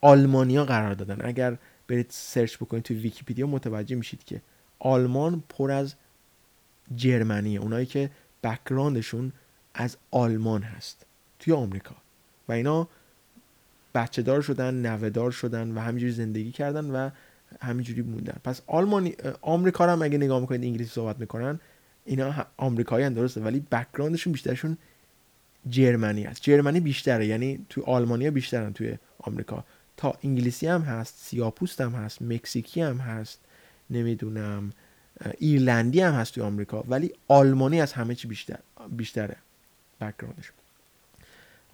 آلمانیا 0.00 0.64
قرار 0.64 0.94
دادن. 0.94 1.18
اگر 1.20 1.56
برید 1.88 2.06
search 2.08 2.56
بکنید 2.56 2.82
توی 2.82 2.96
ویکیپیدیا 2.96 3.46
متوجه 3.46 3.96
میشید 3.96 4.24
که 4.24 4.40
آلمان 4.78 5.42
پر 5.48 5.70
از 5.70 5.94
German 6.94 7.43
یه 7.43 7.60
اونایی 7.60 7.86
که 7.86 8.10
background 8.44 9.07
شون 9.07 9.32
از 9.74 9.96
آلمان 10.10 10.62
هست 10.62 11.06
توی 11.38 11.52
آمریکا. 11.52 11.94
و 12.48 12.52
اینا 12.52 12.88
بچه 13.94 14.22
دار 14.22 14.42
شدن 14.42 14.74
نوه 14.74 15.10
دار 15.10 15.30
شدن 15.30 15.70
و 15.70 15.80
همینجوری 15.80 16.12
زندگی 16.12 16.52
کردن 16.52 16.90
و 16.90 17.10
همینجوری 17.60 18.02
موندن. 18.02 18.36
پس 18.44 18.60
آلمانی 18.66 19.14
آمریکا 19.42 19.92
هم 19.92 20.02
اگه 20.02 20.18
نگاه 20.18 20.40
می‌کنید 20.40 20.64
انگلیسی 20.64 20.90
صحبت 20.90 21.20
می‌کنن 21.20 21.60
اینا 22.04 22.46
آمریکایی 22.56 23.10
درسته 23.10 23.40
ولی 23.40 23.60
background 23.60 24.11
شون 24.11 24.32
بیشترشون 24.32 24.78
German 25.68 26.16
ی 26.16 26.24
است 26.24 26.42
German 26.42 26.75
ی 26.75 26.80
بیشتره 26.80 27.26
یعنی 27.26 27.66
توی 27.68 27.82
آلمانیا 27.86 28.30
بیشترن 28.30 28.72
توی 28.72 28.96
آمریکا. 29.18 29.64
حتی 29.96 30.14
انگلیسی 30.24 30.66
هم 30.66 30.80
هست 30.80 31.14
سیاهپوست 31.18 31.80
هم 31.80 31.92
هست 31.92 32.22
مکزیکی 32.22 32.80
هم 32.80 32.98
هست 32.98 33.40
نمی‌دونم 33.90 34.72
ایرلندی 35.38 36.00
هم 36.00 36.14
هست 36.14 36.34
توی 36.34 36.42
آمریکا 36.42 36.84
ولی 36.88 37.12
آلمانی 37.28 37.80
از 37.80 37.92
همه 37.92 38.14
چی 38.14 38.28
بیشتر 38.28 38.58
بیشتره 38.96 39.36
background 40.00 40.40
شون 40.40 40.56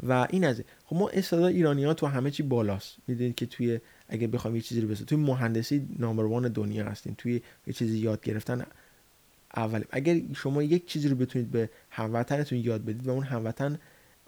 و 0.03 0.27
این 0.31 0.45
از 0.45 0.63
خب 0.87 0.97
ما 0.97 1.09
استعداد 1.09 1.53
ایرانی 1.53 1.85
ها 1.85 1.95
تو 1.95 2.07
همه 2.07 2.31
چی 2.31 2.43
بالاست. 2.43 2.97
می‌دونید 3.07 3.35
که 3.35 3.47
توی 3.47 3.81
اگه 4.09 4.27
بخوایم 4.27 4.57
یه 4.57 4.63
چیزی 4.63 4.81
رو 4.81 4.89
بسازیم 4.89 5.07
توی 5.07 5.19
مهندسی 5.19 5.89
number 5.99 6.25
one 6.25 6.49
دنیا 6.49 6.85
هستیم. 6.85 7.15
توی 7.19 7.41
یه 7.67 7.73
چیزی 7.73 7.99
یاد 7.99 8.21
گرفتن 8.21 8.67
اول 9.57 9.85
اگر 9.91 10.21
شما 10.35 10.63
یک 10.63 10.87
چیزی 10.87 11.09
رو 11.09 11.17
بتونید 11.17 11.51
به 11.51 11.71
هموطنتون 11.91 12.59
یاد 12.59 12.85
بدید 12.85 13.07
و 13.07 13.11
اون 13.11 13.25
هموطن 13.25 13.79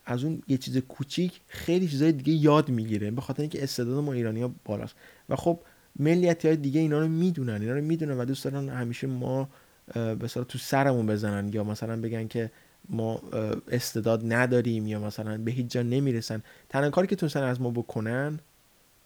از 0.07 0.25
اون 0.25 0.43
یه 0.49 0.57
چیز 0.57 0.79
کوچیک 0.79 1.41
خیلی 1.49 1.89
چیزای 1.89 2.13
دیگه 2.13 2.33
یاد 2.33 2.69
می‌گیره 2.69 3.11
به 3.11 3.21
خاطر 3.21 3.41
اینکه 3.41 3.63
استعداد 3.63 4.05
ما 4.05 4.13
ایرانی 4.13 4.43
ها 4.43 4.55
بالاست. 4.65 4.95
و 5.29 5.37
خب 5.37 5.61
ملیتی 5.99 6.49
های 6.49 6.57
دیگه 6.57 6.81
اینا 6.81 7.01
رو 7.01 7.09
می‌دونن 7.09 7.61
اینا 7.61 7.75
رو 7.75 7.81
می‌دونن 7.81 8.19
و 8.19 8.25
دوست 8.25 8.45
دارن 8.45 8.69
همیشه 8.69 9.07
ما 9.07 9.49
به 9.95 10.29
تو 10.49 10.59
سرمون 10.59 11.07
بزنن 11.07 11.53
یا 11.53 11.65
مثلا 11.65 12.01
بگن 12.01 12.29
که 12.29 12.51
ما 12.89 13.23
استعداد 13.69 14.33
نداریم 14.33 14.87
یا 14.87 15.01
مثلا 15.01 15.39
به 15.39 15.51
هیچ 15.51 15.67
جا 15.67 15.83
نمی‌رسن. 15.83 16.43
تنها 16.69 16.91
کاری 16.91 17.07
که 17.07 17.17
تونستن 17.17 17.43
از 17.43 17.61
ما 17.61 17.71
بکنن 17.71 18.39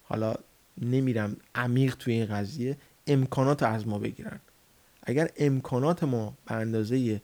حالا 0.03 0.35
نمیرم 0.81 1.37
عمیق 1.55 1.95
توی 1.95 2.13
این 2.13 2.25
قضیه 2.25 2.77
امکانات 3.07 3.63
از 3.63 3.87
ما 3.87 3.99
بگیرن. 3.99 4.39
اگر 5.03 5.29
امکانات 5.37 6.03
ما 6.03 6.33
به 6.45 6.55
اندازه 6.55 7.21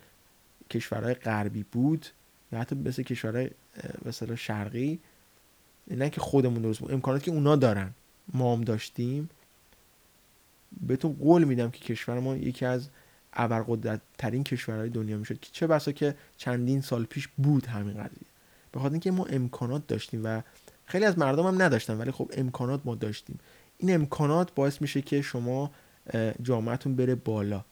کشورهای 0.70 1.13
غربی 1.13 1.66
بود 1.72 2.05
یا 2.51 2.59
حتی 2.59 2.76
مثل 2.76 3.03
کشورهای 3.03 3.49
مثلا 4.05 4.36
شرقی 4.36 4.99
نه 5.91 6.09
که 6.09 6.22
خودمون 6.22 6.61
درست 6.61 6.80
بود 6.80 6.91
امکاناتی 6.91 7.26
که 7.26 7.32
اونا 7.32 7.55
دارن 7.55 7.89
ما 8.34 8.53
هم 8.55 8.61
داشتیم 8.61 9.30
بهتون 10.82 11.13
قول 11.13 11.43
میدم 11.43 11.71
که 11.71 11.80
کشور 11.80 12.19
ما 12.19 12.36
یکی 12.36 12.65
از 12.65 12.89
ابرقدرت 13.34 14.01
ترین 14.17 14.43
کشورهای 14.43 14.89
دنیا 14.89 15.17
می‌شد. 15.17 15.39
که 15.39 15.49
چه 15.51 15.67
بسا 15.67 15.91
که 15.91 16.15
چندین 16.38 16.82
سال 16.82 17.03
پیش 17.05 17.30
بود 17.38 17.65
همین 17.65 17.93
قضیه. 17.93 18.28
به 18.71 18.80
خاطر 18.80 18.91
اینکه 18.91 19.11
ما 19.11 19.26
امکانات 19.26 19.88
داشتیم 19.88 20.21
و 20.23 20.41
خیلی 20.86 21.05
از 21.05 21.17
مردم 21.19 21.47
هم 21.47 21.61
نداشتن 21.61 21.97
ولی 21.97 22.11
خب 22.11 22.32
امکانات 22.34 22.82
ما 22.86 22.95
داشتیم. 22.95 23.39
این 23.78 23.93
امکانات 23.93 24.55
باعث 24.55 24.82
میشه 24.82 25.01
که 25.01 25.21
شما 25.21 25.71
جامعتون 26.41 26.95
بره 26.95 27.15
بالا. 27.15 27.65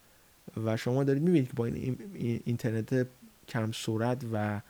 و 0.64 0.78
شما 0.78 1.04
دارید 1.04 1.24
می‌بینید 1.24 1.48
که 1.48 1.54
با 1.54 1.66
این 1.66 2.42
اینترنت 2.46 3.08
کم 3.48 3.72
سرعت 3.72 4.22
و 4.34 4.62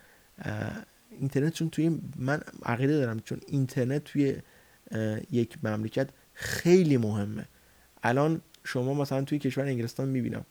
اینترنت 1.19 1.53
چون 1.53 1.69
توی 1.69 1.99
من 2.15 2.41
عقیده 2.63 2.97
دارم 2.97 3.19
چون 3.19 3.39
اینترنت 3.47 4.03
توی 4.03 4.35
یک 5.31 5.57
مملکت 5.63 6.09
خیلی 6.33 6.97
مهمه. 6.97 7.45
الان 8.03 8.41
شما 8.63 8.93
مثلا 8.93 9.23
توی 9.23 9.39
کشور 9.39 9.65
انگلستان 9.65 10.09
می‌بینم 10.09 10.45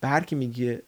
به 0.00 0.08
هر 0.08 0.24
کی 0.24 0.36
میگه 0.36 0.82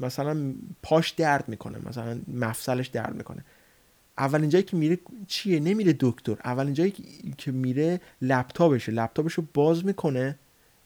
مثلا 0.00 0.54
پاش 0.82 1.10
درد 1.10 1.48
می‌کنه 1.48 1.78
مثلا 1.88 2.20
مفصلش 2.28 2.86
درد 2.86 3.14
می‌کنه. 3.14 3.44
اولین 4.18 4.50
جایی 4.50 4.64
که 4.64 4.76
میره 4.76 4.98
چیه؟ 5.26 5.60
نمیره 5.60 5.96
دکتر. 6.00 6.36
اولین 6.44 6.74
جایی 6.74 6.94
که 7.38 7.52
میره 7.52 8.00
لپتاپشه. 8.22 8.92
لپتاپش 8.92 9.34
رو 9.34 9.44
باز 9.54 9.84
می‌کنه 9.84 10.38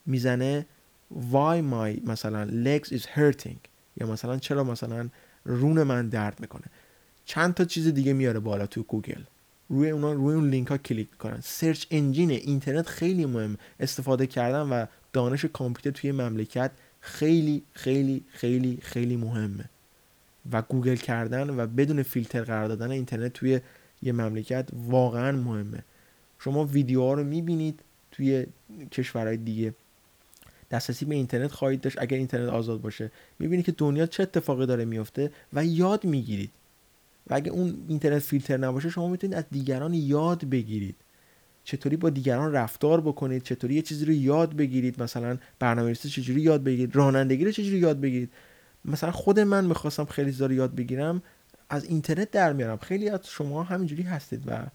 می‌زنه 0.06 0.66
why 1.32 1.60
my 1.72 2.08
مثلا 2.08 2.46
legs 2.64 2.86
is 2.86 3.02
hurting. 3.02 3.58
یا 3.96 4.06
مثلا 4.06 4.38
چرا 4.38 4.64
مثلا 4.64 5.08
رون 5.44 5.82
من 5.82 6.08
درد 6.08 6.40
می‌کنه. 6.40 6.64
چند 7.24 7.54
تا 7.54 7.64
چیز 7.64 7.88
دیگه 7.88 8.12
میاره 8.12 8.40
بالا 8.40 8.66
تو 8.66 8.82
گوگل. 8.82 9.22
روی 9.68 9.90
اونا 9.90 10.12
روی 10.12 10.34
اون 10.34 10.48
لینک 10.50 10.68
ها 10.68 10.78
کلیک 10.78 11.08
می‌کنن. 11.12 11.40
search 11.42 11.86
engine 11.90 12.30
اینترنت 12.30 12.86
خیلی 12.86 13.26
مهم 13.26 13.56
استفاده 13.80 14.26
کردن 14.26 14.60
و 14.60 14.86
دانش 15.12 15.44
کامپیوتر 15.44 16.00
توی 16.00 16.12
مملکت 16.12 16.70
خیلی 17.00 17.62
خیلی 17.72 18.24
خیلی 18.28 18.78
خیلی 18.82 19.16
مهمه. 19.16 19.64
و 20.52 20.62
گوگل 20.62 20.96
کردن 20.96 21.50
و 21.50 21.66
بدون 21.66 22.02
فیلتر 22.02 22.42
قرار 22.42 22.68
دادن 22.68 22.90
اینترنت 22.90 23.32
توی 23.32 23.60
یه 24.02 24.12
مملکت 24.12 24.68
واقعا 24.72 25.32
مهمه. 25.32 25.84
شما 26.38 26.64
ویدیوها 26.64 27.14
رو 27.14 27.24
می‌بینید 27.24 27.80
توی 28.12 28.46
کشورهای 28.92 29.36
دیگه. 29.36 29.74
دسترسی 30.70 31.04
به 31.04 31.14
اینترنت 31.14 31.52
خواهید 31.52 31.80
داشت. 31.80 31.96
اگر 32.00 32.16
اینترنت 32.16 32.48
آزاد 32.48 32.80
باشه 32.80 33.10
می‌بینید 33.38 33.66
که 33.66 33.72
دنیا 33.72 34.06
چه 34.06 34.22
اتفاقی 34.22 34.66
داره 34.66 34.84
میفته 34.84 35.30
و 35.52 35.64
یاد 35.64 36.04
می‌گیرید. 36.04 36.50
و 37.26 37.34
اگه 37.34 37.50
اون 37.50 37.84
اینترنت 37.88 38.22
فیلتر 38.22 38.56
نباشه 38.56 38.90
شما 38.90 39.08
می‌تونید 39.08 39.36
از 39.36 39.44
دیگران 39.50 39.94
یاد 39.94 40.44
بگیرید. 40.44 40.96
چطوری 41.64 41.96
با 41.96 42.10
دیگران 42.10 42.52
رفتار 42.52 43.00
بکنید؟ 43.00 43.42
چطوری 43.42 43.74
یه 43.74 43.82
چیزی 43.82 44.04
رو 44.04 44.12
یاد 44.12 44.56
بگیرید؟ 44.56 45.02
مثلا 45.02 45.38
برنامه‌نویسی 45.58 46.08
چجوری 46.08 46.40
یاد 46.40 46.64
بگیرید؟ 46.64 46.96
رانندگی 46.96 47.44
رو 47.44 47.50
چجوری 47.50 47.78
یاد 47.78 48.00
بگیرید؟ 48.00 48.30
مثلا 48.84 49.12
خود 49.12 49.40
من 49.40 49.64
می‌خواستم 49.64 50.04
خیلی 50.04 50.32
چیزا 50.32 50.52
یاد 50.52 50.74
بگیرم 50.74 51.22
از 51.70 51.84
اینترنت 51.84 52.30
در 52.30 52.52
میارم. 52.52 52.76
خیلی 52.76 53.08
از 53.08 53.26
شما 53.26 53.62
همینجوری 53.62 54.02
هستید 54.02 54.42
و 54.46 54.66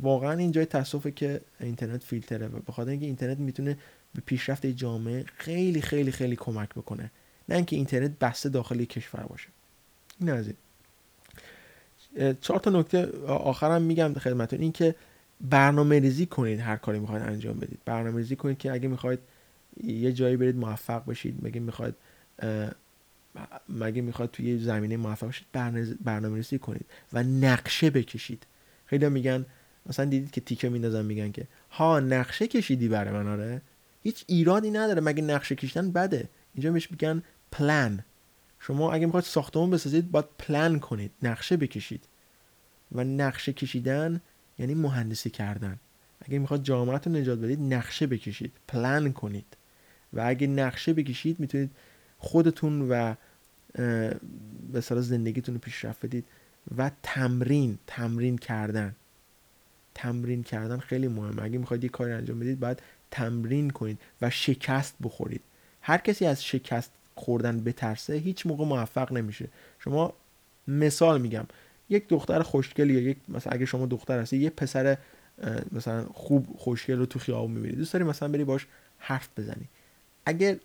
واقعا 0.00 0.32
این 0.32 0.52
جای 0.52 0.64
تاسفه 0.64 1.10
که 1.10 1.40
اینترنت 1.60 2.02
فیلتره 2.02 2.46
و 2.46 2.60
بخاطر 2.66 2.90
اینکه 2.90 3.06
اینترنت 3.06 3.38
می‌تونه 3.38 3.78
به 4.14 4.22
پیشرفت 4.26 4.66
جامعه 4.66 5.24
خیلی 5.36 5.80
خیلی 5.80 6.12
خیلی 6.12 6.36
کمک 6.36 6.68
بکنه. 6.68 7.10
نه 7.48 7.56
اینکه 7.56 7.76
اینترنت 7.76 8.18
بسته 8.18 8.48
داخل 8.48 8.84
کشور 8.84 9.22
باشه. 9.22 9.48
این 10.20 10.30
از 10.30 10.50
چهار 12.40 12.60
تا 12.60 12.70
نکته 12.70 13.06
آخرم 13.26 13.82
میگم 13.82 14.14
خدمتتون 14.14 14.60
این 14.60 14.72
که 14.72 14.94
برنامه 15.40 15.98
ریزی 15.98 16.26
کنید 16.26 16.60
هر 16.60 16.76
کاری 16.76 16.98
می‌خواید 16.98 17.22
انجام 17.22 17.58
بدید. 17.58 17.78
برنامه 17.84 18.16
ریزی 18.16 18.36
کنید 18.36 18.58
که 18.58 18.72
اگه 18.72 18.88
می‌خواید 18.88 19.18
یه 19.84 20.12
جایی 20.12 20.36
برید 20.36 20.56
موفق 20.56 21.02
بشید 21.06 21.38
مگه 21.42 21.60
می‌خواید 21.60 21.94
مگه 23.68 24.02
می‌خواد 24.02 24.30
توی 24.30 24.58
زمینه 24.58 24.96
موفق 24.96 25.28
بشید 25.28 25.46
برنامه 26.04 26.36
ریزی 26.36 26.58
کنید 26.58 26.84
و 27.12 27.22
نقشه 27.22 27.90
بکشید. 27.90 28.46
خیلی 28.86 29.08
میگن 29.08 29.46
مثلا 29.86 30.04
دیدید 30.04 30.30
که 30.30 30.40
تیکه 30.40 30.68
میندازن 30.68 31.04
میگن 31.04 31.32
که 31.32 31.46
ها 31.70 32.00
نقشه 32.00 32.46
کشیدی 32.46 32.88
برای 32.88 33.14
من 33.14 33.28
آره؟ 33.28 33.62
هیچ 34.02 34.24
ایرادی 34.26 34.70
نداره 34.70 35.00
مگه 35.00 35.22
نقشه 35.22 35.54
کشیدن 35.54 35.90
بده؟ 35.90 36.28
اینجا 36.54 36.72
بهش 36.72 36.90
میگن 36.90 37.22
پلان 37.52 38.04
شما 38.66 38.92
اگه 38.92 39.06
می‌خواید 39.06 39.24
ساختمون 39.24 39.70
بسازید 39.70 40.10
باید 40.10 40.24
پلان 40.38 40.80
کنید 40.80 41.10
نقشه 41.22 41.56
بکشید. 41.56 42.04
و 42.92 43.04
نقشه 43.04 43.52
کشیدن 43.52 44.20
یعنی 44.58 44.74
مهندسی 44.74 45.30
کردن. 45.30 45.78
اگه 46.20 46.38
می‌خواد 46.38 46.62
جامعتون 46.62 47.16
نجات 47.16 47.38
بدید 47.38 47.60
نقشه 47.60 48.06
بکشید 48.06 48.52
پلان 48.68 49.12
کنید. 49.12 49.56
و 50.12 50.20
اگه 50.26 50.46
نقشه 50.46 50.92
بکشید 50.92 51.40
می‌تونید 51.40 51.70
خودتون 52.18 52.88
و 52.90 53.14
به 54.72 54.80
زندگیتون 54.80 55.54
رو 55.54 55.60
پیشرفت 55.60 56.06
بدید. 56.06 56.24
و 56.76 56.90
تمرین 57.02 57.78
تمرین 57.86 58.38
کردن. 58.38 58.96
تمرین 59.94 60.42
کردن 60.42 60.78
خیلی 60.78 61.08
مهمه. 61.08 61.42
اگه 61.42 61.58
می‌خواید 61.58 61.84
یه 61.84 61.90
کاری 61.90 62.12
انجام 62.12 62.40
بدید 62.40 62.60
باید 62.60 62.82
تمرین 63.10 63.70
کنید 63.70 63.98
و 64.22 64.30
شکست 64.30 64.94
بخورید. 65.02 65.42
هر 65.80 65.98
کسی 65.98 66.26
از 66.26 66.44
شکست 66.44 66.92
خوردن 67.16 67.60
بترسه 67.60 68.14
هیچ 68.14 68.46
موقع 68.46 68.64
موفق 68.64 69.12
نمیشه. 69.12 69.48
شما 69.78 70.12
مثال 70.68 71.20
میگم 71.20 71.44
یک 71.90 72.08
دختر 72.08 72.42
خوشگل 72.42 72.90
یا 72.90 73.00
یک 73.00 73.16
مثلا 73.28 73.52
اگه 73.52 73.66
شما 73.66 73.86
دختر 73.86 74.20
هستی 74.20 74.36
یه 74.36 74.50
پسر 74.50 74.96
مثلا 75.72 76.04
خوب 76.14 76.46
خوشگل 76.58 76.98
رو 76.98 77.06
تو 77.06 77.18
خیابون 77.18 77.50
می‌بینی 77.50 77.76
دوست 77.76 77.92
داری 77.92 78.04
مثلا 78.04 78.28
بری 78.28 78.44
باش 78.44 78.66
حرف 78.98 79.28
بزنی. 79.36 79.68
اگه 80.26 80.60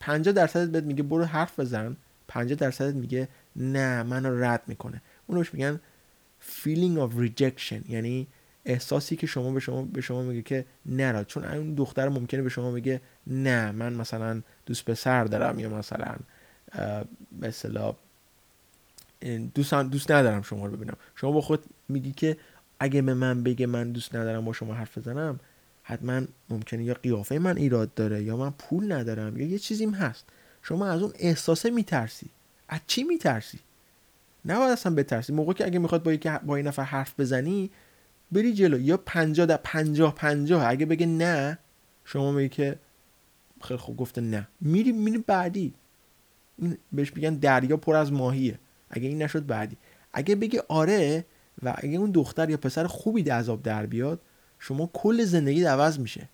50 0.00 0.34
درصدت 0.34 0.70
بهت 0.70 0.84
میگه 0.84 1.02
برو 1.02 1.24
حرف 1.24 1.60
بزن 1.60 1.96
50 2.28 2.58
درصدت 2.58 2.94
میگه 2.94 3.28
نه 3.56 4.02
منو 4.02 4.44
رد 4.44 4.62
می‌کنه. 4.66 5.02
اونوش 5.26 5.54
میگن 5.54 5.80
feeling 6.62 6.98
of 6.98 7.10
rejection 7.24 7.90
یعنی 7.90 8.26
احساسی 8.64 9.16
که 9.16 9.26
شما 9.26 9.50
به 9.50 9.60
شما 9.60 9.82
به 9.82 10.00
شما 10.00 10.22
میگه 10.22 10.42
که 10.42 10.64
نرا 10.86 11.24
چون 11.24 11.44
اون 11.44 11.74
دختر 11.74 12.08
ممکنه 12.08 12.42
به 12.42 12.48
شما 12.48 12.72
بگه 12.72 13.00
نه 13.26 13.72
من 13.72 13.92
مثلا 13.92 14.42
دوست 14.66 14.84
پسر 14.84 15.24
دارم 15.24 15.58
یا 15.58 15.68
مثلا 15.68 16.16
مثلا 17.40 17.94
دوست 19.54 19.74
دوست 19.74 20.10
ندارم 20.10 20.42
شما 20.42 20.66
رو 20.66 20.76
ببینم. 20.76 20.96
شما 21.16 21.32
با 21.32 21.40
خود 21.40 21.64
میگی 21.88 22.12
که 22.12 22.36
اگه 22.80 23.02
به 23.02 23.14
من 23.14 23.42
بگه 23.42 23.66
من 23.66 23.92
دوست 23.92 24.14
ندارم 24.14 24.44
با 24.44 24.52
شما 24.52 24.74
حرف 24.74 24.98
بزنم 24.98 25.40
حتما 25.82 26.22
ممکنه 26.50 26.84
یا 26.84 26.94
قیافه 26.94 27.38
من 27.38 27.56
ایراد 27.56 27.94
داره 27.94 28.22
یا 28.22 28.36
من 28.36 28.50
پول 28.50 28.92
ندارم 28.92 29.36
یا 29.36 29.46
یه 29.46 29.58
چیزیم 29.58 29.94
هست. 29.94 30.24
شما 30.62 30.86
از 30.86 31.02
اون 31.02 31.12
احساسه 31.18 31.70
میترسی. 31.70 32.26
از 32.68 32.80
چی 32.86 33.02
میترسی؟ 33.02 33.58
نباید 34.44 34.72
اصلا 34.72 34.94
بترسی. 34.94 35.32
موقع 35.32 35.52
که 35.52 35.66
اگه 35.66 35.78
می‌خواد 35.78 36.02
با, 36.02 36.38
با 36.46 36.56
این 36.56 36.66
نفر 36.66 36.82
حرف 36.82 37.20
بزنی 37.20 37.70
بری 38.34 38.52
جلو. 38.52 38.80
یا 38.80 38.96
پنجاه 38.96 39.46
در 39.46 39.56
پنجاه 39.56 40.14
پنجاه. 40.14 40.68
اگه 40.68 40.86
بگه 40.86 41.06
نه 41.06 41.58
شما 42.04 42.32
میگی 42.32 42.48
که 42.48 42.78
خیلی 43.62 43.78
خوب 43.78 43.96
گفته 43.96 44.20
نه. 44.20 44.48
میری 44.60 44.92
میری 44.92 45.18
بعدی. 45.18 45.74
این 46.58 46.78
بهش 46.92 47.12
میگن 47.16 47.34
دریا 47.34 47.76
پر 47.76 47.96
از 47.96 48.12
ماهیه. 48.12 48.58
اگه 48.90 49.08
این 49.08 49.22
نشد 49.22 49.46
بعدی. 49.46 49.76
اگه 50.12 50.36
بگه 50.36 50.62
آره 50.68 51.24
و 51.62 51.74
اگه 51.78 51.98
اون 51.98 52.10
دختر 52.10 52.50
یا 52.50 52.56
پسر 52.56 52.86
خوبی 52.86 53.22
عذاب 53.22 53.62
در 53.62 53.86
بیاد 53.86 54.20
شما 54.58 54.90
کل 54.92 55.24
زندگی 55.24 55.64
عوض 55.64 55.98
میشه. 55.98 56.28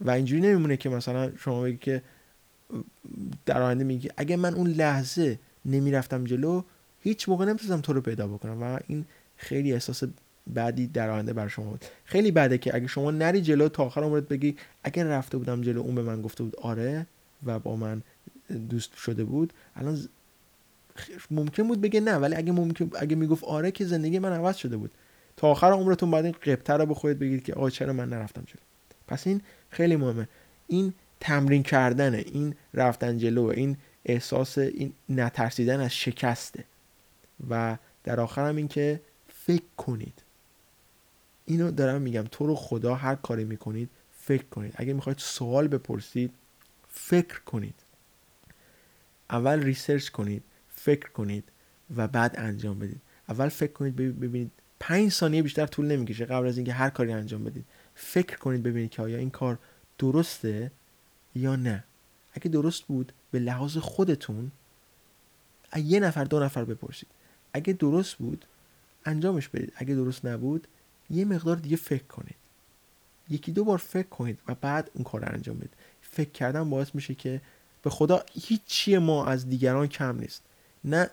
و 0.00 0.10
اینجوری 0.10 0.42
نمیمونه 0.42 0.76
که 0.76 0.88
مثلا 0.88 1.32
شما 1.36 1.62
بگی 1.62 1.76
که 1.76 2.02
در 3.46 3.62
آینده 3.62 3.84
میگی 3.84 4.10
اگه 4.16 4.36
من 4.36 4.54
اون 4.54 4.66
لحظه 4.66 5.38
نمی‌رفتم 5.64 6.24
جلو 6.24 6.62
هیچ 7.00 7.28
موقع 7.28 7.44
نمی‌تونستم 7.44 7.80
تو 7.80 7.92
رو 7.92 8.00
پیدا 8.00 8.28
بکنم. 8.28 8.62
و 8.62 8.78
این 8.86 9.04
خیلی 9.36 9.72
احساس 9.72 10.02
بعدی 10.54 10.86
در 10.86 11.10
آینده 11.10 11.32
بر 11.32 11.48
شما 11.48 11.70
بود. 11.70 11.84
خیلی 12.04 12.30
بده 12.30 12.58
که 12.58 12.74
اگه 12.74 12.86
شما 12.86 13.10
نری 13.10 13.42
جلو 13.42 13.68
تا 13.68 13.84
آخر 13.84 14.02
عمرت 14.02 14.28
بگی 14.28 14.56
اگه 14.84 15.04
رفته 15.04 15.38
بودم 15.38 15.60
جلو 15.60 15.80
اون 15.80 15.94
به 15.94 16.02
من 16.02 16.22
گفته 16.22 16.44
بود 16.44 16.56
آره 16.56 17.06
و 17.46 17.58
با 17.58 17.76
من 17.76 18.02
دوست 18.70 18.96
شده 18.96 19.24
بود 19.24 19.52
الان 19.76 19.98
ممکن 21.30 21.68
بود 21.68 21.80
بگه 21.80 22.00
نه 22.00 22.14
ولی 22.14 22.34
اگه 22.34 22.52
ممکن 22.52 22.90
اگه 22.98 23.16
می‌گفت 23.16 23.44
آره 23.44 23.70
که 23.70 23.84
زندگی 23.84 24.18
من 24.18 24.32
عوض 24.32 24.56
شده 24.56 24.76
بود. 24.76 24.90
تا 25.36 25.48
آخر 25.48 25.72
عمرتون 25.72 26.10
بعد 26.10 26.24
این 26.24 26.34
قبطه 26.46 26.72
رو 26.72 26.86
بخورید 26.86 27.18
بگید 27.18 27.44
که 27.44 27.54
آقا 27.54 27.70
چرا 27.70 27.92
من 27.92 28.08
نرفتم 28.08 28.42
جلو. 28.46 28.60
پس 29.08 29.26
این 29.26 29.40
خیلی 29.70 29.96
مهمه. 29.96 30.28
این 30.66 30.94
تمرین 31.20 31.62
کردنه 31.62 32.24
این 32.32 32.54
رفتن 32.74 33.18
جلو 33.18 33.44
این 33.44 33.76
احساس 34.04 34.58
این 34.58 34.92
نترسیدن 35.08 35.80
از 35.80 35.90
شکسته. 35.90 36.64
و 37.50 37.76
در 38.04 38.20
آخر 38.20 38.48
هم 38.48 38.56
این 38.56 38.68
که 38.68 39.00
فکر 39.28 39.62
کنید. 39.76 40.22
اینو 41.46 41.70
دارم 41.70 42.02
میگم. 42.02 42.24
تو 42.30 42.46
رو 42.46 42.54
خدا 42.54 42.94
هر 42.94 43.14
کاری 43.14 43.44
می‌کنید 43.44 43.90
فکر 44.20 44.44
کنید. 44.44 44.74
اگه 44.76 44.92
می‌خواید 44.92 45.18
سوال 45.18 45.68
بپرسید 45.68 46.32
فکر 46.88 47.40
کنید. 47.40 47.74
اول 49.30 49.62
ریسرچ 49.62 50.08
کنید 50.08 50.42
فکر 50.68 51.10
کنید 51.10 51.44
و 51.96 52.08
بعد 52.08 52.34
انجام 52.38 52.78
بدید. 52.78 53.00
اول 53.28 53.48
فکر 53.48 53.72
کنید 53.72 53.96
ببینید. 53.96 54.50
پنج 54.80 55.12
ثانیه 55.12 55.42
بیشتر 55.42 55.66
طول 55.66 55.86
نمی‌کشه 55.86 56.24
قبل 56.24 56.46
از 56.46 56.56
اینکه 56.56 56.72
هر 56.72 56.90
کاری 56.90 57.12
انجام 57.12 57.44
بدید. 57.44 57.64
فکر 57.94 58.36
کنید 58.36 58.62
ببینید 58.62 58.90
که 58.90 59.02
آیا 59.02 59.18
این 59.18 59.30
کار 59.30 59.58
درسته 59.98 60.70
یا 61.34 61.56
نه. 61.56 61.84
اگه 62.32 62.48
درست 62.48 62.82
بود 62.82 63.12
به 63.30 63.38
لحاظ 63.38 63.76
خودتون 63.76 64.52
یه 65.76 66.00
نفر 66.00 66.24
دو 66.24 66.40
نفر 66.40 66.64
بپرسید. 66.64 67.08
اگه 67.52 67.72
درست 67.72 68.14
بود 68.16 68.44
انجامش 69.04 69.48
بدید. 69.48 69.72
اگه 69.76 69.94
درست 69.94 70.24
نبود 70.24 70.68
یه 71.10 71.24
مقدار 71.24 71.56
دیگه 71.56 71.76
فکر 71.76 72.04
کنید. 72.04 72.34
یکی 73.30 73.52
دو 73.52 73.64
بار 73.64 73.78
فکر 73.78 74.08
کنید 74.08 74.38
و 74.48 74.54
بعد 74.54 74.90
اون 74.94 75.04
کار 75.04 75.20
رو 75.20 75.32
انجام 75.32 75.56
بدید. 75.56 75.74
فکر 76.02 76.30
کردن 76.30 76.70
باعث 76.70 76.94
میشه 76.94 77.14
که 77.14 77.40
به 77.82 77.90
خدا 77.90 78.24
هیچی 78.32 78.98
ما 78.98 79.26
از 79.26 79.48
دیگران 79.48 79.86
کم 79.86 80.18
نیست. 80.18 80.42
نه 80.84 81.10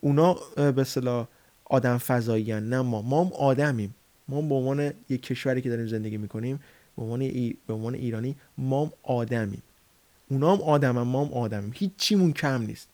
اونا 0.00 0.36
به 0.56 0.84
صلاح 0.84 1.26
آدم 1.64 1.98
فضایی 1.98 2.60
نه 2.60 2.82
ما. 2.82 3.02
ما 3.02 3.24
هم 3.24 3.32
آدمیم. 3.32 3.94
ما 4.28 4.42
به 4.42 4.54
عنوان 4.54 4.92
یک 5.08 5.22
کشوری 5.22 5.62
که 5.62 5.68
داریم 5.68 5.86
زندگی 5.86 6.16
می‌کنیم 6.16 6.60
به 6.96 7.02
عنوان, 7.02 7.20
ای... 7.20 7.56
به 7.66 7.74
عنوان 7.74 7.94
ایرانی 7.94 8.36
ما 8.58 8.84
هم 8.84 8.92
آدمیم. 9.02 9.62
اونا 10.28 10.56
هم 10.56 10.62
آدم 10.62 11.02
ما 11.02 11.24
هم 11.24 11.32
آدمیم. 11.32 11.72
هیچیمون 11.74 12.32
کم 12.32 12.62
نیست. 12.62 12.88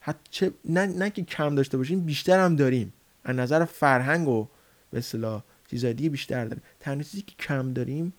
حتی 0.00 0.50
نه, 0.64 0.86
نه 0.86 1.10
که 1.10 1.22
کم 1.22 1.54
داشته 1.54 1.76
باشیم 1.76 2.00
بیشتر 2.00 2.44
هم 2.44 2.56
داریم. 2.56 2.92
از 3.24 3.36
نظر 3.36 3.64
فرهنگ 3.64 4.28
و 4.28 4.46
به 4.90 4.98
اصطلاح 4.98 5.42
چیزای 5.70 5.94
دیگه 5.94 6.10
بیشتر 6.10 6.44
داریم. 6.44 6.62
تنها 6.80 7.02
چیزی 7.02 7.22
که 7.22 7.34
کم 7.38 7.72
داریم 7.72 8.12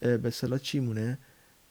به 0.00 0.30
صلاح 0.30 0.58
چی 0.58 0.80
مونه 0.80 1.18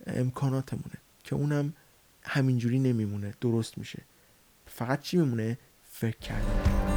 امکاناتمونه 0.08 0.96
که 1.24 1.36
اونم 1.36 1.74
همینجوری 2.22 2.80
نمیمونه 2.80 3.34
درست 3.42 3.78
میشه. 3.78 4.02
فقط 4.66 5.02
چی 5.02 5.18
میمونه؟ 5.18 5.58
فکر 5.92 6.18
کردن. 6.18 6.97